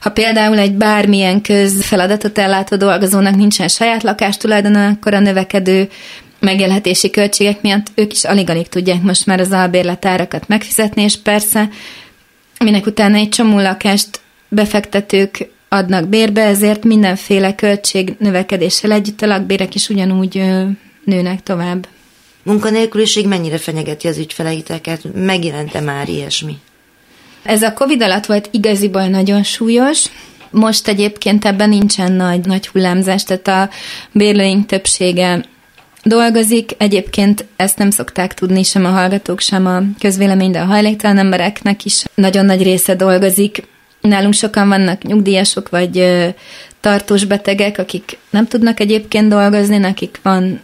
ha 0.00 0.10
például 0.10 0.58
egy 0.58 0.74
bármilyen 0.74 1.40
közfeladatot 1.40 2.38
ellátó 2.38 2.76
dolgozónak 2.76 3.34
nincsen 3.34 3.68
saját 3.68 4.02
lakástulajdona, 4.02 4.86
akkor 4.86 5.14
a 5.14 5.20
növekedő 5.20 5.88
megélhetési 6.44 7.10
költségek 7.10 7.62
miatt 7.62 7.86
ők 7.94 8.12
is 8.12 8.24
alig-alig 8.24 8.68
tudják 8.68 9.02
most 9.02 9.26
már 9.26 9.40
az 9.40 9.52
albérletárakat 9.52 10.48
megfizetni, 10.48 11.02
és 11.02 11.16
persze 11.16 11.68
minek 12.58 12.86
utána 12.86 13.16
egy 13.16 13.28
csomó 13.28 13.58
lakást 13.58 14.20
befektetők 14.48 15.48
adnak 15.68 16.08
bérbe, 16.08 16.42
ezért 16.42 16.84
mindenféle 16.84 17.54
költség 17.54 18.14
növekedéssel 18.18 18.92
együtt 18.92 19.22
a 19.22 19.26
lakbérek 19.26 19.74
is 19.74 19.88
ugyanúgy 19.88 20.42
nőnek 21.04 21.42
tovább. 21.42 21.88
Munkanélküliség 22.42 23.26
mennyire 23.26 23.58
fenyegeti 23.58 24.08
az 24.08 24.18
ügyfeleiteket? 24.18 25.14
Megjelente 25.14 25.80
már 25.80 26.08
ilyesmi? 26.08 26.56
Ez 27.42 27.62
a 27.62 27.72
Covid 27.72 28.02
alatt 28.02 28.26
volt 28.26 28.48
igaziból 28.50 29.06
nagyon 29.06 29.42
súlyos, 29.42 30.04
most 30.50 30.88
egyébként 30.88 31.44
ebben 31.44 31.68
nincsen 31.68 32.12
nagy, 32.12 32.46
nagy 32.46 32.66
hullámzás, 32.66 33.22
tehát 33.22 33.48
a 33.48 33.74
bérlőink 34.12 34.66
többsége 34.66 35.44
dolgozik. 36.04 36.70
Egyébként 36.78 37.44
ezt 37.56 37.78
nem 37.78 37.90
szokták 37.90 38.34
tudni 38.34 38.62
sem 38.62 38.84
a 38.84 38.88
hallgatók, 38.88 39.40
sem 39.40 39.66
a 39.66 39.82
közvélemény, 39.98 40.50
de 40.50 40.60
a 40.60 40.64
hajléktalan 40.64 41.18
embereknek 41.18 41.84
is 41.84 42.04
nagyon 42.14 42.44
nagy 42.44 42.62
része 42.62 42.94
dolgozik. 42.94 43.62
Nálunk 44.00 44.34
sokan 44.34 44.68
vannak 44.68 45.02
nyugdíjasok, 45.02 45.68
vagy 45.68 46.06
tartós 46.80 47.24
betegek, 47.24 47.78
akik 47.78 48.18
nem 48.30 48.46
tudnak 48.46 48.80
egyébként 48.80 49.28
dolgozni, 49.28 49.78
nekik 49.78 50.20
van 50.22 50.60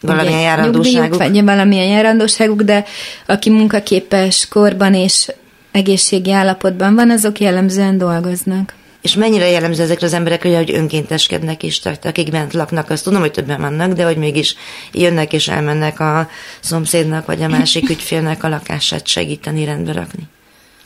valamilyen 0.00 0.40
járandóságuk. 0.40 1.18
Vagy 1.18 1.44
valamilyen 1.44 1.86
járandóságuk, 1.86 2.62
de 2.62 2.84
aki 3.26 3.50
munkaképes 3.50 4.48
korban 4.48 4.94
és 4.94 5.28
egészségi 5.70 6.32
állapotban 6.32 6.94
van, 6.94 7.10
azok 7.10 7.40
jellemzően 7.40 7.98
dolgoznak. 7.98 8.74
És 9.02 9.14
mennyire 9.14 9.48
jellemző 9.48 9.82
ezekre 9.82 10.06
az 10.06 10.12
emberekre, 10.12 10.56
hogy 10.56 10.70
önkénteskednek 10.70 11.62
is, 11.62 11.78
tehát 11.78 12.04
akik 12.04 12.30
bent 12.30 12.52
laknak, 12.52 12.90
azt 12.90 13.04
tudom, 13.04 13.20
hogy 13.20 13.30
többen 13.30 13.60
vannak, 13.60 13.92
de 13.92 14.04
hogy 14.04 14.16
mégis 14.16 14.54
jönnek 14.92 15.32
és 15.32 15.48
elmennek 15.48 16.00
a 16.00 16.28
szomszédnak 16.60 17.26
vagy 17.26 17.42
a 17.42 17.48
másik 17.48 17.88
ügyfélnek 17.90 18.44
a 18.44 18.48
lakását 18.48 19.06
segíteni, 19.06 19.64
rendbe 19.64 19.92
rakni. 19.92 20.22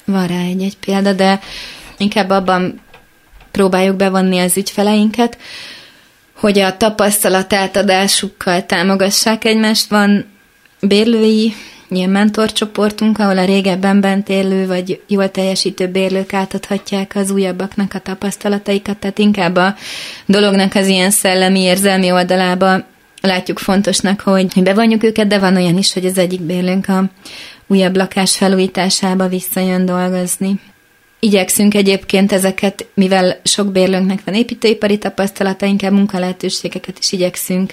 Van 0.05 0.27
rá 0.27 0.39
egy-egy 0.39 0.77
példa, 0.77 1.13
de 1.13 1.41
inkább 1.97 2.31
abban 2.31 2.81
próbáljuk 3.51 3.97
bevonni 3.97 4.39
az 4.39 4.57
ügyfeleinket, 4.57 5.39
hogy 6.35 6.59
a 6.59 6.77
tapasztalat 6.77 7.53
átadásukkal 7.53 8.67
támogassák 8.67 9.45
egymást. 9.45 9.89
Van 9.89 10.27
bérlői 10.81 11.55
ilyen 11.95 12.11
mentorcsoportunk, 12.11 13.19
ahol 13.19 13.39
a 13.39 13.45
régebben 13.45 14.01
bent 14.01 14.29
élő 14.29 14.67
vagy 14.67 15.03
jól 15.09 15.31
teljesítő 15.31 15.87
bérlők 15.89 16.33
átadhatják 16.33 17.13
az 17.15 17.31
újabbaknak 17.31 17.95
a 17.95 17.99
tapasztalataikat, 17.99 18.99
tehát 18.99 19.19
inkább 19.19 19.57
a 19.57 19.75
dolognak 20.27 20.75
az 20.75 20.87
ilyen 20.87 21.11
szellemi, 21.11 21.61
érzelmi 21.61 22.13
oldalába 22.13 22.85
látjuk 23.21 23.59
fontosnak, 23.59 24.21
hogy 24.21 24.63
bevonjuk 24.63 25.03
őket, 25.03 25.27
de 25.27 25.39
van 25.39 25.57
olyan 25.57 25.79
is, 25.79 25.93
hogy 25.93 26.07
az 26.07 26.19
egyik 26.19 26.41
bérlőnk 26.41 26.89
a 26.89 27.05
újabb 27.67 27.97
lakás 27.97 28.37
felújításába 28.37 29.29
visszajön 29.29 29.85
dolgozni. 29.85 30.61
Igyekszünk 31.21 31.75
egyébként 31.75 32.33
ezeket, 32.33 32.87
mivel 32.95 33.41
sok 33.45 33.73
bérlőnknek 33.73 34.21
van 34.25 34.35
építőipari 34.35 34.99
tapasztalata, 34.99 35.67
inkább 35.67 35.93
munkalehetőségeket 35.93 36.99
is 36.99 37.13
igyekszünk 37.13 37.73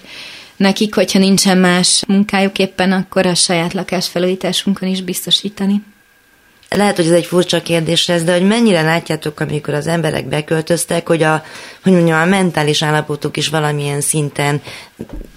nekik, 0.62 0.96
hogyha 0.96 1.20
nincsen 1.20 1.58
más 1.58 2.04
munkájuk 2.08 2.60
éppen, 2.60 2.92
akkor 2.92 3.26
a 3.26 3.36
saját 3.36 3.74
lakásfelújításunkon 3.74 4.90
is 4.90 5.02
biztosítani. 5.02 5.82
Lehet, 6.76 6.96
hogy 6.96 7.06
ez 7.06 7.12
egy 7.12 7.26
furcsa 7.26 7.62
kérdés 7.62 8.10
ez, 8.10 8.24
de 8.24 8.32
hogy 8.32 8.48
mennyire 8.48 8.82
látjátok, 8.82 9.40
amikor 9.40 9.74
az 9.74 9.88
emberek 9.88 10.26
beköltöztek, 10.26 11.08
hogy 11.08 11.24
a, 11.24 11.44
hogy 11.84 11.92
mondjam, 11.92 12.22
a 12.22 12.26
mentális 12.26 12.84
állapotuk 12.84 13.38
is 13.38 13.48
valamilyen 13.48 14.02
szinten 14.02 14.62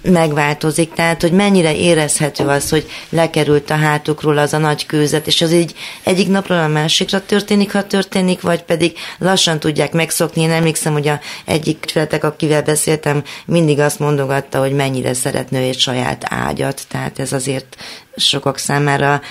megváltozik, 0.01 0.93
tehát 0.93 1.21
hogy 1.21 1.31
mennyire 1.31 1.75
érezhető 1.75 2.45
az, 2.45 2.69
hogy 2.69 2.85
lekerült 3.09 3.69
a 3.69 3.75
hátukról 3.75 4.37
az 4.37 4.53
a 4.53 4.57
nagy 4.57 4.85
kőzet, 4.85 5.27
és 5.27 5.41
az 5.41 5.51
így 5.51 5.73
egyik 6.03 6.27
napról 6.27 6.57
a 6.57 6.67
másikra 6.67 7.25
történik, 7.25 7.71
ha 7.71 7.87
történik, 7.87 8.41
vagy 8.41 8.63
pedig 8.63 8.97
lassan 9.17 9.59
tudják 9.59 9.91
megszokni. 9.91 10.41
Én 10.41 10.51
emlékszem, 10.51 10.93
hogy 10.93 11.07
a 11.07 11.19
egyik 11.45 11.83
ügyfeletek, 11.83 12.23
akivel 12.23 12.61
beszéltem, 12.61 13.23
mindig 13.45 13.79
azt 13.79 13.99
mondogatta, 13.99 14.59
hogy 14.59 14.71
mennyire 14.71 15.13
szeretnő 15.13 15.57
egy 15.57 15.79
saját 15.79 16.25
ágyat, 16.29 16.81
tehát 16.87 17.19
ez 17.19 17.33
azért 17.33 17.75
sokak 18.15 18.57
számára 18.57 19.21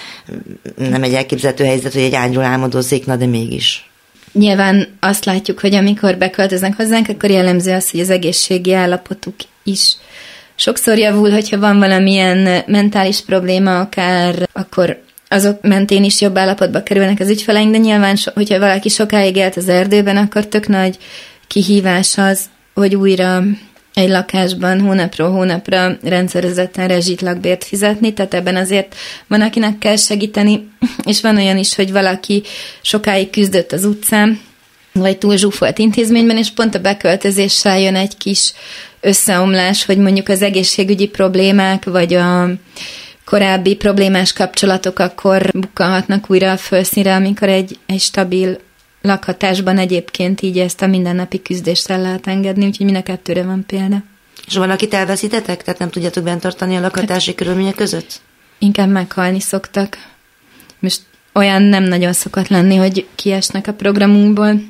nem 0.77 1.03
egy 1.03 1.15
elképzelhető 1.15 1.65
helyzet, 1.65 1.93
hogy 1.93 2.03
egy 2.03 2.15
ágyról 2.15 2.45
álmodozzék, 2.45 3.07
na 3.07 3.17
de 3.17 3.27
mégis. 3.27 3.91
Nyilván 4.33 4.97
azt 5.01 5.25
látjuk, 5.25 5.61
hogy 5.61 5.75
amikor 5.75 6.17
beköltöznek 6.17 6.77
hozzánk, 6.77 7.09
akkor 7.09 7.31
jellemző 7.31 7.73
az, 7.73 7.91
hogy 7.91 8.01
az 8.01 8.11
egészségi 8.11 8.73
állapotuk 8.73 9.35
is 9.63 9.97
sokszor 10.55 10.99
javul, 10.99 11.31
hogyha 11.31 11.59
van 11.59 11.79
valamilyen 11.79 12.63
mentális 12.67 13.21
probléma, 13.21 13.81
akár 13.81 14.49
akkor 14.53 15.03
azok 15.29 15.63
mentén 15.63 16.05
is 16.05 16.21
jobb 16.21 16.39
állapotba 16.39 16.83
kerülnek 16.83 17.21
az 17.21 17.29
ügyfeleink, 17.29 17.73
de 17.73 17.79
nyilván, 17.79 18.17
hogyha 18.35 18.59
valaki 18.59 18.89
sokáig 18.89 19.37
élt 19.37 19.57
az 19.57 19.69
erdőben, 19.69 20.17
akkor 20.17 20.47
tök 20.47 20.69
nagy 20.69 20.99
kihívás 21.47 22.19
az, 22.19 22.41
hogy 22.75 22.95
újra 22.95 23.43
egy 23.95 24.09
lakásban 24.09 24.81
hónapról 24.81 25.31
hónapra 25.31 25.97
rendszerezetten 26.03 26.89
rezsit 26.89 27.21
lakbért 27.21 27.65
fizetni, 27.65 28.13
tehát 28.13 28.35
ebben 28.35 28.57
azért 28.57 28.95
van, 29.27 29.41
akinek 29.41 29.79
kell 29.79 29.97
segíteni, 29.97 30.69
és 31.05 31.21
van 31.21 31.37
olyan 31.37 31.59
is, 31.59 31.75
hogy 31.75 31.93
valaki 31.93 32.43
sokáig 32.83 33.31
küzdött 33.31 33.73
az 33.73 33.85
utcán, 33.85 34.41
vagy 34.93 35.19
túl 35.19 35.37
zsúfolt 35.37 35.79
intézményben, 35.79 36.37
és 36.37 36.51
pont 36.51 36.75
a 36.75 36.81
beköltözéssel 36.81 37.81
jön 37.81 37.97
egy 37.97 38.17
kis 38.17 38.53
összeomlás, 39.01 39.85
hogy 39.85 39.99
mondjuk 39.99 40.29
az 40.29 40.43
egészségügyi 40.43 41.07
problémák, 41.07 41.85
vagy 41.85 42.15
a 42.15 42.51
korábbi 43.25 43.75
problémás 43.77 44.33
kapcsolatok 44.33 44.99
akkor 44.99 45.51
bukkanhatnak 45.53 46.31
újra 46.31 46.51
a 46.51 46.57
felszínre, 46.57 47.15
amikor 47.15 47.49
egy, 47.49 47.79
egy 47.87 48.01
stabil 48.01 48.59
lakhatásban 49.05 49.79
egyébként 49.79 50.41
így 50.41 50.59
ezt 50.59 50.83
a 50.83 50.87
mindennapi 50.87 51.43
küzdést 51.43 51.91
el 51.91 52.01
lehet 52.01 52.27
engedni, 52.27 52.67
úgyhogy 52.67 52.87
mind 52.87 52.99
a 52.99 53.03
kettőre 53.03 53.43
van 53.43 53.67
példa. 53.67 54.03
És 54.47 54.57
van, 54.57 54.71
akit 54.71 54.95
elveszítetek? 54.95 55.63
Tehát 55.63 55.81
nem 55.81 55.91
tudjátok 55.91 56.25
bent 56.25 56.41
tartani 56.41 56.77
a 56.77 56.81
lakhatási 56.81 57.29
hát, 57.29 57.39
körülmények 57.39 57.75
között? 57.75 58.21
Inkább 58.59 58.89
meghalni 58.89 59.41
szoktak. 59.41 59.99
Most 60.79 61.03
olyan 61.33 61.63
nem 61.63 61.83
nagyon 61.83 62.13
szokott 62.13 62.49
lenni, 62.49 62.77
hogy 62.77 63.07
kiesnek 63.15 63.67
a 63.67 63.73
programunkból. 63.73 64.63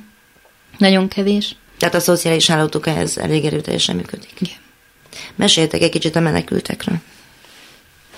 Nagyon 0.78 1.08
kevés. 1.08 1.56
Tehát 1.78 1.94
a 1.94 2.00
szociális 2.00 2.46
hálótok 2.46 2.86
ehhez 2.86 3.18
elég 3.18 3.44
erőteljesen 3.44 3.96
működik. 3.96 4.32
Igen. 4.38 4.56
Meséltek 5.34 5.82
egy 5.82 5.90
kicsit 5.90 6.16
a 6.16 6.20
menekültekről. 6.20 6.96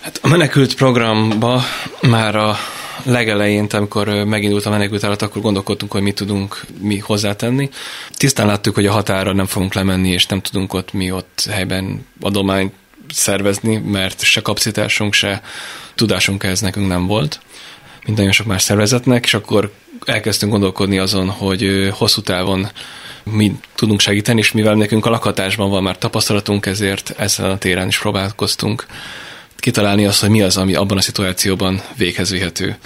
Hát 0.01 0.19
a 0.23 0.29
menekült 0.29 0.75
programba 0.75 1.63
már 2.01 2.37
a 2.37 2.57
legelején, 3.03 3.67
amikor 3.71 4.09
megindult 4.09 4.67
a 4.67 4.71
menekült 4.71 5.05
állat, 5.05 5.23
akkor 5.23 5.43
gondolkodtunk, 5.43 5.93
hogy 5.93 6.03
mit 6.03 6.15
tudunk 6.15 6.61
mi 6.81 6.99
hozzátenni. 6.99 7.71
Tisztán 8.11 8.47
láttuk, 8.47 8.75
hogy 8.75 8.87
a 8.87 8.93
határa 8.93 9.33
nem 9.33 9.47
fogunk 9.47 9.75
lemenni, 9.75 10.11
és 10.11 10.27
nem 10.27 10.41
tudunk 10.41 10.75
ott 10.75 10.93
mi 10.93 11.11
ott 11.11 11.49
helyben 11.51 12.07
adományt 12.21 12.73
szervezni, 13.15 13.77
mert 13.77 14.23
se 14.23 14.41
kapacitásunk, 14.41 15.13
se 15.13 15.43
tudásunk 15.95 16.45
ez 16.45 16.61
nekünk 16.61 16.89
nem 16.89 17.07
volt, 17.07 17.41
mint 18.05 18.17
nagyon 18.17 18.33
sok 18.33 18.47
más 18.47 18.63
szervezetnek, 18.63 19.25
és 19.25 19.35
akkor 19.35 19.73
elkezdtünk 20.05 20.53
gondolkodni 20.53 20.99
azon, 20.99 21.29
hogy 21.29 21.91
hosszú 21.93 22.21
távon 22.21 22.69
mi 23.31 23.53
tudunk 23.75 24.01
segíteni, 24.01 24.39
és 24.39 24.53
mivel 24.53 24.75
nekünk 24.75 25.07
a 25.07 25.11
lakatásban 25.11 25.71
van 25.71 25.83
már 25.83 25.99
tapasztalatunk, 25.99 26.67
ezért 26.67 27.15
ezen 27.19 27.51
a 27.51 27.59
téren 27.59 27.89
is 27.89 27.99
próbálkoztunk 27.99 28.87
kitalálni 29.57 30.07
azt, 30.07 30.21
hogy 30.21 30.31
mi 30.31 30.43
az, 30.43 30.57
ami 30.57 30.75
abban 30.75 30.97
a 30.97 31.01
szituációban 31.01 31.83
véghez 31.97 32.31
vihető. 32.31 32.79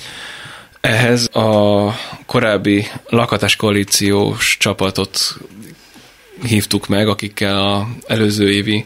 Ehhez 0.80 1.28
a 1.32 1.86
korábbi 2.26 2.86
lakatás 3.08 3.56
koalíciós 3.56 4.56
csapatot 4.58 5.36
hívtuk 6.42 6.88
meg, 6.88 7.08
akikkel 7.08 7.66
a 7.66 7.88
előző 8.06 8.50
évi 8.50 8.84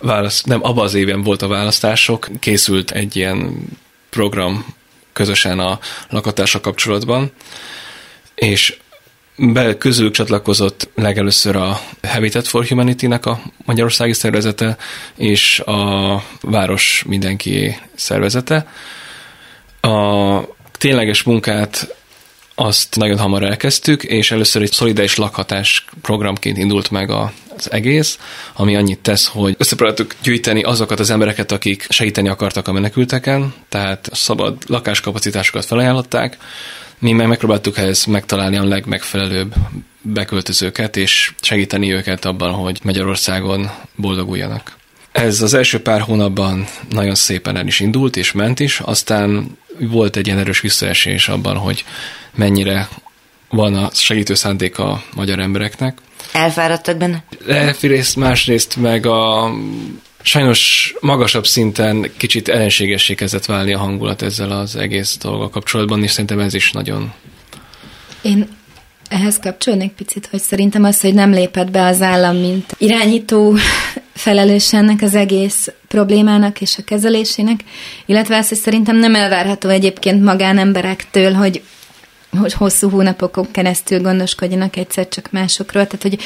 választ, 0.00 0.46
nem, 0.46 0.64
abban 0.64 0.84
az 0.84 0.94
évben 0.94 1.22
volt 1.22 1.42
a 1.42 1.48
választások, 1.48 2.28
készült 2.38 2.90
egy 2.90 3.16
ilyen 3.16 3.66
program 4.10 4.74
közösen 5.12 5.58
a 5.58 5.78
lakatásra 6.08 6.60
kapcsolatban, 6.60 7.32
és 8.34 8.76
be, 9.50 9.76
közülük 9.78 10.12
csatlakozott 10.12 10.88
legelőször 10.94 11.56
a 11.56 11.80
Habitat 12.02 12.48
for 12.48 12.66
Humanity-nek 12.66 13.26
a 13.26 13.40
magyarországi 13.64 14.12
szervezete, 14.12 14.76
és 15.16 15.60
a 15.60 16.22
Város 16.40 17.04
Mindenki 17.06 17.76
szervezete. 17.94 18.66
A 19.80 20.38
tényleges 20.78 21.22
munkát 21.22 21.94
azt 22.54 22.96
nagyon 22.96 23.18
hamar 23.18 23.42
elkezdtük, 23.42 24.02
és 24.02 24.30
először 24.30 24.62
egy 24.62 24.72
szolidáris 24.72 25.16
lakhatás 25.16 25.84
programként 26.02 26.58
indult 26.58 26.90
meg 26.90 27.10
az 27.10 27.70
egész, 27.70 28.18
ami 28.52 28.76
annyit 28.76 28.98
tesz, 28.98 29.26
hogy 29.26 29.54
összepróbáltuk 29.58 30.14
gyűjteni 30.22 30.62
azokat 30.62 31.00
az 31.00 31.10
embereket, 31.10 31.52
akik 31.52 31.86
segíteni 31.88 32.28
akartak 32.28 32.68
a 32.68 32.72
menekülteken, 32.72 33.54
tehát 33.68 34.08
szabad 34.12 34.56
lakáskapacitásokat 34.66 35.64
felajánlották, 35.64 36.38
mi 37.02 37.12
meg 37.12 37.28
megpróbáltuk 37.28 37.78
ehhez 37.78 38.04
megtalálni 38.04 38.56
a 38.56 38.64
legmegfelelőbb 38.64 39.54
beköltözőket, 40.00 40.96
és 40.96 41.32
segíteni 41.40 41.92
őket 41.92 42.24
abban, 42.24 42.52
hogy 42.52 42.80
Magyarországon 42.82 43.70
boldoguljanak. 43.96 44.76
Ez 45.12 45.40
az 45.40 45.54
első 45.54 45.82
pár 45.82 46.00
hónapban 46.00 46.66
nagyon 46.90 47.14
szépen 47.14 47.56
el 47.56 47.66
is 47.66 47.80
indult, 47.80 48.16
és 48.16 48.32
ment 48.32 48.60
is, 48.60 48.80
aztán 48.80 49.56
volt 49.78 50.16
egy 50.16 50.26
ilyen 50.26 50.38
erős 50.38 50.60
visszaesés 50.60 51.28
abban, 51.28 51.56
hogy 51.56 51.84
mennyire 52.34 52.88
van 53.48 53.74
a 53.74 53.90
segítő 53.92 54.34
szándék 54.34 54.78
a 54.78 55.02
magyar 55.14 55.38
embereknek. 55.38 55.98
Elfáradtak 56.32 56.96
benne? 56.96 57.24
Egyrészt, 57.46 58.16
másrészt 58.16 58.76
meg 58.76 59.06
a 59.06 59.52
sajnos 60.22 60.94
magasabb 61.00 61.46
szinten 61.46 62.10
kicsit 62.16 62.48
ellenségessé 62.48 63.14
kezdett 63.14 63.44
válni 63.44 63.74
a 63.74 63.78
hangulat 63.78 64.22
ezzel 64.22 64.50
az 64.50 64.76
egész 64.76 65.16
dolga 65.20 65.48
kapcsolatban, 65.48 66.02
és 66.02 66.10
szerintem 66.10 66.38
ez 66.38 66.54
is 66.54 66.72
nagyon... 66.72 67.12
Én 68.22 68.48
ehhez 69.08 69.38
kapcsolnék 69.38 69.92
picit, 69.92 70.26
hogy 70.30 70.40
szerintem 70.40 70.84
az, 70.84 71.00
hogy 71.00 71.14
nem 71.14 71.30
lépett 71.30 71.70
be 71.70 71.86
az 71.86 72.02
állam, 72.02 72.36
mint 72.36 72.74
irányító 72.78 73.56
felelős 74.14 74.72
ennek 74.72 75.02
az 75.02 75.14
egész 75.14 75.72
problémának 75.88 76.60
és 76.60 76.76
a 76.78 76.84
kezelésének, 76.84 77.60
illetve 78.06 78.36
az, 78.36 78.48
hogy 78.48 78.58
szerintem 78.58 78.96
nem 78.96 79.14
elvárható 79.14 79.68
egyébként 79.68 80.24
magánemberektől, 80.24 81.32
hogy 81.32 81.62
hogy 82.38 82.52
hosszú 82.52 82.90
hónapokon 82.90 83.50
keresztül 83.50 84.00
gondoskodjanak 84.00 84.76
egyszer 84.76 85.08
csak 85.08 85.30
másokról, 85.30 85.86
tehát 85.86 86.02
hogy 86.02 86.18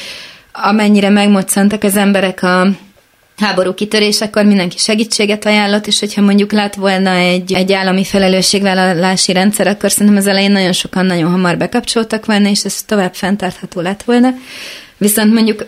amennyire 0.51 1.09
megmoczantak 1.09 1.83
az 1.83 1.95
emberek 1.95 2.43
a 2.43 2.67
háború 3.37 3.73
kitörésekor 3.73 4.45
mindenki 4.45 4.77
segítséget 4.77 5.45
ajánlott, 5.45 5.87
és 5.87 5.99
hogyha 5.99 6.21
mondjuk 6.21 6.51
lett 6.51 6.73
volna 6.73 7.11
egy, 7.11 7.53
egy 7.53 7.73
állami 7.73 8.03
felelősségvállalási 8.03 9.33
rendszer, 9.33 9.67
akkor 9.67 9.91
szerintem 9.91 10.17
az 10.17 10.27
elején 10.27 10.51
nagyon 10.51 10.71
sokan 10.71 11.05
nagyon 11.05 11.31
hamar 11.31 11.57
bekapcsoltak 11.57 12.25
volna, 12.25 12.49
és 12.49 12.65
ez 12.65 12.83
tovább 12.83 13.13
fenntartható 13.13 13.81
lett 13.81 14.03
volna. 14.03 14.29
Viszont 14.97 15.33
mondjuk 15.33 15.65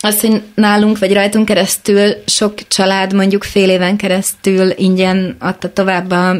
az, 0.00 0.20
hogy 0.20 0.42
nálunk 0.54 0.98
vagy 0.98 1.12
rajtunk 1.12 1.44
keresztül 1.44 2.14
sok 2.26 2.68
család 2.68 3.12
mondjuk 3.12 3.44
fél 3.44 3.70
éven 3.70 3.96
keresztül 3.96 4.72
ingyen 4.76 5.36
adta 5.38 5.72
tovább 5.72 6.10
a 6.10 6.36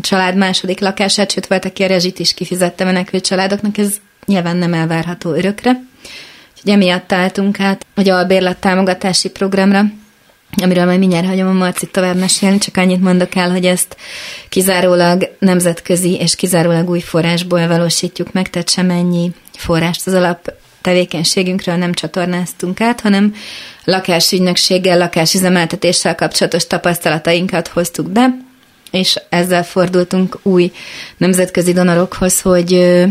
család 0.00 0.36
második 0.36 0.80
lakását, 0.80 1.30
sőt 1.30 1.46
volt, 1.46 1.64
aki 1.64 1.82
a 1.82 1.86
rezsit 1.86 2.18
is 2.18 2.34
kifizette 2.34 2.84
menekült 2.84 3.24
családoknak, 3.24 3.78
ez 3.78 3.94
nyilván 4.26 4.56
nem 4.56 4.74
elvárható 4.74 5.32
örökre. 5.34 5.82
Úgyhogy 6.54 6.72
emiatt 6.72 7.12
álltunk 7.12 7.60
át 7.60 7.86
hogy 7.94 8.08
a 8.08 8.24
bérlet 8.24 8.58
támogatási 8.58 9.30
programra, 9.30 9.84
amiről 10.62 10.84
majd 10.84 10.98
mindjárt 10.98 11.26
hagyom 11.26 11.48
a 11.48 11.52
Marcit 11.52 11.90
tovább 11.90 12.16
mesélni, 12.16 12.58
csak 12.58 12.76
annyit 12.76 13.00
mondok 13.00 13.34
el, 13.34 13.50
hogy 13.50 13.64
ezt 13.64 13.96
kizárólag 14.48 15.36
nemzetközi 15.38 16.14
és 16.14 16.34
kizárólag 16.34 16.88
új 16.88 17.00
forrásból 17.00 17.66
valósítjuk 17.66 18.32
meg, 18.32 18.50
tehát 18.50 18.70
semennyi 18.70 19.30
forrást 19.52 20.06
az 20.06 20.12
alap 20.12 20.52
tevékenységünkről 20.80 21.74
nem 21.74 21.92
csatornáztunk 21.92 22.80
át, 22.80 23.00
hanem 23.00 23.34
lakásügynökséggel, 23.84 24.98
lakásüzemeltetéssel 24.98 26.14
kapcsolatos 26.14 26.66
tapasztalatainkat 26.66 27.68
hoztuk 27.68 28.10
be, 28.10 28.36
és 28.90 29.20
ezzel 29.28 29.64
fordultunk 29.64 30.38
új 30.42 30.72
nemzetközi 31.16 31.72
donorokhoz, 31.72 32.40
hogy 32.40 33.02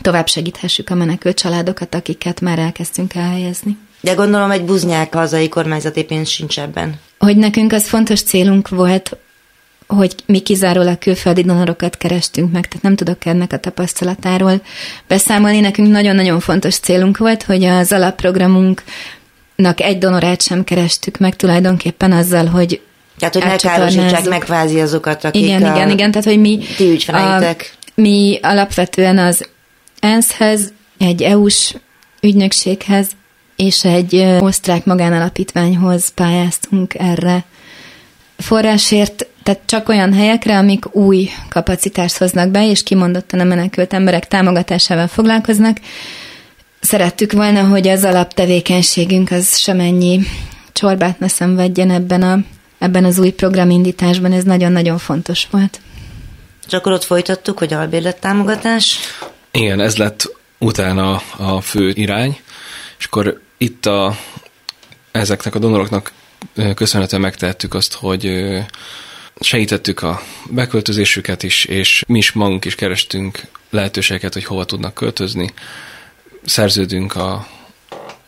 tovább 0.00 0.28
segíthessük 0.28 0.90
a 0.90 0.94
menekült 0.94 1.38
családokat, 1.38 1.94
akiket 1.94 2.40
már 2.40 2.58
elkezdtünk 2.58 3.14
elhelyezni. 3.14 3.76
De 4.06 4.14
gondolom 4.14 4.50
egy 4.50 4.64
buznyák 4.64 5.14
hazai 5.14 5.48
kormányzati 5.48 6.04
pénz 6.04 6.28
sincs 6.28 6.58
ebben. 6.58 6.94
Hogy 7.18 7.36
nekünk 7.36 7.72
az 7.72 7.88
fontos 7.88 8.22
célunk 8.22 8.68
volt, 8.68 9.16
hogy 9.86 10.14
mi 10.26 10.38
kizárólag 10.38 10.98
külföldi 10.98 11.42
donorokat 11.42 11.96
kerestünk 11.96 12.52
meg, 12.52 12.68
tehát 12.68 12.82
nem 12.82 12.96
tudok 12.96 13.24
ennek 13.24 13.52
a 13.52 13.58
tapasztalatáról 13.58 14.62
beszámolni. 15.08 15.60
Nekünk 15.60 15.88
nagyon-nagyon 15.88 16.40
fontos 16.40 16.78
célunk 16.78 17.18
volt, 17.18 17.42
hogy 17.42 17.64
az 17.64 17.92
alapprogramunknak 17.92 19.80
egy 19.80 19.98
donorát 19.98 20.42
sem 20.42 20.64
kerestük 20.64 21.18
meg 21.18 21.36
tulajdonképpen 21.36 22.12
azzal, 22.12 22.46
hogy 22.46 22.80
tehát, 23.18 23.34
hogy 23.34 23.44
ne 23.44 23.56
károsítsák 23.56 24.28
meg 24.28 24.38
kvázi 24.38 24.80
azokat, 24.80 25.24
akik 25.24 25.42
Igen, 25.42 25.62
a 25.62 25.74
igen, 25.74 25.90
igen, 25.90 26.10
tehát, 26.10 26.26
hogy 26.26 26.40
mi, 26.40 26.60
a, 27.06 27.54
mi 27.94 28.38
alapvetően 28.42 29.18
az 29.18 29.48
ENSZ-hez, 30.00 30.72
egy 30.98 31.22
EU-s 31.22 31.74
ügynökséghez 32.20 33.08
és 33.56 33.84
egy 33.84 34.16
osztrák 34.38 34.84
magánalapítványhoz 34.84 36.08
pályáztunk 36.08 36.94
erre 36.94 37.44
forrásért, 38.36 39.26
tehát 39.42 39.60
csak 39.64 39.88
olyan 39.88 40.12
helyekre, 40.12 40.58
amik 40.58 40.94
új 40.94 41.28
kapacitást 41.48 42.16
hoznak 42.16 42.50
be, 42.50 42.68
és 42.70 42.82
kimondottan 42.82 43.40
a 43.40 43.44
menekült 43.44 43.92
emberek 43.92 44.28
támogatásával 44.28 45.06
foglalkoznak. 45.06 45.80
Szerettük 46.80 47.32
volna, 47.32 47.66
hogy 47.66 47.88
az 47.88 48.04
alaptevékenységünk 48.04 49.30
az 49.30 49.58
semennyi 49.58 50.20
csorbát 50.72 51.18
ne 51.18 51.28
szenvedjen 51.28 51.90
ebben, 51.90 52.22
a, 52.22 52.38
ebben 52.78 53.04
az 53.04 53.18
új 53.18 53.30
programindításban, 53.30 54.32
ez 54.32 54.44
nagyon-nagyon 54.44 54.98
fontos 54.98 55.46
volt. 55.50 55.80
És 56.66 56.72
akkor 56.72 56.92
ott 56.92 57.04
folytattuk, 57.04 57.58
hogy 57.58 57.72
albérlet 57.72 58.20
támogatás? 58.20 58.98
Igen, 59.50 59.80
ez 59.80 59.96
lett 59.96 60.36
utána 60.58 61.22
a 61.36 61.60
fő 61.60 61.90
irány, 61.94 62.38
és 62.98 63.04
akkor 63.04 63.40
itt 63.58 63.86
a, 63.86 64.16
ezeknek 65.12 65.54
a 65.54 65.58
donoroknak 65.58 66.12
köszönhetően 66.74 67.22
megtehettük 67.22 67.74
azt, 67.74 67.92
hogy 67.92 68.46
segítettük 69.40 70.02
a 70.02 70.20
beköltözésüket 70.50 71.42
is, 71.42 71.64
és 71.64 72.04
mi 72.06 72.18
is 72.18 72.32
magunk 72.32 72.64
is 72.64 72.74
kerestünk 72.74 73.40
lehetőségeket, 73.70 74.32
hogy 74.32 74.44
hova 74.44 74.64
tudnak 74.64 74.94
költözni. 74.94 75.50
Szerződünk 76.44 77.14
a 77.14 77.48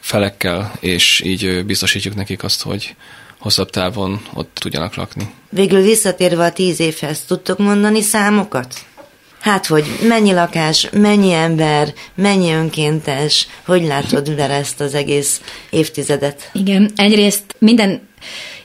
felekkel, 0.00 0.72
és 0.80 1.20
így 1.24 1.64
biztosítjuk 1.64 2.14
nekik 2.14 2.42
azt, 2.42 2.62
hogy 2.62 2.96
hosszabb 3.38 3.70
távon 3.70 4.20
ott 4.34 4.50
tudjanak 4.54 4.94
lakni. 4.94 5.34
Végül 5.50 5.82
visszatérve 5.82 6.44
a 6.44 6.52
tíz 6.52 6.80
évhez, 6.80 7.20
tudtok 7.20 7.58
mondani 7.58 8.00
számokat? 8.00 8.86
Hát, 9.48 9.66
hogy 9.66 9.84
mennyi 10.08 10.32
lakás, 10.32 10.88
mennyi 10.92 11.32
ember, 11.32 11.92
mennyi 12.14 12.52
önkéntes, 12.52 13.46
hogy 13.66 13.82
látod 13.82 14.36
vele 14.36 14.54
ezt 14.54 14.80
az 14.80 14.94
egész 14.94 15.40
évtizedet? 15.70 16.50
Igen, 16.52 16.90
egyrészt 16.96 17.42
minden 17.58 18.00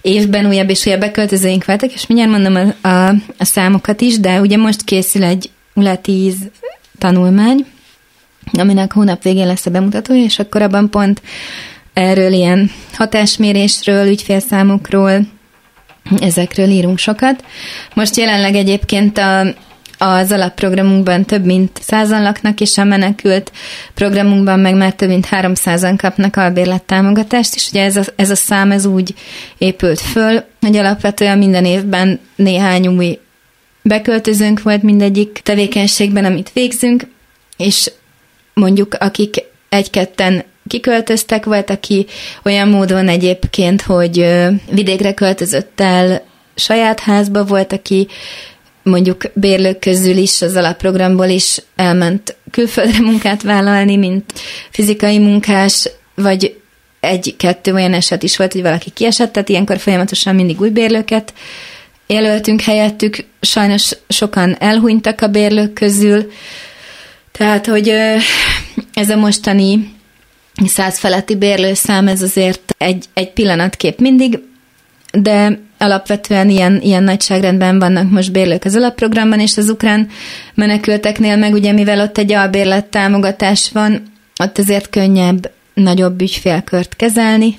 évben 0.01 0.45
újabb 0.45 0.69
és 0.69 0.85
újabb 0.85 0.99
beköltözőink 0.99 1.65
voltak, 1.65 1.93
és 1.93 2.07
mindjárt 2.07 2.31
mondom 2.31 2.75
a, 2.81 2.87
a, 2.87 3.07
a 3.37 3.45
számokat 3.45 4.01
is, 4.01 4.19
de 4.19 4.39
ugye 4.39 4.57
most 4.57 4.83
készül 4.83 5.23
egy 5.23 5.49
ULA 5.73 5.97
10 5.97 6.35
tanulmány, 6.97 7.65
aminek 8.51 8.93
hónap 8.93 9.23
végén 9.23 9.47
lesz 9.47 9.65
a 9.65 9.71
bemutatója, 9.71 10.23
és 10.23 10.39
akkor 10.39 10.61
abban 10.61 10.89
pont 10.89 11.21
erről 11.93 12.31
ilyen 12.31 12.71
hatásmérésről, 12.93 14.07
ügyfélszámokról, 14.07 15.19
ezekről 16.19 16.69
írunk 16.69 16.97
sokat. 16.97 17.43
Most 17.93 18.15
jelenleg 18.17 18.55
egyébként 18.55 19.17
a, 19.17 19.45
az 20.05 20.31
alapprogramunkban 20.31 21.25
több 21.25 21.45
mint 21.45 21.79
százan 21.81 22.21
laknak, 22.21 22.61
és 22.61 22.77
a 22.77 22.83
menekült 22.83 23.51
programunkban 23.93 24.59
meg 24.59 24.75
már 24.75 24.93
több 24.93 25.09
mint 25.09 25.25
háromszázan 25.25 25.97
kapnak 25.97 26.35
albérlet 26.35 26.83
támogatást, 26.83 27.55
és 27.55 27.69
ugye 27.69 27.83
ez 27.83 27.95
a, 27.95 28.03
ez 28.15 28.29
a 28.29 28.35
szám 28.35 28.71
ez 28.71 28.85
úgy 28.85 29.13
épült 29.57 29.99
föl, 29.99 30.43
hogy 30.61 30.75
alapvetően 30.75 31.37
minden 31.37 31.65
évben 31.65 32.19
néhány 32.35 32.87
új 32.87 33.19
beköltözőnk 33.81 34.61
volt 34.61 34.83
mindegyik 34.83 35.39
tevékenységben, 35.43 36.25
amit 36.25 36.51
végzünk, 36.53 37.07
és 37.57 37.91
mondjuk 38.53 38.93
akik 38.93 39.43
egy-ketten 39.69 40.43
kiköltöztek, 40.67 41.45
volt, 41.45 41.69
aki 41.69 42.05
olyan 42.43 42.67
módon 42.67 43.07
egyébként, 43.07 43.81
hogy 43.81 44.27
vidékre 44.71 45.13
költözött 45.13 45.81
el 45.81 46.21
saját 46.55 46.99
házba, 46.99 47.45
volt, 47.45 47.73
aki 47.73 48.07
mondjuk 48.83 49.23
bérlők 49.33 49.79
közül 49.79 50.17
is, 50.17 50.41
az 50.41 50.55
alapprogramból 50.55 51.27
is 51.27 51.57
elment 51.75 52.35
külföldre 52.51 52.99
munkát 53.09 53.41
vállalni, 53.41 53.95
mint 53.95 54.33
fizikai 54.69 55.19
munkás, 55.19 55.89
vagy 56.15 56.61
egy-kettő 56.99 57.73
olyan 57.73 57.93
eset 57.93 58.23
is 58.23 58.37
volt, 58.37 58.51
hogy 58.51 58.61
valaki 58.61 58.89
kiesett, 58.89 59.31
tehát 59.31 59.49
ilyenkor 59.49 59.77
folyamatosan 59.77 60.35
mindig 60.35 60.61
új 60.61 60.69
bérlőket 60.69 61.33
jelöltünk 62.07 62.61
helyettük, 62.61 63.25
sajnos 63.41 63.91
sokan 64.07 64.55
elhunytak 64.59 65.21
a 65.21 65.27
bérlők 65.27 65.73
közül, 65.73 66.31
tehát, 67.31 67.65
hogy 67.65 67.89
ez 68.93 69.09
a 69.09 69.15
mostani 69.15 69.93
száz 70.65 70.99
feletti 70.99 71.35
bérlőszám, 71.35 72.07
ez 72.07 72.21
azért 72.21 72.75
egy, 72.77 73.05
egy 73.13 73.31
pillanatkép 73.31 73.99
mindig, 73.99 74.39
de 75.11 75.59
alapvetően 75.83 76.49
ilyen, 76.49 76.79
ilyen 76.81 77.03
nagyságrendben 77.03 77.79
vannak 77.79 78.11
most 78.11 78.31
bérlők 78.31 78.65
az 78.65 78.75
alapprogramban, 78.75 79.39
és 79.39 79.57
az 79.57 79.69
ukrán 79.69 80.09
menekülteknél 80.53 81.35
meg 81.35 81.53
ugye, 81.53 81.71
mivel 81.71 81.99
ott 81.99 82.17
egy 82.17 82.33
albérlet 82.33 82.85
támogatás 82.85 83.69
van, 83.73 84.11
ott 84.43 84.57
azért 84.57 84.89
könnyebb 84.89 85.51
nagyobb 85.73 86.21
ügyfélkört 86.21 86.95
kezelni. 86.95 87.57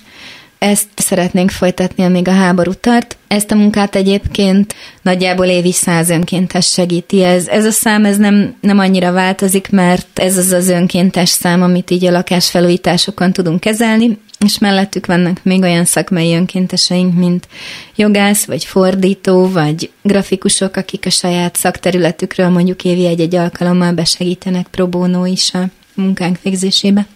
Ezt 0.58 0.88
szeretnénk 0.96 1.50
folytatni, 1.50 2.04
amíg 2.04 2.28
a 2.28 2.32
háború 2.32 2.72
tart. 2.80 3.16
Ezt 3.28 3.50
a 3.50 3.54
munkát 3.54 3.96
egyébként 3.96 4.74
nagyjából 5.02 5.46
évi 5.46 5.72
száz 5.72 6.10
önkéntes 6.10 6.66
segíti. 6.66 7.22
Ez, 7.22 7.48
ez 7.48 7.64
a 7.64 7.70
szám 7.70 8.04
ez 8.04 8.16
nem, 8.16 8.54
nem 8.60 8.78
annyira 8.78 9.12
változik, 9.12 9.70
mert 9.70 10.18
ez 10.18 10.36
az 10.36 10.52
az 10.52 10.68
önkéntes 10.68 11.28
szám, 11.28 11.62
amit 11.62 11.90
így 11.90 12.04
a 12.04 12.10
lakásfelújításokon 12.10 13.32
tudunk 13.32 13.60
kezelni, 13.60 14.18
és 14.44 14.58
mellettük 14.58 15.06
vannak 15.06 15.40
még 15.42 15.62
olyan 15.62 15.84
szakmai 15.84 16.34
önkénteseink, 16.34 17.14
mint 17.14 17.48
jogász, 17.94 18.44
vagy 18.44 18.64
fordító, 18.64 19.48
vagy 19.48 19.90
grafikusok, 20.02 20.76
akik 20.76 21.06
a 21.06 21.10
saját 21.10 21.56
szakterületükről 21.56 22.48
mondjuk 22.48 22.84
évi 22.84 23.06
egy-egy 23.06 23.34
alkalommal 23.34 23.92
besegítenek 23.92 24.66
pro 24.66 24.88
bono 24.88 25.26
is 25.26 25.54
a 25.54 25.64
munkánk 25.94 26.38
végzésébe. 26.42 27.06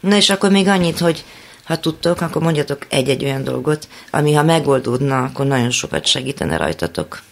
Na 0.00 0.16
és 0.16 0.30
akkor 0.30 0.50
még 0.50 0.66
annyit, 0.66 0.98
hogy 0.98 1.24
ha 1.64 1.78
tudtok, 1.78 2.20
akkor 2.20 2.42
mondjatok 2.42 2.86
egy-egy 2.88 3.24
olyan 3.24 3.44
dolgot, 3.44 3.88
ami 4.10 4.32
ha 4.32 4.42
megoldódna, 4.42 5.22
akkor 5.22 5.46
nagyon 5.46 5.70
sokat 5.70 6.06
segítene 6.06 6.56
rajtatok. 6.56 7.22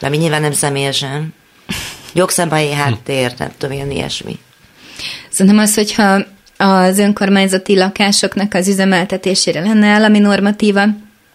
De 0.00 0.06
ami 0.06 0.16
nyilván 0.16 0.40
nem 0.40 0.52
személyesen. 0.52 1.34
Jogszabályi 2.12 2.72
háttér, 2.72 3.34
nem 3.38 3.52
tudom, 3.58 3.74
ilyen 3.74 3.90
ilyesmi. 3.90 4.38
Szerintem 5.30 5.60
az, 5.60 5.74
hogyha 5.74 6.24
az 6.64 6.98
önkormányzati 6.98 7.76
lakásoknak 7.76 8.54
az 8.54 8.68
üzemeltetésére 8.68 9.60
lenne 9.60 9.86
állami 9.86 10.18
normatíva, 10.18 10.84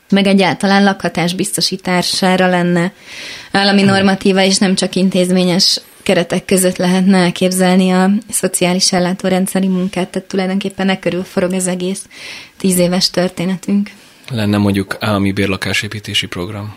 meg 0.10 0.28
egyáltalán 0.28 0.84
lakhatás 0.84 1.34
biztosítására 1.34 2.48
lenne 2.48 2.92
állami 3.52 3.82
normatíva, 3.82 4.44
és 4.44 4.58
nem 4.58 4.76
csak 4.76 4.96
intézményes 4.96 5.82
keretek 6.04 6.46
között 6.46 6.78
lehetne 6.78 7.18
elképzelni 7.18 7.92
a 7.92 8.10
szociális 8.30 8.94
ellátórendszeri 8.94 9.68
munkát, 9.68 10.08
tehát 10.08 10.28
tulajdonképpen 10.28 10.90
e 10.90 11.00
körül 11.00 11.24
forog 11.24 11.54
az 11.54 11.68
egész 11.68 12.06
tíz 12.58 12.78
éves 12.78 13.10
történetünk. 13.10 13.90
Lenne 14.30 14.58
mondjuk 14.58 14.98
állami 15.00 15.32
bérlakásépítési 15.32 16.28
program. 16.28 16.76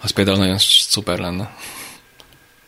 Az 0.00 0.10
például 0.10 0.36
nagyon 0.36 0.58
szuper 0.58 1.18
lenne. 1.18 1.56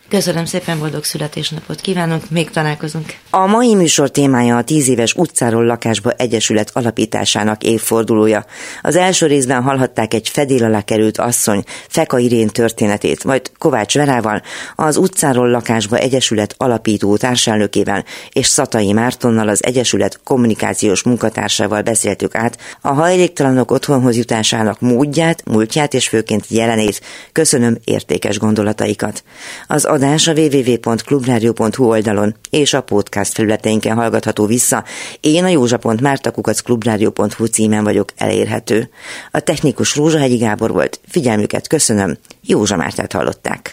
Köszönöm 0.09 0.45
szépen, 0.45 0.79
boldog 0.79 1.05
születésnapot 1.05 1.81
kívánok, 1.81 2.31
még 2.31 2.51
találkozunk. 2.51 3.15
A 3.31 3.47
mai 3.47 3.75
műsor 3.75 4.11
témája 4.11 4.57
a 4.57 4.65
tíz 4.65 4.89
éves 4.89 5.15
utcáról 5.15 5.65
lakásba 5.65 6.11
egyesület 6.11 6.71
alapításának 6.73 7.63
évfordulója. 7.63 8.45
Az 8.83 8.97
első 8.97 9.27
részben 9.27 9.63
hallhatták 9.63 10.15
egy 10.15 10.29
fedél 10.29 10.65
alá 10.65 10.83
került 10.83 11.19
asszony 11.19 11.65
Feka 11.89 12.19
Irén 12.19 12.49
történetét, 12.49 13.25
majd 13.25 13.51
Kovács 13.59 13.95
Verával, 13.95 14.43
az 14.77 14.97
utcáról 14.97 15.51
lakásba 15.51 15.97
egyesület 15.97 16.55
alapító 16.59 17.17
társelnökével 17.17 18.05
és 18.33 18.47
Szatai 18.47 18.93
Mártonnal 18.93 19.49
az 19.49 19.65
egyesület 19.65 20.21
kommunikációs 20.25 21.03
munkatársával 21.03 21.83
beszéltük 21.83 22.35
át 22.35 22.59
a 22.81 22.93
hajléktalanok 22.93 23.71
otthonhoz 23.71 24.17
jutásának 24.17 24.81
módját, 24.81 25.43
múltját 25.45 25.95
és 25.95 26.09
főként 26.09 26.45
jelenét. 26.49 27.01
Köszönöm 27.33 27.79
értékes 27.85 28.39
gondolataikat. 28.39 29.23
Az 29.67 29.85
adás 29.97 30.29
a 30.29 30.33
www.clubradio.hu 30.33 31.85
oldalon 31.85 32.35
és 32.51 32.75
a 32.75 32.83
podcast 32.83 33.33
felületeinken 33.33 33.97
hallgatható 33.97 34.47
vissza. 34.47 34.85
Én 35.21 35.45
a 35.45 35.49
józsa.mártakukacklubrádió.hu 35.49 37.45
címen 37.45 37.85
vagyok 37.85 38.09
elérhető. 38.17 38.91
A 39.31 39.41
technikus 39.41 39.97
Rózsahegyi 39.97 40.37
Gábor 40.37 40.73
volt. 40.73 41.01
Figyelmüket 41.09 41.67
köszönöm. 41.69 42.17
Józsa 42.43 42.77
Mártát 42.77 43.13
hallották. 43.13 43.73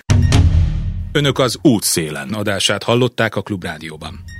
Önök 1.12 1.40
az 1.40 1.58
útszélen 1.62 2.30
adását 2.34 2.84
hallották 2.84 3.36
a 3.36 3.42
Klubrádióban. 3.42 4.33